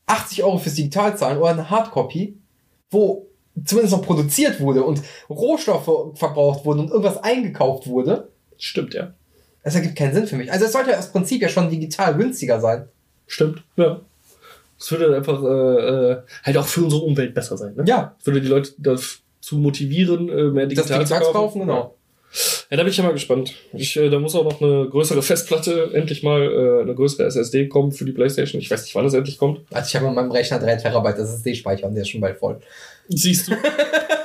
80 0.07 0.43
Euro 0.43 0.59
fürs 0.59 0.75
Digital 0.75 1.17
zahlen 1.17 1.39
oder 1.39 1.51
eine 1.51 1.71
Hardcopy 1.71 2.37
wo 2.91 3.27
zumindest 3.65 3.95
noch 3.97 4.03
produziert 4.05 4.61
wurde 4.61 4.83
und 4.83 5.01
Rohstoffe 5.31 6.19
verbraucht 6.19 6.65
wurden 6.67 6.81
und 6.81 6.91
irgendwas 6.91 7.23
eingekauft 7.23 7.87
wurde, 7.87 8.29
Stimmt, 8.63 8.95
ja. 8.95 9.13
das 9.65 9.75
ergibt 9.75 9.97
keinen 9.97 10.15
Sinn 10.15 10.29
für 10.29 10.37
mich. 10.37 10.53
Also 10.53 10.67
es 10.67 10.73
sollte 10.73 10.93
ja 10.93 10.99
aus 10.99 11.11
Prinzip 11.11 11.43
ja 11.43 11.49
schon 11.49 11.69
digital 11.69 12.15
günstiger 12.15 12.61
sein. 12.61 12.85
Stimmt, 13.27 13.65
ja. 13.77 14.01
Es 14.79 14.89
würde 14.93 15.17
einfach 15.17 15.43
äh, 15.43 16.13
äh, 16.13 16.23
halt 16.45 16.57
auch 16.57 16.67
für 16.67 16.83
unsere 16.83 17.03
Umwelt 17.03 17.35
besser 17.35 17.57
sein. 17.57 17.75
Ne? 17.75 17.83
Ja, 17.87 18.15
Würde 18.23 18.41
die 18.41 18.47
Leute 18.47 18.73
dazu 18.79 19.59
motivieren, 19.59 20.29
äh, 20.29 20.45
mehr 20.45 20.67
das 20.67 20.75
digital, 20.75 20.99
digital 21.01 21.25
zu 21.25 21.33
kaufen, 21.33 21.61
genau. 21.63 21.97
Ja, 22.71 22.77
da 22.77 22.85
bin 22.85 22.93
ich 22.93 22.97
ja 22.97 23.03
mal 23.03 23.13
gespannt. 23.13 23.53
Ich, 23.73 23.97
äh, 23.97 24.09
da 24.09 24.21
muss 24.21 24.37
auch 24.37 24.45
noch 24.45 24.63
eine 24.63 24.89
größere 24.89 25.23
Festplatte, 25.23 25.91
endlich 25.93 26.23
mal 26.23 26.43
äh, 26.43 26.83
eine 26.83 26.95
größere 26.95 27.27
SSD 27.27 27.67
kommen 27.69 27.91
für 27.91 28.05
die 28.05 28.13
Playstation. 28.13 28.61
Ich 28.61 28.71
weiß 28.71 28.85
nicht, 28.85 28.95
wann 28.95 29.07
es 29.07 29.15
endlich 29.15 29.39
kommt. 29.39 29.61
Also 29.73 29.89
ich 29.89 29.97
habe 29.97 30.07
in 30.07 30.15
meinem 30.15 30.31
Rechner 30.31 30.61
3 30.61 30.77
Terabyte 30.77 31.19
SSD-Speicher 31.19 31.89
und 31.89 31.95
der 31.95 32.03
ist 32.03 32.11
schon 32.11 32.21
bald 32.21 32.39
voll. 32.39 32.61
Siehst 33.09 33.49
du. 33.49 33.57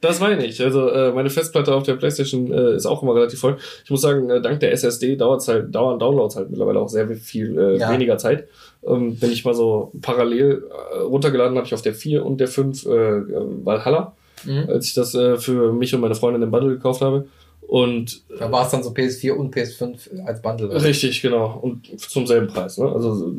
das 0.00 0.20
meine 0.20 0.44
ich. 0.46 0.62
Also 0.62 0.88
äh, 0.88 1.12
meine 1.12 1.30
Festplatte 1.30 1.74
auf 1.74 1.82
der 1.84 1.94
Playstation 1.96 2.52
äh, 2.52 2.74
ist 2.74 2.86
auch 2.86 3.02
immer 3.02 3.14
relativ 3.14 3.40
voll. 3.40 3.56
Ich 3.84 3.90
muss 3.90 4.00
sagen, 4.02 4.28
äh, 4.30 4.40
dank 4.40 4.60
der 4.60 4.72
SSD 4.72 5.16
dauert 5.16 5.46
halt, 5.48 5.74
dauern 5.74 5.98
Downloads 5.98 6.36
halt 6.36 6.50
mittlerweile 6.50 6.78
auch 6.80 6.88
sehr 6.88 7.08
viel 7.16 7.58
äh, 7.58 7.78
Ja. 7.78 7.92
weniger 7.92 8.18
Zeit. 8.18 8.48
Ähm, 8.86 9.16
wenn 9.20 9.32
ich 9.32 9.44
mal 9.44 9.54
so 9.54 9.92
parallel 10.02 10.64
äh, 10.94 10.98
runtergeladen 10.98 11.56
habe, 11.56 11.66
ich 11.66 11.74
auf 11.74 11.82
der 11.82 11.94
4 11.94 12.24
und 12.24 12.38
der 12.38 12.48
5 12.48 12.86
äh, 12.86 12.88
äh, 12.90 13.24
Valhalla, 13.64 14.14
Mhm. 14.44 14.68
als 14.68 14.86
ich 14.86 14.94
das 14.94 15.14
äh, 15.14 15.38
für 15.38 15.72
mich 15.72 15.94
und 15.94 16.02
meine 16.02 16.14
Freundin 16.14 16.42
im 16.42 16.50
Bundle 16.50 16.74
gekauft 16.74 17.00
habe. 17.00 17.26
Und 17.66 18.22
Da 18.38 18.52
war 18.52 18.64
es 18.66 18.70
dann 18.70 18.82
so 18.84 18.90
PS4 18.90 19.32
und 19.32 19.52
PS5 19.56 20.24
als 20.24 20.40
Bundle. 20.42 20.70
Richtig, 20.84 21.20
genau. 21.22 21.58
Und 21.62 21.98
zum 21.98 22.26
selben 22.26 22.46
Preis, 22.46 22.78
ne? 22.78 22.86
Also 22.92 23.34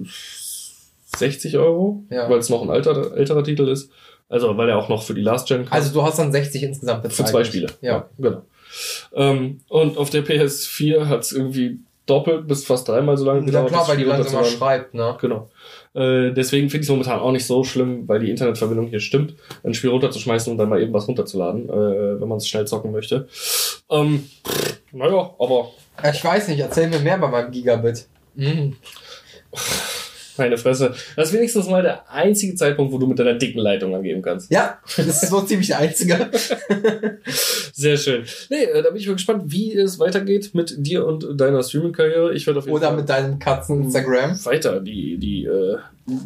60 1.17 1.57
Euro, 1.57 2.03
Ja. 2.09 2.29
weil 2.29 2.39
es 2.39 2.49
noch 2.49 2.61
ein 2.61 2.69
alter, 2.69 3.15
älterer 3.15 3.43
Titel 3.43 3.67
ist. 3.69 3.89
Also, 4.29 4.57
weil 4.57 4.69
er 4.69 4.77
auch 4.77 4.89
noch 4.89 5.03
für 5.03 5.13
die 5.13 5.21
Last 5.21 5.47
Gen 5.47 5.65
kam. 5.65 5.73
Also 5.73 5.93
du 5.93 6.03
hast 6.03 6.19
dann 6.19 6.31
60 6.31 6.63
insgesamt 6.63 7.01
für 7.03 7.07
bezahlt. 7.09 7.29
zwei 7.29 7.43
Spiele. 7.43 7.67
Ja. 7.81 8.09
genau. 8.17 8.41
Ähm, 9.13 9.61
und 9.69 9.97
auf 9.97 10.09
der 10.09 10.25
PS4 10.25 11.07
hat 11.07 11.21
es 11.21 11.31
irgendwie 11.31 11.79
doppelt 12.05 12.47
bis 12.47 12.65
fast 12.65 12.87
dreimal 12.87 13.17
so 13.17 13.25
lange 13.25 13.49
Ja 13.51 13.63
klar, 13.65 13.87
weil 13.87 13.97
die 13.97 14.03
langsamer 14.03 14.43
schreibt, 14.45 14.93
ne? 14.93 15.17
Genau. 15.21 15.49
Äh, 15.93 16.31
deswegen 16.31 16.69
finde 16.69 16.83
ich 16.83 16.87
es 16.87 16.89
momentan 16.89 17.19
auch 17.19 17.31
nicht 17.31 17.45
so 17.45 17.63
schlimm, 17.63 18.07
weil 18.07 18.19
die 18.19 18.29
Internetverbindung 18.29 18.87
hier 18.87 18.99
stimmt, 18.99 19.35
ein 19.63 19.73
Spiel 19.73 19.89
runterzuschmeißen 19.89 20.51
und 20.51 20.57
dann 20.57 20.69
mal 20.69 20.81
eben 20.81 20.93
was 20.93 21.07
runterzuladen, 21.07 21.69
äh, 21.69 22.21
wenn 22.21 22.27
man 22.27 22.37
es 22.37 22.47
schnell 22.47 22.65
zocken 22.65 22.91
möchte. 22.91 23.27
Ähm, 23.89 24.27
naja, 24.91 25.33
aber 25.39 25.71
Ich 26.11 26.23
weiß 26.23 26.47
nicht, 26.49 26.59
erzähl 26.59 26.87
mir 26.87 26.99
mehr 26.99 27.17
bei 27.17 27.27
meinem 27.27 27.51
Gigabit. 27.51 28.07
Mhm. 28.35 28.75
Meine 30.37 30.57
Fresse. 30.57 30.93
Das 31.15 31.29
ist 31.29 31.33
wenigstens 31.33 31.67
mal 31.67 31.81
der 31.81 32.11
einzige 32.11 32.55
Zeitpunkt, 32.55 32.91
wo 32.93 32.97
du 32.97 33.07
mit 33.07 33.19
deiner 33.19 33.33
dicken 33.33 33.59
Leitung 33.59 33.95
angeben 33.95 34.21
kannst. 34.21 34.51
Ja, 34.51 34.79
das 34.95 35.23
ist 35.23 35.29
so 35.29 35.41
ziemlich 35.41 35.67
der 35.67 35.79
einzige. 35.79 36.29
Sehr 37.73 37.97
schön. 37.97 38.23
Nee, 38.49 38.63
äh, 38.63 38.83
da 38.83 38.89
bin 38.89 38.99
ich 38.99 39.07
mal 39.07 39.13
gespannt, 39.13 39.43
wie 39.47 39.73
es 39.75 39.99
weitergeht 39.99 40.51
mit 40.53 40.75
dir 40.77 41.05
und 41.05 41.39
deiner 41.39 41.63
Streaming-Karriere. 41.63 42.33
Ich 42.33 42.47
werde 42.47 42.59
auf 42.59 42.65
jeden 42.65 42.77
Oder 42.77 42.87
Fall 42.87 42.97
mit 42.97 43.09
deinem 43.09 43.39
Katzen-Instagram. 43.39 44.45
weiter 44.45 44.79
die, 44.79 45.17
die 45.17 45.45
äh, 45.45 45.77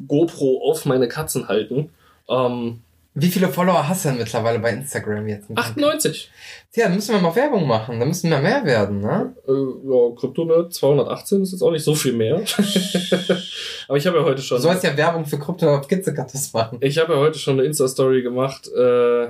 GoPro 0.07 0.62
auf 0.70 0.86
meine 0.86 1.07
Katzen 1.07 1.47
halten. 1.47 1.89
Ähm, 2.30 2.80
Wie 3.14 3.28
viele 3.28 3.49
Follower 3.49 3.89
hast 3.89 4.05
du 4.05 4.09
denn 4.09 4.20
mittlerweile 4.20 4.59
bei 4.59 4.70
Instagram 4.72 5.28
jetzt? 5.28 5.49
98. 5.53 6.32
Tja, 6.72 6.86
dann 6.86 6.95
müssen 6.95 7.14
wir 7.14 7.20
mal 7.22 7.36
Werbung 7.36 7.68
machen. 7.68 7.99
Da 7.99 8.05
müssen 8.05 8.30
wir 8.30 8.39
mehr 8.39 8.64
werden, 8.64 9.01
ne? 9.01 9.36
Äh, 9.45 9.51
ja, 9.51 10.16
Kryptonet 10.16 10.74
218 10.74 11.41
ist 11.43 11.51
jetzt 11.51 11.62
auch 11.62 11.72
nicht 11.72 11.84
so 11.84 11.93
viel 11.93 12.14
mehr. 12.14 12.36
Aber 13.89 13.97
ich 13.97 14.07
habe 14.07 14.18
ja 14.20 14.24
heute 14.24 14.38
Du 14.38 14.41
schon. 14.43 14.62
sollst 14.62 14.86
ja 14.86 14.95
Werbung 14.95 15.26
für 15.26 15.38
Krypto 15.38 15.76
auf 15.76 15.89
Kitzekartus 15.89 16.53
machen. 16.53 16.78
Ich 16.82 16.97
habe 16.99 17.14
ja 17.14 17.20
heute 17.20 17.38
schon 17.38 17.59
eine 17.59 17.64
Insta-Story 17.68 18.22
gemacht, 18.24 18.70
äh, 18.70 19.28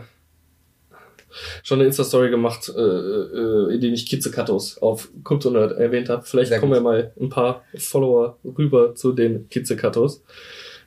schon 1.64 1.80
eine 1.80 1.86
Insta-Story 1.86 2.30
gemacht, 2.30 2.70
äh, 2.76 2.80
äh, 2.80 3.74
in 3.74 3.82
der 3.82 3.90
ich 3.92 4.06
Kitzekatos 4.06 4.78
auf 4.80 5.10
Kryptonerd 5.24 5.72
erwähnt 5.80 6.10
habe. 6.10 6.22
Vielleicht 6.24 6.50
Sehr 6.50 6.60
kommen 6.60 6.74
gut. 6.74 6.78
ja 6.78 6.84
mal 6.84 7.14
ein 7.20 7.30
paar 7.30 7.64
Follower 7.76 8.38
rüber 8.46 8.94
zu 8.94 9.12
den 9.12 9.50
Kitzekatos. 9.50 10.22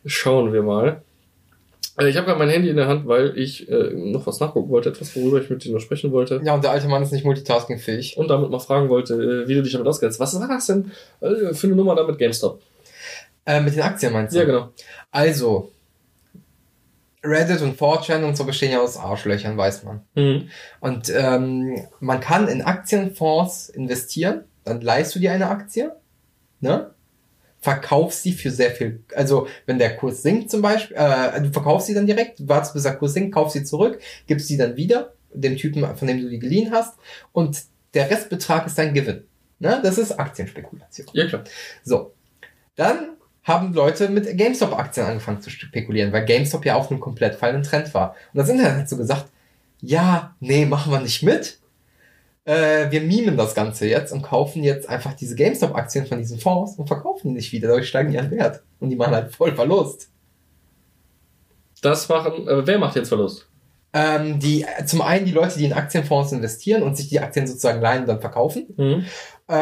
Schauen 0.07 0.53
wir 0.53 0.63
mal. 0.63 1.03
Äh, 1.99 2.09
ich 2.09 2.17
habe 2.17 2.27
gerade 2.27 2.39
mein 2.39 2.49
Handy 2.49 2.69
in 2.69 2.77
der 2.77 2.89
Hand, 2.89 3.07
weil 3.07 3.37
ich 3.39 3.69
äh, 3.69 3.91
noch 3.95 4.27
was 4.27 4.41
nachgucken 4.41 4.71
wollte, 4.71 4.89
etwas, 4.91 5.15
worüber 5.17 5.41
ich 5.41 5.51
mit 5.51 5.65
dir 5.65 5.73
noch 5.73 5.81
sprechen 5.81 6.13
wollte. 6.13 6.41
Ja, 6.45 6.55
und 6.55 6.65
der 6.65 6.71
alte 6.71 6.89
Mann 6.89 7.03
ist 7.03 7.13
nicht 7.13 7.25
multitaskingfähig. 7.25 8.17
Und 8.17 8.29
damit 8.29 8.51
mal 8.51 8.59
fragen 8.59 8.89
wollte, 8.89 9.15
äh, 9.15 9.49
wie 9.49 9.55
du 9.55 9.63
dich 9.63 9.73
damit 9.73 9.87
auskennst. 9.87 10.21
Was 10.21 10.39
war 10.39 10.49
das 10.49 10.67
denn 10.67 10.91
äh, 11.21 11.55
für 11.55 11.67
eine 11.67 11.77
Nummer 11.77 11.95
da 11.95 12.05
mit 12.05 12.19
GameStop? 12.19 12.61
Äh, 13.47 13.61
mit 13.61 13.75
den 13.75 13.83
Aktien 13.83 14.13
meinst 14.13 14.35
du? 14.35 14.39
Ja, 14.39 14.45
genau. 14.45 14.71
Also, 15.11 15.71
Reddit 17.23 17.63
und 17.63 17.79
4chan 17.79 18.25
und 18.25 18.37
so 18.37 18.45
bestehen 18.45 18.73
ja 18.73 18.81
aus 18.81 18.97
Arschlöchern, 18.97 19.57
weiß 19.57 19.85
man. 19.85 20.03
Mhm. 20.15 20.49
Und 20.81 21.13
ähm, 21.15 21.79
man 22.01 22.21
kann 22.21 22.49
in 22.49 22.63
Aktienfonds 22.63 23.71
investieren, 23.71 24.45
dann 24.65 24.81
leihst 24.81 25.15
du 25.15 25.19
dir 25.19 25.33
eine 25.33 25.49
Aktie, 25.49 25.93
ne? 26.61 26.94
Verkaufst 27.65 28.23
sie 28.23 28.33
für 28.33 28.51
sehr 28.51 28.73
viel, 28.73 29.03
also 29.15 29.49
wenn 29.65 29.79
der 29.79 29.97
Kurs 29.97 30.23
sinkt 30.23 30.51
zum 30.51 30.61
Beispiel, 30.61 30.95
äh, 30.99 31.41
du 31.41 31.51
verkaufst 31.51 31.87
sie 31.87 31.95
dann 31.95 32.07
direkt, 32.07 32.47
wartest 32.47 32.75
bis 32.75 32.83
der 32.83 32.97
Kurs 32.97 33.15
sinkt, 33.15 33.35
kaufst 33.35 33.55
sie 33.55 33.65
zurück, 33.65 33.99
gibst 34.27 34.49
sie 34.49 34.59
dann 34.59 34.77
wieder, 34.77 35.15
dem 35.33 35.57
Typen, 35.57 35.83
von 35.97 36.07
dem 36.07 36.21
du 36.21 36.29
die 36.29 36.39
geliehen 36.39 36.73
hast, 36.73 36.99
und 37.33 37.63
der 37.95 38.11
Restbetrag 38.11 38.67
ist 38.67 38.77
dein 38.77 38.93
Gewinn. 38.93 39.25
Ne? 39.61 39.81
Das 39.83 39.97
ist 39.97 40.13
Aktienspekulation. 40.13 41.07
Ja, 41.15 41.27
klar. 41.27 41.45
So. 41.85 42.13
Dann 42.77 43.17
haben 43.45 43.73
Leute 43.73 44.11
mit 44.11 44.37
GameStop-Aktien 44.37 45.07
angefangen 45.07 45.41
zu 45.41 45.49
spekulieren, 45.49 46.13
weil 46.13 46.27
GameStop 46.27 46.67
ja 46.67 46.75
auf 46.75 46.91
einem 46.91 47.01
komplett 47.01 47.35
fallenden 47.37 47.63
Trend 47.63 47.95
war. 47.95 48.15
Und 48.35 48.41
das 48.41 48.51
Internet 48.51 48.81
hat 48.81 48.89
so 48.91 48.99
gesagt, 48.99 49.31
ja, 49.81 50.35
nee, 50.41 50.67
machen 50.67 50.93
wir 50.93 51.01
nicht 51.01 51.23
mit. 51.23 51.61
Äh, 52.45 52.91
wir 52.91 53.01
mimen 53.01 53.37
das 53.37 53.55
Ganze 53.55 53.87
jetzt 53.89 54.13
und 54.13 54.23
kaufen 54.23 54.63
jetzt 54.63 54.89
einfach 54.89 55.15
diese 55.15 55.35
GameStop-Aktien 55.35 56.07
von 56.07 56.19
diesen 56.19 56.39
Fonds 56.39 56.77
und 56.77 56.87
verkaufen 56.87 57.29
die 57.29 57.35
nicht 57.35 57.53
wieder. 57.53 57.69
Dadurch 57.69 57.89
steigen 57.89 58.11
die 58.11 58.19
an 58.19 58.31
Wert. 58.31 58.63
Und 58.81 58.91
die 58.91 58.97
machen 58.97 59.15
halt 59.15 59.35
voll 59.35 59.55
Verlust. 59.55 60.11
Das 61.81 62.09
machen, 62.09 62.47
äh, 62.49 62.67
wer 62.67 62.79
macht 62.79 62.97
jetzt 62.97 63.09
Verlust? 63.09 63.49
Ähm, 63.93 64.41
die, 64.41 64.67
zum 64.87 65.03
einen 65.03 65.25
die 65.25 65.33
Leute, 65.33 65.59
die 65.59 65.65
in 65.65 65.73
Aktienfonds 65.73 66.33
investieren 66.33 66.83
und 66.83 66.97
sich 66.97 67.09
die 67.09 67.21
Aktien 67.21 67.47
sozusagen 67.47 67.81
leihen 67.81 68.03
und 68.03 68.09
dann 68.09 68.21
verkaufen. 68.21 68.67
Mhm. 68.77 69.05
Äh, 69.49 69.55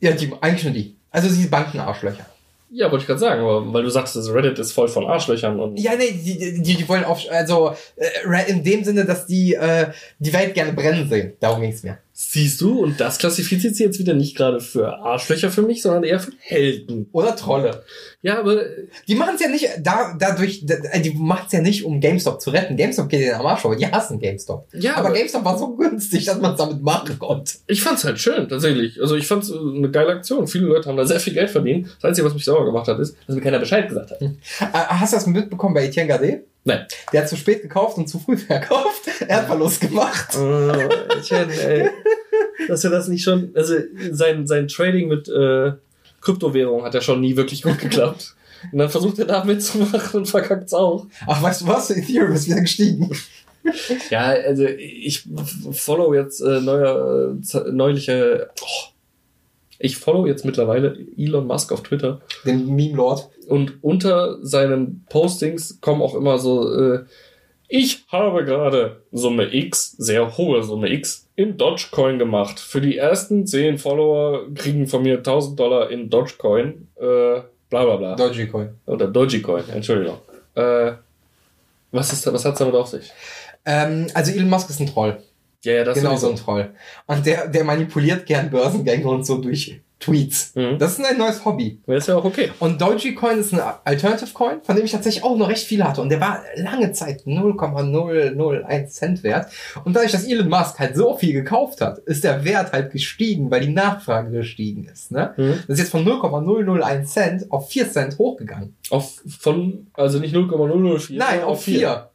ja, 0.00 0.12
die, 0.18 0.32
eigentlich 0.40 0.64
nur 0.64 0.72
die. 0.72 0.96
Also 1.10 1.28
diese 1.28 1.48
Bankenarschlöcher. 1.48 2.26
Ja, 2.72 2.90
wollte 2.90 3.02
ich 3.02 3.06
gerade 3.08 3.18
sagen, 3.18 3.72
weil 3.72 3.82
du 3.82 3.90
sagst, 3.90 4.16
Reddit 4.16 4.58
ist 4.60 4.72
voll 4.72 4.86
von 4.86 5.04
Arschlöchern 5.04 5.58
und. 5.58 5.78
Ja, 5.78 5.96
nee, 5.96 6.12
die, 6.12 6.62
die, 6.62 6.76
die 6.76 6.88
wollen 6.88 7.02
auf, 7.04 7.20
also 7.28 7.74
äh, 7.96 8.50
in 8.50 8.62
dem 8.62 8.84
Sinne, 8.84 9.04
dass 9.04 9.26
die 9.26 9.54
äh, 9.54 9.90
die 10.20 10.32
Welt 10.32 10.54
gerne 10.54 10.72
brennen 10.72 11.08
sehen. 11.08 11.32
Darum 11.40 11.62
ging's 11.62 11.82
mir. 11.82 11.98
Siehst 12.22 12.60
du, 12.60 12.78
und 12.80 13.00
das 13.00 13.16
klassifiziert 13.16 13.74
sie 13.74 13.84
jetzt 13.84 13.98
wieder 13.98 14.12
nicht 14.12 14.36
gerade 14.36 14.60
für 14.60 14.98
Arschlöcher 14.98 15.50
für 15.50 15.62
mich, 15.62 15.80
sondern 15.80 16.04
eher 16.04 16.20
für 16.20 16.32
Helden. 16.38 17.08
Oder 17.12 17.34
Trolle. 17.34 17.82
Ja, 18.20 18.38
aber 18.40 18.60
Die 19.08 19.14
machen 19.14 19.36
es 19.36 19.40
ja 19.40 19.48
nicht 19.48 19.66
da, 19.80 20.14
dadurch, 20.18 20.66
da, 20.66 20.76
die 20.98 21.14
machen 21.14 21.44
es 21.46 21.52
ja 21.54 21.62
nicht, 21.62 21.82
um 21.82 21.98
GameStop 21.98 22.42
zu 22.42 22.50
retten. 22.50 22.76
GameStop 22.76 23.08
geht 23.08 23.20
in 23.20 23.26
den 23.28 23.36
Arsch, 23.36 23.64
aber 23.64 23.74
die 23.74 23.86
hassen 23.86 24.18
GameStop. 24.20 24.68
ja, 24.74 24.96
aber 24.96 25.08
aber 25.08 25.16
GameStop 25.16 25.46
war 25.46 25.56
so 25.58 25.74
günstig, 25.74 26.26
dass 26.26 26.38
man 26.38 26.52
es 26.52 26.58
damit 26.58 26.82
machen 26.82 27.18
konnte. 27.18 27.54
ich 27.66 27.82
fand's 27.82 28.04
halt 28.04 28.18
schön, 28.18 28.50
tatsächlich. 28.50 29.00
Also 29.00 29.16
ich 29.16 29.26
fand's 29.26 29.48
äh, 29.48 29.54
eine 29.54 29.90
geile 29.90 30.10
Aktion. 30.12 30.46
Viele 30.46 30.66
Leute 30.66 30.90
haben 30.90 30.98
da 30.98 31.06
sehr 31.06 31.20
viel 31.20 31.32
Geld 31.32 31.48
verdient. 31.48 31.88
Das 32.02 32.10
Einzige, 32.10 32.26
was 32.26 32.34
mich 32.34 32.44
sauer 32.44 32.66
gemacht 32.66 32.86
hat, 32.86 32.98
ist, 32.98 33.16
dass 33.26 33.34
mir 33.34 33.40
keiner 33.40 33.60
Bescheid 33.60 33.88
gesagt 33.88 34.10
hat. 34.10 34.20
Äh, 34.20 34.28
hast 34.60 35.14
du 35.14 35.16
das 35.16 35.26
mitbekommen 35.26 35.72
bei 35.72 35.86
Etienne 35.86 36.08
Gade? 36.08 36.44
Nein. 36.64 36.86
Der 37.12 37.22
hat 37.22 37.28
zu 37.30 37.36
spät 37.36 37.62
gekauft 37.62 37.96
und 37.96 38.06
zu 38.08 38.18
früh 38.18 38.36
verkauft. 38.36 39.08
Er 39.26 39.38
hat 39.38 39.46
Verlust 39.46 39.80
gemacht. 39.80 40.36
ey. 40.36 41.88
Dass 42.70 42.84
er 42.84 42.90
das 42.90 43.08
nicht 43.08 43.22
schon, 43.24 43.50
also 43.54 43.74
sein, 44.12 44.46
sein 44.46 44.68
Trading 44.68 45.08
mit 45.08 45.28
äh, 45.28 45.72
Kryptowährung 46.20 46.84
hat 46.84 46.94
ja 46.94 47.00
schon 47.00 47.20
nie 47.20 47.36
wirklich 47.36 47.62
gut 47.62 47.78
geklappt. 47.78 48.34
Und 48.72 48.78
dann 48.78 48.90
versucht 48.90 49.18
er 49.18 49.24
da 49.24 49.44
mitzumachen 49.44 50.20
und 50.20 50.26
verkackt's 50.26 50.74
auch. 50.74 51.06
Ach, 51.26 51.42
weißt 51.42 51.62
du 51.62 51.66
was? 51.66 51.90
Ethereum 51.90 52.32
ist 52.32 52.46
wieder 52.46 52.60
gestiegen. 52.60 53.10
Ja, 54.10 54.26
also 54.26 54.64
ich 54.64 55.24
follow 55.72 56.14
jetzt 56.14 56.40
äh, 56.40 56.60
neuer, 56.60 57.36
äh, 57.54 57.70
neuliche. 57.72 58.50
Oh, 58.60 58.88
ich 59.78 59.96
follow 59.96 60.26
jetzt 60.26 60.44
mittlerweile 60.44 60.96
Elon 61.16 61.46
Musk 61.46 61.72
auf 61.72 61.82
Twitter 61.82 62.20
Den 62.44 62.74
Meme-Lord. 62.74 63.30
und 63.48 63.82
unter 63.82 64.38
seinen 64.44 65.04
Postings 65.08 65.80
kommen 65.80 66.02
auch 66.02 66.14
immer 66.14 66.38
so. 66.38 66.72
Äh, 66.74 67.04
ich 67.68 68.04
habe 68.08 68.44
gerade 68.44 69.02
Summe 69.12 69.54
X, 69.54 69.92
sehr 69.96 70.36
hohe 70.36 70.62
Summe 70.62 70.90
X, 70.92 71.28
in 71.40 71.56
Dogecoin 71.56 72.18
gemacht. 72.18 72.60
Für 72.60 72.82
die 72.82 72.98
ersten 72.98 73.46
10 73.46 73.78
Follower 73.78 74.52
kriegen 74.54 74.86
von 74.86 75.02
mir 75.02 75.18
1000 75.18 75.58
Dollar 75.58 75.90
in 75.90 76.10
Dogecoin. 76.10 76.88
Äh, 76.96 77.40
bla 77.70 77.84
bla 77.84 77.96
bla. 77.96 78.14
Dogecoin. 78.14 78.70
Oder 78.84 79.08
Dogecoin, 79.08 79.64
Entschuldigung. 79.70 80.18
Äh, 80.54 80.92
was, 81.92 82.12
ist 82.12 82.30
was 82.30 82.44
hat's 82.44 82.58
damit 82.58 82.74
auf 82.74 82.88
sich? 82.88 83.10
Ähm, 83.64 84.08
also 84.12 84.32
Elon 84.32 84.50
Musk 84.50 84.68
ist 84.68 84.80
ein 84.80 84.86
Troll. 84.86 85.22
Ja, 85.64 85.72
ja, 85.72 85.84
das 85.84 85.96
genau 85.96 86.10
sowieso. 86.10 86.26
so 86.26 86.32
ein 86.32 86.36
Troll. 86.36 86.70
Und 87.06 87.24
der, 87.24 87.48
der 87.48 87.64
manipuliert 87.64 88.26
gern 88.26 88.50
Börsengänge 88.50 89.08
und 89.08 89.24
so 89.24 89.38
durch 89.38 89.80
Tweets. 90.00 90.54
Mhm. 90.54 90.78
Das 90.78 90.92
ist 90.92 91.04
ein 91.04 91.18
neues 91.18 91.44
Hobby. 91.44 91.78
Ja, 91.86 91.96
ist 91.96 92.08
ja 92.08 92.16
auch 92.16 92.24
okay. 92.24 92.50
Und 92.58 92.80
Dogecoin 92.80 93.38
ist 93.38 93.52
ein 93.52 93.60
Alternative 93.84 94.32
Coin, 94.32 94.62
von 94.62 94.74
dem 94.74 94.86
ich 94.86 94.92
tatsächlich 94.92 95.22
auch 95.22 95.36
noch 95.36 95.48
recht 95.48 95.66
viele 95.66 95.84
hatte. 95.84 96.00
Und 96.00 96.08
der 96.08 96.20
war 96.20 96.42
lange 96.56 96.92
Zeit 96.92 97.26
0,001 97.26 98.94
Cent 98.94 99.22
wert. 99.22 99.52
Und 99.84 99.94
dadurch, 99.94 100.12
dass 100.12 100.24
Elon 100.24 100.48
Musk 100.48 100.78
halt 100.78 100.96
so 100.96 101.16
viel 101.18 101.34
gekauft 101.34 101.82
hat, 101.82 101.98
ist 101.98 102.24
der 102.24 102.44
Wert 102.44 102.72
halt 102.72 102.92
gestiegen, 102.92 103.50
weil 103.50 103.60
die 103.60 103.72
Nachfrage 103.72 104.30
gestiegen 104.30 104.86
ist. 104.86 105.12
Ne? 105.12 105.34
Mhm. 105.36 105.58
Das 105.68 105.74
ist 105.74 105.78
jetzt 105.80 105.90
von 105.90 106.02
0,001 106.02 107.12
Cent 107.12 107.52
auf 107.52 107.68
4 107.68 107.92
Cent 107.92 108.18
hochgegangen. 108.18 108.74
Auf 108.88 109.20
von, 109.38 109.88
also 109.92 110.18
nicht 110.18 110.32
0,004. 110.32 111.18
Nein, 111.18 111.42
auf 111.42 111.62
4. 111.62 112.10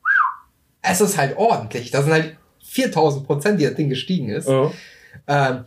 Es 0.82 1.02
ist 1.02 1.18
halt 1.20 1.38
ordentlich. 1.38 1.92
Das 1.92 2.04
sind 2.04 2.14
halt 2.14 2.36
4000 2.64 3.28
Prozent, 3.28 3.60
die 3.60 3.66
das 3.66 3.76
Ding 3.76 3.90
gestiegen 3.90 4.30
ist. 4.30 4.50
Ja. 4.50 4.72
Ähm, 5.28 5.66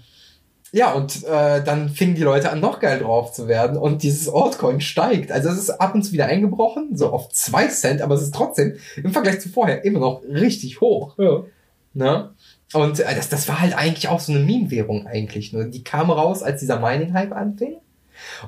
ja, 0.73 0.93
und 0.93 1.25
äh, 1.25 1.63
dann 1.63 1.89
fingen 1.89 2.15
die 2.15 2.23
Leute 2.23 2.51
an, 2.51 2.61
noch 2.61 2.81
geil 2.81 2.99
drauf 3.01 3.33
zu 3.33 3.49
werden 3.49 3.77
und 3.77 4.03
dieses 4.03 4.29
Altcoin 4.29 4.81
steigt. 4.81 5.33
Also 5.33 5.49
es 5.49 5.59
ist 5.59 5.71
ab 5.71 5.95
und 5.95 6.03
zu 6.03 6.13
wieder 6.13 6.27
eingebrochen, 6.27 6.97
so 6.97 7.11
auf 7.11 7.31
zwei 7.31 7.69
Cent, 7.69 8.03
aber 8.03 8.15
es 8.15 8.23
ist 8.23 8.35
trotzdem 8.35 8.77
im 8.97 9.13
Vergleich 9.13 9.41
zu 9.41 9.49
vorher 9.49 9.85
immer 9.85 10.01
noch 10.01 10.23
richtig 10.23 10.81
hoch. 10.81 11.17
ja. 11.19 11.45
Ne? 11.95 12.31
Und 12.75 13.01
äh, 13.01 13.15
das, 13.15 13.29
das 13.29 13.49
war 13.49 13.61
halt 13.61 13.77
eigentlich 13.77 14.09
auch 14.09 14.21
so 14.21 14.33
eine 14.33 14.43
Meme-Währung 14.43 15.07
eigentlich. 15.07 15.53
Ne? 15.53 15.71
Die 15.71 15.83
kam 15.83 16.11
raus, 16.11 16.43
als 16.43 16.61
dieser 16.61 16.79
Mining-Hype 16.79 17.33
anfing. 17.33 17.79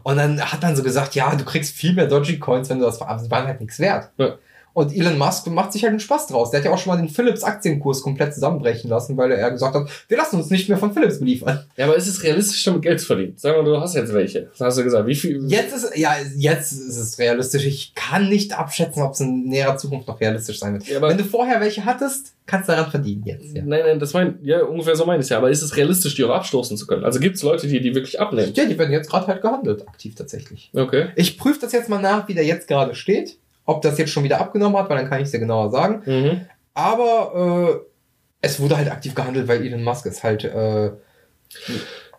Und 0.02 0.16
dann 0.16 0.40
hat 0.40 0.62
man 0.62 0.76
so 0.76 0.82
gesagt, 0.82 1.14
ja, 1.14 1.34
du 1.34 1.44
kriegst 1.44 1.74
viel 1.74 1.94
mehr 1.94 2.06
Dogecoins, 2.06 2.68
wenn 2.68 2.78
du 2.78 2.84
das 2.84 2.98
verarbeitest. 2.98 3.26
Die 3.26 3.30
waren 3.30 3.46
halt 3.46 3.60
nichts 3.60 3.78
wert. 3.78 4.10
Ja. 4.18 4.36
Und 4.72 4.94
Elon 4.96 5.18
Musk 5.18 5.46
macht 5.48 5.72
sich 5.72 5.82
halt 5.82 5.90
einen 5.90 6.00
Spaß 6.00 6.28
draus. 6.28 6.50
Der 6.50 6.60
hat 6.60 6.64
ja 6.64 6.70
auch 6.72 6.78
schon 6.78 6.92
mal 6.94 6.96
den 7.00 7.08
Philips 7.08 7.42
Aktienkurs 7.42 8.02
komplett 8.02 8.32
zusammenbrechen 8.34 8.88
lassen, 8.88 9.16
weil 9.16 9.32
er 9.32 9.50
gesagt 9.50 9.74
hat, 9.74 9.88
wir 10.08 10.16
lassen 10.16 10.36
uns 10.36 10.48
nicht 10.50 10.68
mehr 10.68 10.78
von 10.78 10.92
Philips 10.92 11.18
beliefern. 11.18 11.64
Ja, 11.76 11.86
aber 11.86 11.96
ist 11.96 12.06
es 12.06 12.22
realistisch, 12.22 12.62
damit 12.64 12.82
Geld 12.82 13.00
zu 13.00 13.06
verdienen? 13.06 13.32
Sag 13.36 13.56
mal, 13.56 13.64
du 13.64 13.80
hast 13.80 13.94
jetzt 13.96 14.12
welche. 14.12 14.42
Das 14.42 14.60
hast 14.60 14.78
du 14.78 14.84
gesagt. 14.84 15.06
Wie 15.06 15.14
viel? 15.14 15.44
Jetzt 15.48 15.74
ist, 15.74 15.96
ja, 15.96 16.14
jetzt 16.36 16.72
ist 16.72 16.96
es 16.96 17.18
realistisch. 17.18 17.64
Ich 17.66 17.94
kann 17.94 18.28
nicht 18.28 18.56
abschätzen, 18.58 19.02
ob 19.02 19.12
es 19.14 19.20
in 19.20 19.44
näherer 19.48 19.76
Zukunft 19.76 20.06
noch 20.06 20.20
realistisch 20.20 20.58
sein 20.60 20.74
wird. 20.74 20.86
Ja, 20.86 20.98
aber- 20.98 21.08
Wenn 21.08 21.18
du 21.18 21.24
vorher 21.24 21.60
welche 21.60 21.84
hattest, 21.84 22.34
kannst 22.46 22.68
du 22.68 22.72
daran 22.72 22.90
verdienen 22.90 23.22
jetzt. 23.26 23.54
Ja, 23.56 23.62
Nein, 23.64 23.80
nein, 23.84 23.98
das 23.98 24.12
mein, 24.12 24.38
ja, 24.42 24.62
ungefähr 24.64 24.96
so 24.96 25.04
meine 25.04 25.22
ich 25.22 25.28
ja. 25.28 25.38
Aber 25.38 25.50
ist 25.50 25.62
es 25.62 25.76
realistisch, 25.76 26.14
die 26.14 26.24
auch 26.24 26.30
abstoßen 26.30 26.76
zu 26.76 26.86
können? 26.86 27.04
Also 27.04 27.18
gibt 27.20 27.36
es 27.36 27.42
Leute, 27.42 27.66
die 27.68 27.80
die 27.80 27.94
wirklich 27.94 28.20
abnehmen? 28.20 28.52
ja 28.54 28.64
die 28.66 28.78
werden 28.78 28.92
jetzt 28.92 29.10
gerade 29.10 29.26
halt 29.26 29.42
gehandelt, 29.42 29.86
aktiv 29.88 30.14
tatsächlich. 30.14 30.70
Okay. 30.74 31.08
Ich 31.16 31.38
prüfe 31.38 31.60
das 31.60 31.72
jetzt 31.72 31.88
mal 31.88 32.00
nach, 32.00 32.28
wie 32.28 32.34
der 32.34 32.44
jetzt 32.44 32.66
gerade 32.68 32.94
steht. 32.94 33.36
Ob 33.70 33.82
das 33.82 33.98
jetzt 33.98 34.10
schon 34.10 34.24
wieder 34.24 34.40
abgenommen 34.40 34.76
hat, 34.78 34.88
weil 34.90 34.98
dann 34.98 35.08
kann 35.08 35.18
ich 35.20 35.26
es 35.26 35.30
dir 35.32 35.38
genauer 35.38 35.70
sagen. 35.70 36.02
Mhm. 36.06 36.40
Aber 36.74 37.80
äh, 37.82 37.86
es 38.42 38.58
wurde 38.60 38.76
halt 38.76 38.90
aktiv 38.90 39.14
gehandelt, 39.14 39.46
weil 39.48 39.64
Elon 39.64 39.82
Musk 39.84 40.06
ist 40.06 40.22
halt. 40.24 40.44
Äh, 40.44 40.90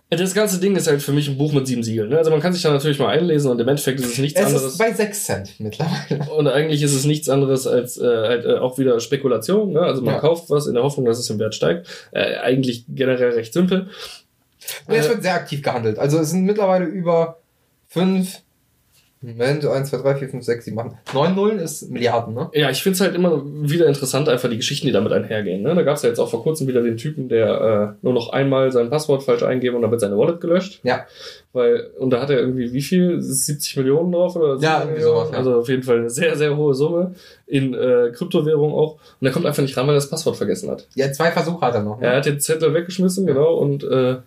Das 0.10 0.34
ganze 0.34 0.60
Ding 0.60 0.76
ist 0.76 0.88
halt 0.88 1.02
für 1.02 1.14
mich 1.14 1.30
ein 1.30 1.38
Buch 1.38 1.54
mit 1.54 1.66
sieben 1.68 1.84
Siegeln. 1.84 2.10
Ne? 2.10 2.18
Also 2.18 2.32
man 2.32 2.42
kann 2.42 2.52
sich 2.52 2.62
da 2.62 2.70
natürlich 2.72 3.00
mal 3.00 3.08
einlesen 3.18 3.50
und 3.50 3.62
im 3.62 3.68
Endeffekt 3.68 3.98
ist 4.02 4.08
es 4.12 4.18
nichts 4.18 4.38
es 4.40 4.46
anderes. 4.48 4.66
ist 4.74 4.78
bei 4.78 4.92
6 4.92 5.24
Cent 5.26 5.60
mittlerweile. 5.60 6.30
Und 6.38 6.48
eigentlich 6.50 6.84
ist 6.84 6.94
es 6.94 7.06
nichts 7.06 7.30
anderes 7.30 7.66
als 7.66 7.98
äh, 7.98 8.04
halt, 8.06 8.46
äh, 8.46 8.58
auch 8.58 8.78
wieder 8.78 9.00
Spekulation. 9.00 9.72
Ne? 9.72 9.80
Also 9.80 10.02
man 10.02 10.16
Ja. 10.16 10.20
kauft 10.20 10.50
was 10.50 10.68
in 10.68 10.74
der 10.74 10.84
Hoffnung, 10.84 11.06
dass 11.06 11.18
es 11.18 11.30
im 11.30 11.40
Wert 11.40 11.56
steigt. 11.56 11.88
Äh, 12.12 12.36
eigentlich 12.40 12.84
generell 12.90 13.32
recht 13.32 13.54
simpel. 13.54 13.88
Und 14.88 14.96
es 14.96 15.06
Äh, 15.06 15.10
wird 15.12 15.24
sehr 15.24 15.36
aktiv 15.36 15.62
gehandelt. 15.62 15.98
Also 15.98 16.20
es 16.20 16.32
sind 16.32 16.44
mittlerweile 16.44 16.86
über 16.86 17.38
5. 17.88 18.42
Moment, 19.24 19.64
1, 19.64 19.90
2, 19.92 19.98
3, 19.98 20.16
4, 20.16 20.30
5, 20.30 20.44
6, 20.44 20.66
7, 20.66 20.80
8. 20.80 21.14
9 21.14 21.36
Nullen 21.36 21.60
ist 21.60 21.92
Milliarden, 21.92 22.34
ne? 22.34 22.50
Ja, 22.54 22.72
ich 22.72 22.82
finde 22.82 22.96
es 22.96 23.02
halt 23.02 23.14
immer 23.14 23.44
wieder 23.46 23.86
interessant, 23.86 24.28
einfach 24.28 24.50
die 24.50 24.58
Geschichten, 24.58 24.88
die 24.88 24.94
damit 24.94 25.12
einhergehen. 25.14 25.62
Ne? 25.62 25.76
Da 25.76 25.84
gab 25.84 25.98
es 25.98 26.02
ja 26.02 26.10
jetzt 26.10 26.18
auch 26.18 26.30
vor 26.30 26.42
kurzem 26.42 26.68
wieder 26.68 26.82
den 26.82 26.98
Typen, 26.98 27.30
der 27.30 27.96
äh, 28.02 28.04
nur 28.04 28.14
noch 28.14 28.30
einmal 28.30 28.72
sein 28.72 28.90
Passwort 28.90 29.22
falsch 29.22 29.44
eingeben 29.44 29.76
und 29.76 29.84
dann 29.84 29.92
wird 29.92 30.02
seine 30.02 30.18
Wallet 30.18 30.42
gelöscht. 30.42 30.80
Ja. 30.82 31.06
Weil, 31.54 31.92
und 32.00 32.10
da 32.10 32.20
hat 32.20 32.32
er 32.32 32.40
irgendwie 32.40 32.74
wie 32.74 32.82
viel? 32.82 33.22
70 33.22 33.78
Millionen 33.78 34.12
drauf 34.12 34.36
oder 34.36 34.58
Ja, 34.60 34.82
70 34.82 34.86
irgendwie 34.86 35.02
sowas, 35.04 35.30
ja. 35.32 35.38
Also 35.38 35.56
auf 35.60 35.70
jeden 35.70 35.84
Fall 35.84 35.98
eine 36.00 36.10
sehr, 36.10 36.36
sehr 36.36 36.58
hohe 36.58 36.74
Summe 36.74 37.14
in 37.46 37.76
äh, 37.76 38.12
Kryptowährung 38.16 38.74
auch. 38.74 38.98
Und 39.20 39.28
er 39.28 39.32
kommt 39.32 39.46
einfach 39.46 39.62
nicht 39.62 39.78
ran, 39.78 39.86
weil 39.86 39.94
er 39.94 39.98
das 39.98 40.10
Passwort 40.10 40.38
vergessen 40.38 40.72
hat. 40.72 40.88
Ja, 40.96 41.12
zwei 41.12 41.32
Versuche 41.32 41.64
hat 41.64 41.76
er 41.76 41.84
noch. 41.84 42.00
Ne? 42.00 42.08
Er 42.08 42.18
hat 42.18 42.26
den 42.26 42.40
Zettel 42.40 42.74
weggeschmissen, 42.74 43.28
genau, 43.28 43.54
und 43.54 43.84
äh, 43.84 44.18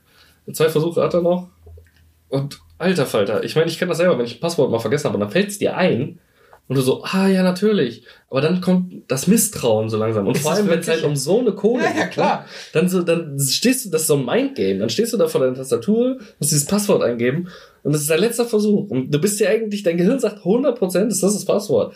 zwei 0.53 0.68
Versuche 0.68 1.03
hat 1.03 1.14
er 1.14 1.22
noch. 1.22 1.49
Und 2.28 2.61
alter 2.78 3.06
Falter, 3.06 3.44
ich 3.44 3.56
meine, 3.56 3.68
ich 3.68 3.78
kenne 3.78 3.90
das 3.90 3.98
selber, 3.98 4.18
wenn 4.18 4.26
ich 4.26 4.36
ein 4.36 4.40
Passwort 4.40 4.70
mal 4.70 4.78
vergessen 4.78 5.06
habe 5.06 5.14
und 5.16 5.20
dann 5.20 5.30
fällt 5.30 5.48
es 5.48 5.58
dir 5.58 5.76
ein 5.76 6.18
und 6.68 6.76
du 6.76 6.82
so, 6.82 7.04
ah 7.04 7.28
ja, 7.28 7.42
natürlich. 7.42 8.04
Aber 8.35 8.41
dann 8.41 8.61
kommt 8.61 8.93
das 9.07 9.28
Misstrauen 9.28 9.89
so 9.89 9.97
langsam. 9.97 10.26
Und 10.26 10.35
Ist 10.37 10.43
vor 10.43 10.51
allem, 10.51 10.68
wenn 10.68 10.80
es 10.80 10.89
halt 10.89 11.05
um 11.05 11.14
so 11.14 11.39
eine 11.39 11.53
Kohle 11.53 11.85
Ja, 11.85 11.91
ja, 11.95 12.03
geht, 12.03 12.11
klar. 12.14 12.41
ne? 12.41 12.47
dann 12.72 12.89
so, 12.89 13.03
dann 13.03 13.39
stehst 13.39 13.85
du, 13.85 13.91
das 13.91 14.01
ist 14.03 14.07
so 14.09 14.16
ein 14.16 14.24
Mindgame. 14.24 14.80
Dann 14.80 14.91
stehst 14.91 15.12
du 15.12 15.16
da 15.16 15.28
vor 15.28 15.41
deiner 15.41 15.55
Tastatur, 15.55 16.18
musst 16.41 16.51
dieses 16.51 16.64
Passwort 16.64 17.05
eingeben 17.05 17.49
und 17.85 17.93
das 17.93 18.01
ist 18.01 18.11
dein 18.11 18.20
letzter 18.20 18.47
Versuch. 18.47 18.89
Und 18.89 19.11
du 19.14 19.20
bist 19.20 19.39
dir 19.39 19.51
eigentlich, 19.51 19.82
dein 19.82 19.99
Gehirn 19.99 20.18
sagt 20.18 20.39
100% 20.39 21.09
ist 21.09 21.22
das 21.22 21.35
das 21.35 21.45
Passwort. 21.45 21.95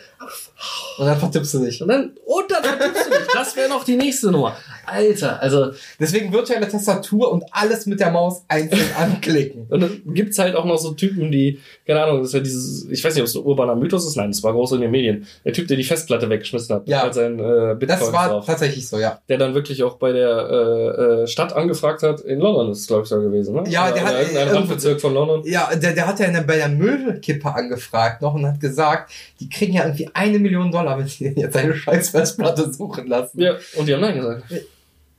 Und 0.99 1.07
dann 1.07 1.19
vertippst 1.19 1.55
du 1.55 1.65
dich. 1.65 1.81
Und 1.81 1.89
dann, 1.89 2.13
und 2.27 2.51
dann 2.51 2.63
vertippst 2.63 3.07
du 3.07 3.11
dich. 3.11 3.29
Das 3.33 3.57
wäre 3.57 3.71
noch 3.71 3.85
die 3.85 3.97
nächste 3.97 4.31
Nummer. 4.31 4.55
Alter, 4.85 5.41
also, 5.41 5.71
Deswegen 5.99 6.31
virtuelle 6.31 6.69
Tastatur 6.69 7.33
und 7.33 7.45
alles 7.53 7.87
mit 7.87 8.01
der 8.01 8.11
Maus 8.11 8.43
einzeln 8.49 8.85
anklicken. 8.99 9.67
Und 9.71 9.81
dann 9.81 10.03
gibt's 10.13 10.39
halt 10.39 10.57
auch 10.57 10.67
noch 10.67 10.77
so 10.77 10.93
Typen, 10.93 11.33
die, 11.33 11.59
keine 11.87 12.03
Ahnung, 12.03 12.19
das 12.19 12.29
ist 12.29 12.35
ja 12.35 12.41
dieses, 12.41 12.87
ich 12.91 13.03
weiß 13.03 13.15
nicht, 13.15 13.23
ob 13.23 13.29
es 13.29 13.35
ein 13.35 13.43
urbaner 13.43 13.75
Mythos 13.75 14.07
ist, 14.07 14.17
nein, 14.17 14.31
das 14.31 14.43
war 14.43 14.53
groß 14.53 14.73
in 14.73 14.83
den 14.83 14.91
Medien. 14.91 15.27
Der 15.47 15.55
Typ, 15.55 15.69
der 15.69 15.79
die 15.79 15.85
Festplatte 15.85 16.27
weggeschmissen 16.31 16.75
hat, 16.77 16.89
Ja. 16.89 17.05
mit 17.05 17.15
seinen 17.15 17.39
äh, 17.39 17.75
Bitcoins 17.79 18.01
Das 18.01 18.13
war 18.13 18.29
drauf. 18.29 18.47
tatsächlich 18.47 18.89
so, 18.89 18.99
ja. 18.99 19.19
Der 19.29 19.39
dann 19.39 19.55
wirklich 19.55 19.83
auch 19.83 19.97
bei 19.97 20.13
der 20.13 20.29
äh, 20.51 21.23
äh, 21.23 21.27
Stadt 21.27 21.53
angefragt 21.55 22.03
hat, 22.03 22.21
in 22.21 22.39
London 22.41 22.71
ist 22.71 22.81
es, 22.81 22.87
glaube 22.87 23.03
ich, 23.03 23.09
so 23.09 23.21
gewesen, 23.21 23.55
ne? 23.55 23.65
Ja, 23.69 23.85
Oder- 23.87 23.93
der 23.95 24.03
hat- 24.05 24.11
oder 24.13 24.21
irgendein 24.23 24.49
äh, 24.49 24.51
Randbezirk 24.53 25.01
von 25.01 25.15
London. 25.15 25.43
Ja, 25.45 25.71
der, 25.75 25.93
der 25.93 26.07
hat 26.07 26.19
ja 26.21 26.27
eine, 26.27 26.43
bei 26.43 26.57
der 26.57 26.69
Müllkippe 26.69 27.55
angefragt 27.55 28.23
noch 28.23 28.35
und 28.35 28.47
hat 28.47 28.61
gesagt, 28.61 29.11
die 29.41 29.49
kriegen 29.49 29.73
ja 29.75 29.85
irgendwie 29.85 30.11
eine 30.15 30.39
Million 30.39 30.71
Dollar, 30.71 30.99
wenn 30.99 31.07
sie 31.07 31.33
jetzt 31.37 31.57
eine 31.57 31.75
scheiß 31.75 32.11
Festplatte 32.11 32.73
suchen 32.73 33.07
lassen. 33.07 33.41
Ja, 33.41 33.55
und 33.77 33.87
die 33.89 33.95
haben 33.95 34.01
Nein 34.01 34.17
gesagt. 34.17 34.43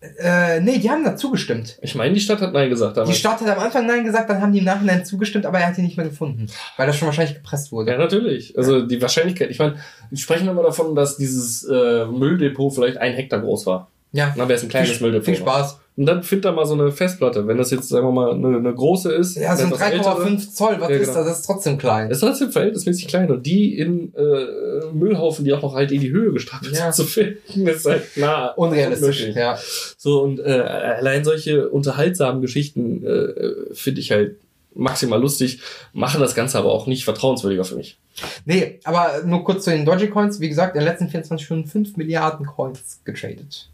Äh, 0.02 0.62
nee, 0.62 0.80
die 0.80 0.90
haben 0.90 1.04
da 1.04 1.18
zugestimmt. 1.18 1.78
Ich 1.82 1.94
meine, 1.94 2.14
die 2.14 2.22
Stadt 2.22 2.40
hat 2.40 2.54
Nein 2.54 2.70
gesagt 2.70 2.96
Die 2.96 3.02
damals. 3.02 3.18
Stadt 3.18 3.42
hat 3.42 3.58
am 3.58 3.60
Anfang 3.60 3.86
Nein 3.86 4.06
gesagt, 4.06 4.30
dann 4.30 4.42
haben 4.42 4.54
die 4.54 4.60
im 4.60 4.66
Nachhinein 4.66 5.04
zugestimmt, 5.04 5.46
aber 5.46 5.60
er 5.60 5.68
hat 5.68 5.78
die 5.78 5.82
nicht 5.82 5.98
mehr 5.98 6.08
gefunden. 6.08 6.48
Weil 6.78 6.88
das 6.88 6.96
schon 6.98 7.08
wahrscheinlich 7.08 7.36
gepresst 7.36 7.74
wurde. 7.74 7.92
Ja, 7.92 7.98
natürlich. 7.98 8.58
Also 8.58 8.82
die 8.86 9.02
Wahrscheinlichkeit, 9.02 9.50
ich 9.50 9.60
meine, 9.60 9.76
wir 10.10 10.18
sprechen 10.18 10.48
immer 10.48 10.64
davon, 10.64 10.96
dass 10.96 11.18
dieses 11.18 11.66
äh, 11.66 12.06
Mülldepot 12.06 12.74
vielleicht 12.74 12.98
ein 12.98 13.14
Hektar 13.14 13.42
groß 13.42 13.66
war. 13.66 13.92
Ja. 14.14 14.34
Na, 14.38 14.48
wäre 14.48 14.54
es 14.58 14.64
ein 14.64 14.70
kleines 14.70 14.92
viel, 14.92 15.02
Mülldepot. 15.02 15.26
viel 15.26 15.36
Spaß. 15.36 15.80
Und 16.00 16.06
dann 16.06 16.24
find 16.24 16.46
da 16.46 16.54
mal 16.54 16.66
so 16.66 16.76
eine 16.76 16.94
Festplatte. 16.94 17.46
Wenn 17.46 17.58
das 17.58 17.72
jetzt, 17.72 17.90
sagen 17.90 18.08
wir 18.08 18.12
mal, 18.14 18.32
eine, 18.32 18.56
eine 18.58 18.74
große 18.74 19.12
ist. 19.12 19.36
Ja, 19.36 19.54
so 19.58 19.66
ein 19.66 19.74
eine 19.74 19.96
etwas 19.96 20.08
ältere, 20.18 20.30
3,5 20.30 20.54
Zoll, 20.54 20.76
was 20.80 20.90
Ja, 20.90 20.96
ist 20.96 21.02
genau. 21.08 21.14
das? 21.20 21.28
Das 21.28 21.40
ist 21.40 21.46
trotzdem 21.46 21.78
klein. 21.78 22.10
ist 22.10 22.20
trotzdem 22.22 22.52
verhältnismäßig 22.54 23.08
klein. 23.10 23.30
Und 23.30 23.46
die 23.46 23.78
in 23.78 24.14
äh, 24.16 24.94
Müllhaufen, 24.94 25.44
die 25.44 25.52
auch 25.54 25.62
noch 25.62 25.76
halt 25.76 25.92
in 25.92 26.00
die 26.00 26.10
Höhe 26.12 26.32
gestapelt 26.32 26.74
Ja. 26.74 26.94
sind, 26.94 27.06
zu 27.06 27.12
finden, 27.12 27.68
ist 27.68 27.86
halt 27.86 28.04
na, 28.16 28.52
Unrealistisch, 28.52 29.20
unmöglich. 29.24 29.36
ja. 29.36 29.60
So, 29.98 30.22
und 30.22 30.40
äh, 30.40 30.44
allein 30.44 31.26
solche 31.26 31.68
unterhaltsamen 31.70 32.42
Geschichten 32.42 33.06
äh, 33.06 33.74
finde 33.74 34.00
ich 34.00 34.12
halt 34.12 34.38
maximal 34.74 35.20
lustig, 35.20 35.60
machen 35.92 36.22
das 36.22 36.34
Ganze 36.34 36.60
aber 36.60 36.72
auch 36.72 36.88
nicht 36.88 37.04
vertrauenswürdiger 37.04 37.66
für 37.66 37.76
mich. 37.76 37.98
Nee, 38.46 38.80
aber 38.86 39.24
nur 39.26 39.44
kurz 39.44 39.66
zu 39.66 39.72
den 39.72 39.84
Dogecoins. 39.86 40.40
Wie 40.40 40.48
gesagt, 40.48 40.76
in 40.76 40.80
den 40.82 40.88
letzten 40.88 41.10
24 41.10 41.46
Stunden 41.46 41.68
5 41.68 41.98
Milliarden 41.98 42.46
Coins 42.46 43.02
getradet. 43.04 43.70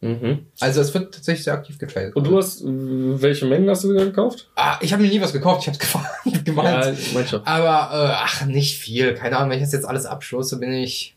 Mhm. 0.00 0.46
Also 0.60 0.80
es 0.80 0.94
wird 0.94 1.12
tatsächlich 1.14 1.44
sehr 1.44 1.54
aktiv 1.54 1.78
getradet. 1.78 2.14
Und 2.14 2.26
du 2.26 2.36
hast, 2.36 2.62
welche 2.64 3.46
Mengen 3.46 3.68
hast 3.68 3.82
du 3.84 3.90
wieder 3.90 4.04
gekauft? 4.04 4.48
Ah, 4.54 4.78
ich 4.80 4.92
habe 4.92 5.02
mir 5.02 5.08
nie 5.08 5.20
was 5.20 5.32
gekauft, 5.32 5.62
ich 5.62 5.68
habe 5.68 5.78
es 6.34 6.44
gemeint. 6.44 7.32
Ja. 7.32 7.40
Aber 7.44 7.94
äh, 7.94 8.12
ach, 8.14 8.46
nicht 8.46 8.78
viel. 8.78 9.14
Keine 9.14 9.36
Ahnung, 9.36 9.50
wenn 9.50 9.58
ich 9.58 9.64
das 9.64 9.72
jetzt 9.72 9.86
alles 9.86 10.06
abschlosse, 10.06 10.58
bin 10.58 10.72
ich 10.72 11.16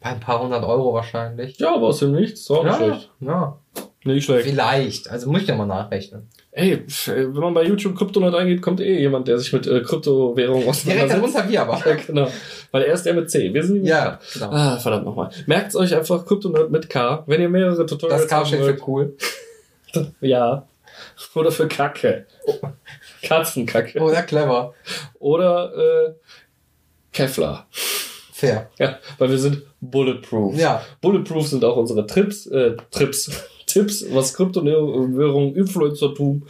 bei 0.00 0.10
ein 0.10 0.20
paar 0.20 0.40
hundert 0.42 0.64
Euro 0.64 0.94
wahrscheinlich. 0.94 1.58
Ja, 1.58 1.74
aber 1.74 1.88
aus 1.88 2.00
dem 2.00 2.12
Nichts, 2.12 2.48
nicht 2.48 2.64
ja, 2.64 2.76
schlecht. 2.76 3.10
ja. 3.20 3.58
Nicht 4.06 4.24
schlecht. 4.24 4.48
Vielleicht. 4.48 5.10
Also 5.10 5.30
muss 5.30 5.42
ich 5.42 5.48
ja 5.48 5.54
mal 5.56 5.66
nachrechnen. 5.66 6.28
Ey, 6.52 6.84
wenn 7.06 7.32
man 7.34 7.52
bei 7.52 7.64
YouTube 7.64 7.96
Kryptonaut 7.98 8.34
eingeht, 8.34 8.62
kommt 8.62 8.80
eh 8.80 8.98
jemand, 8.98 9.28
der 9.28 9.38
sich 9.38 9.52
mit 9.52 9.66
äh, 9.66 9.82
Kryptowährungen 9.82 10.62
Direkt 10.62 10.70
auseinandersetzt. 10.70 11.34
darunter 11.34 11.48
wir 11.50 11.62
aber. 11.62 11.82
Ja, 11.86 11.94
genau. 12.06 12.28
Weil 12.70 12.82
er 12.84 12.94
ist 12.94 13.02
der 13.04 13.12
mit 13.14 13.30
C. 13.30 13.52
Wir 13.52 13.62
sind 13.62 13.80
mit 13.82 13.88
Ja, 13.88 14.12
K. 14.12 14.18
genau. 14.34 14.50
Ah, 14.52 14.78
verdammt 14.78 15.04
nochmal. 15.04 15.30
Merkt 15.46 15.76
euch 15.76 15.94
einfach 15.94 16.24
Kryptonaut 16.24 16.70
mit 16.70 16.88
K. 16.88 17.24
Wenn 17.26 17.42
ihr 17.42 17.48
mehrere 17.50 17.84
Tutorials 17.84 18.22
Das 18.22 18.30
K 18.30 18.44
steht 18.46 18.60
für 18.62 18.78
cool. 18.86 19.16
Ja. 20.20 20.66
Oder 21.34 21.50
für 21.50 21.68
Kacke. 21.68 22.26
Katzenkacke. 23.22 23.98
Oder 24.00 24.22
clever. 24.22 24.74
Oder 25.18 25.72
äh, 26.08 26.12
Kevlar. 27.12 27.66
Fair. 28.32 28.68
Ja, 28.78 28.98
weil 29.18 29.30
wir 29.30 29.38
sind 29.38 29.62
bulletproof. 29.80 30.54
Ja. 30.58 30.82
Bulletproof 31.00 31.46
sind 31.48 31.64
auch 31.64 31.76
unsere 31.76 32.06
Trips, 32.06 32.46
äh, 32.46 32.76
Trips, 32.90 33.30
Tipps, 33.76 34.06
was 34.10 34.32
Kryptowährung, 34.32 35.54
Influencertum, 35.54 36.46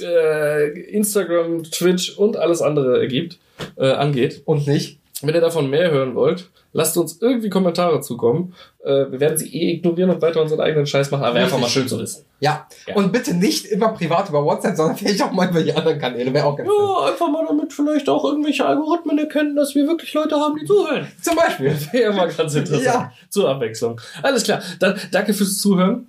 äh, 0.00 0.68
Instagram, 0.90 1.64
Twitch 1.64 2.16
und 2.16 2.36
alles 2.36 2.62
andere 2.62 3.00
ergibt, 3.00 3.38
äh, 3.76 3.90
angeht. 3.90 4.42
Und 4.44 4.68
nicht. 4.68 5.00
Wenn 5.20 5.34
ihr 5.34 5.40
davon 5.40 5.68
mehr 5.68 5.90
hören 5.90 6.14
wollt, 6.14 6.48
lasst 6.72 6.96
uns 6.96 7.18
irgendwie 7.20 7.50
Kommentare 7.50 8.00
zukommen. 8.00 8.54
Äh, 8.84 9.10
wir 9.10 9.18
werden 9.18 9.36
sie 9.36 9.52
eh 9.52 9.72
ignorieren 9.72 10.10
und 10.10 10.22
weiter 10.22 10.40
unseren 10.40 10.60
eigenen 10.60 10.86
Scheiß 10.86 11.10
machen, 11.10 11.24
aber 11.24 11.34
wäre 11.34 11.46
einfach 11.46 11.58
mal 11.58 11.66
schön 11.66 11.88
zu 11.88 11.98
wissen. 11.98 12.24
Ja. 12.38 12.68
Ja. 12.86 12.94
Und 12.94 13.10
bitte 13.10 13.34
nicht 13.34 13.66
immer 13.66 13.88
privat 13.88 14.28
über 14.28 14.44
WhatsApp, 14.44 14.76
sondern 14.76 14.96
vielleicht 14.96 15.20
auch 15.20 15.32
mal 15.32 15.50
über 15.50 15.60
die 15.60 15.74
anderen 15.74 15.98
Kanäle. 15.98 16.32
Wäre 16.32 16.46
auch 16.46 16.56
ganz. 16.56 16.68
Ja, 16.68 17.10
einfach 17.10 17.28
mal 17.28 17.44
damit 17.48 17.72
vielleicht 17.72 18.08
auch 18.08 18.24
irgendwelche 18.24 18.64
Algorithmen 18.64 19.18
erkennen, 19.18 19.56
dass 19.56 19.74
wir 19.74 19.88
wirklich 19.88 20.14
Leute 20.14 20.36
haben, 20.36 20.56
die 20.56 20.64
zuhören. 20.64 21.08
Zum 21.20 21.34
Beispiel. 21.34 21.76
Wäre 21.90 22.12
mal 22.12 22.28
ganz 22.28 22.54
interessant. 22.54 22.84
Ja. 22.84 23.12
Zur 23.28 23.48
Abwechslung. 23.48 24.00
Alles 24.22 24.44
klar. 24.44 24.62
Dann 24.78 25.00
danke 25.10 25.34
fürs 25.34 25.58
Zuhören. 25.58 26.06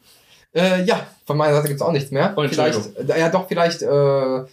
Äh, 0.54 0.84
ja, 0.84 1.06
von 1.26 1.38
meiner 1.38 1.56
Seite 1.56 1.68
gibt's 1.68 1.82
auch 1.82 1.92
nichts 1.92 2.12
mehr. 2.12 2.34
Oh, 2.36 2.48
vielleicht, 2.48 2.80
äh, 2.98 3.20
ja 3.20 3.30
doch, 3.30 3.48
vielleicht 3.48 3.82
äh, 3.84 4.44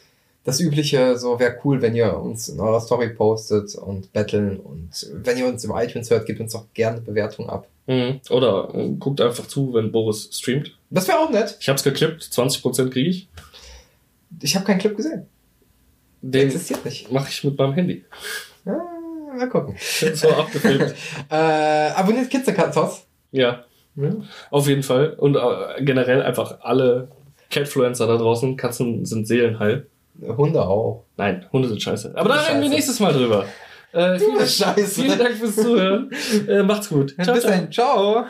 das 0.45 0.61
übliche, 0.61 1.17
so 1.19 1.39
wäre 1.41 1.57
cool, 1.65 1.81
wenn 1.83 1.95
ihr 1.97 2.17
uns 2.17 2.49
in 2.49 2.61
eurer 2.61 2.81
Story 2.81 3.09
postet 3.09 3.75
und 3.75 4.13
battlen 4.13 4.61
und 4.61 4.91
wenn 5.13 5.39
ihr 5.39 5.47
uns 5.47 5.65
im 5.65 5.73
iTunes 5.75 6.11
hört, 6.11 6.27
gebt 6.27 6.39
uns 6.41 6.53
doch 6.53 6.67
gerne 6.75 7.01
Bewertung 7.01 7.49
ab. 7.49 7.67
Mhm. 7.87 8.21
Oder 8.31 8.69
äh, 8.75 8.89
guckt 8.99 9.21
einfach 9.21 9.47
zu, 9.47 9.73
wenn 9.75 9.91
Boris 9.91 10.29
streamt. 10.33 10.77
Das 10.91 11.09
wäre 11.09 11.19
auch 11.19 11.31
nett. 11.31 11.57
Ich 11.61 11.69
hab's 11.69 11.83
geklippt, 11.83 12.23
20% 12.23 12.91
kriege 12.91 13.09
ich. 13.11 13.29
Ich 14.43 14.55
habe 14.55 14.65
keinen 14.67 14.79
Clip 14.79 14.97
gesehen. 14.97 15.27
Den 16.21 16.47
existiert 16.47 16.85
nicht. 16.85 17.11
mache 17.11 17.29
ich 17.31 17.43
mit 17.45 17.57
meinem 17.59 17.75
Handy. 17.75 18.05
Ah, 18.67 18.71
mal 19.37 19.49
gucken. 19.49 19.77
So 20.15 20.29
abgefilmt. 20.31 20.95
Äh, 21.31 21.35
abonniert 21.35 22.29
Kitzekatzhaus. 22.31 23.05
ja. 23.33 23.65
Auf 24.51 24.69
jeden 24.69 24.83
Fall. 24.83 25.15
Und 25.19 25.37
äh, 25.37 25.83
generell 25.83 26.23
einfach 26.23 26.61
alle 26.61 27.09
Catfluencer 27.51 28.07
da 28.07 28.17
draußen. 28.17 28.57
Katzen 28.57 29.05
sind 29.05 29.27
seelenheil. 29.27 29.87
Hunde 30.21 30.63
auch. 30.63 31.05
Nein, 31.17 31.47
Hunde 31.53 31.69
sind 31.69 31.83
scheiße. 31.83 32.13
Aber 32.15 32.29
da 32.31 32.41
reden 32.43 32.63
wir 32.63 32.69
nächstes 32.69 33.01
Mal 33.01 33.13
drüber. 33.13 33.45
Äh, 33.93 34.19
vielen, 34.19 34.47
Scheiße. 34.47 35.03
vielen 35.03 35.19
Dank 35.19 35.35
fürs 35.37 35.57
Zuhören. 35.57 36.11
Äh, 36.49 36.63
macht's 36.63 36.89
gut. 36.89 37.17
Bis 37.17 37.43
dahin. 37.43 37.73
Ciao. 37.73 38.27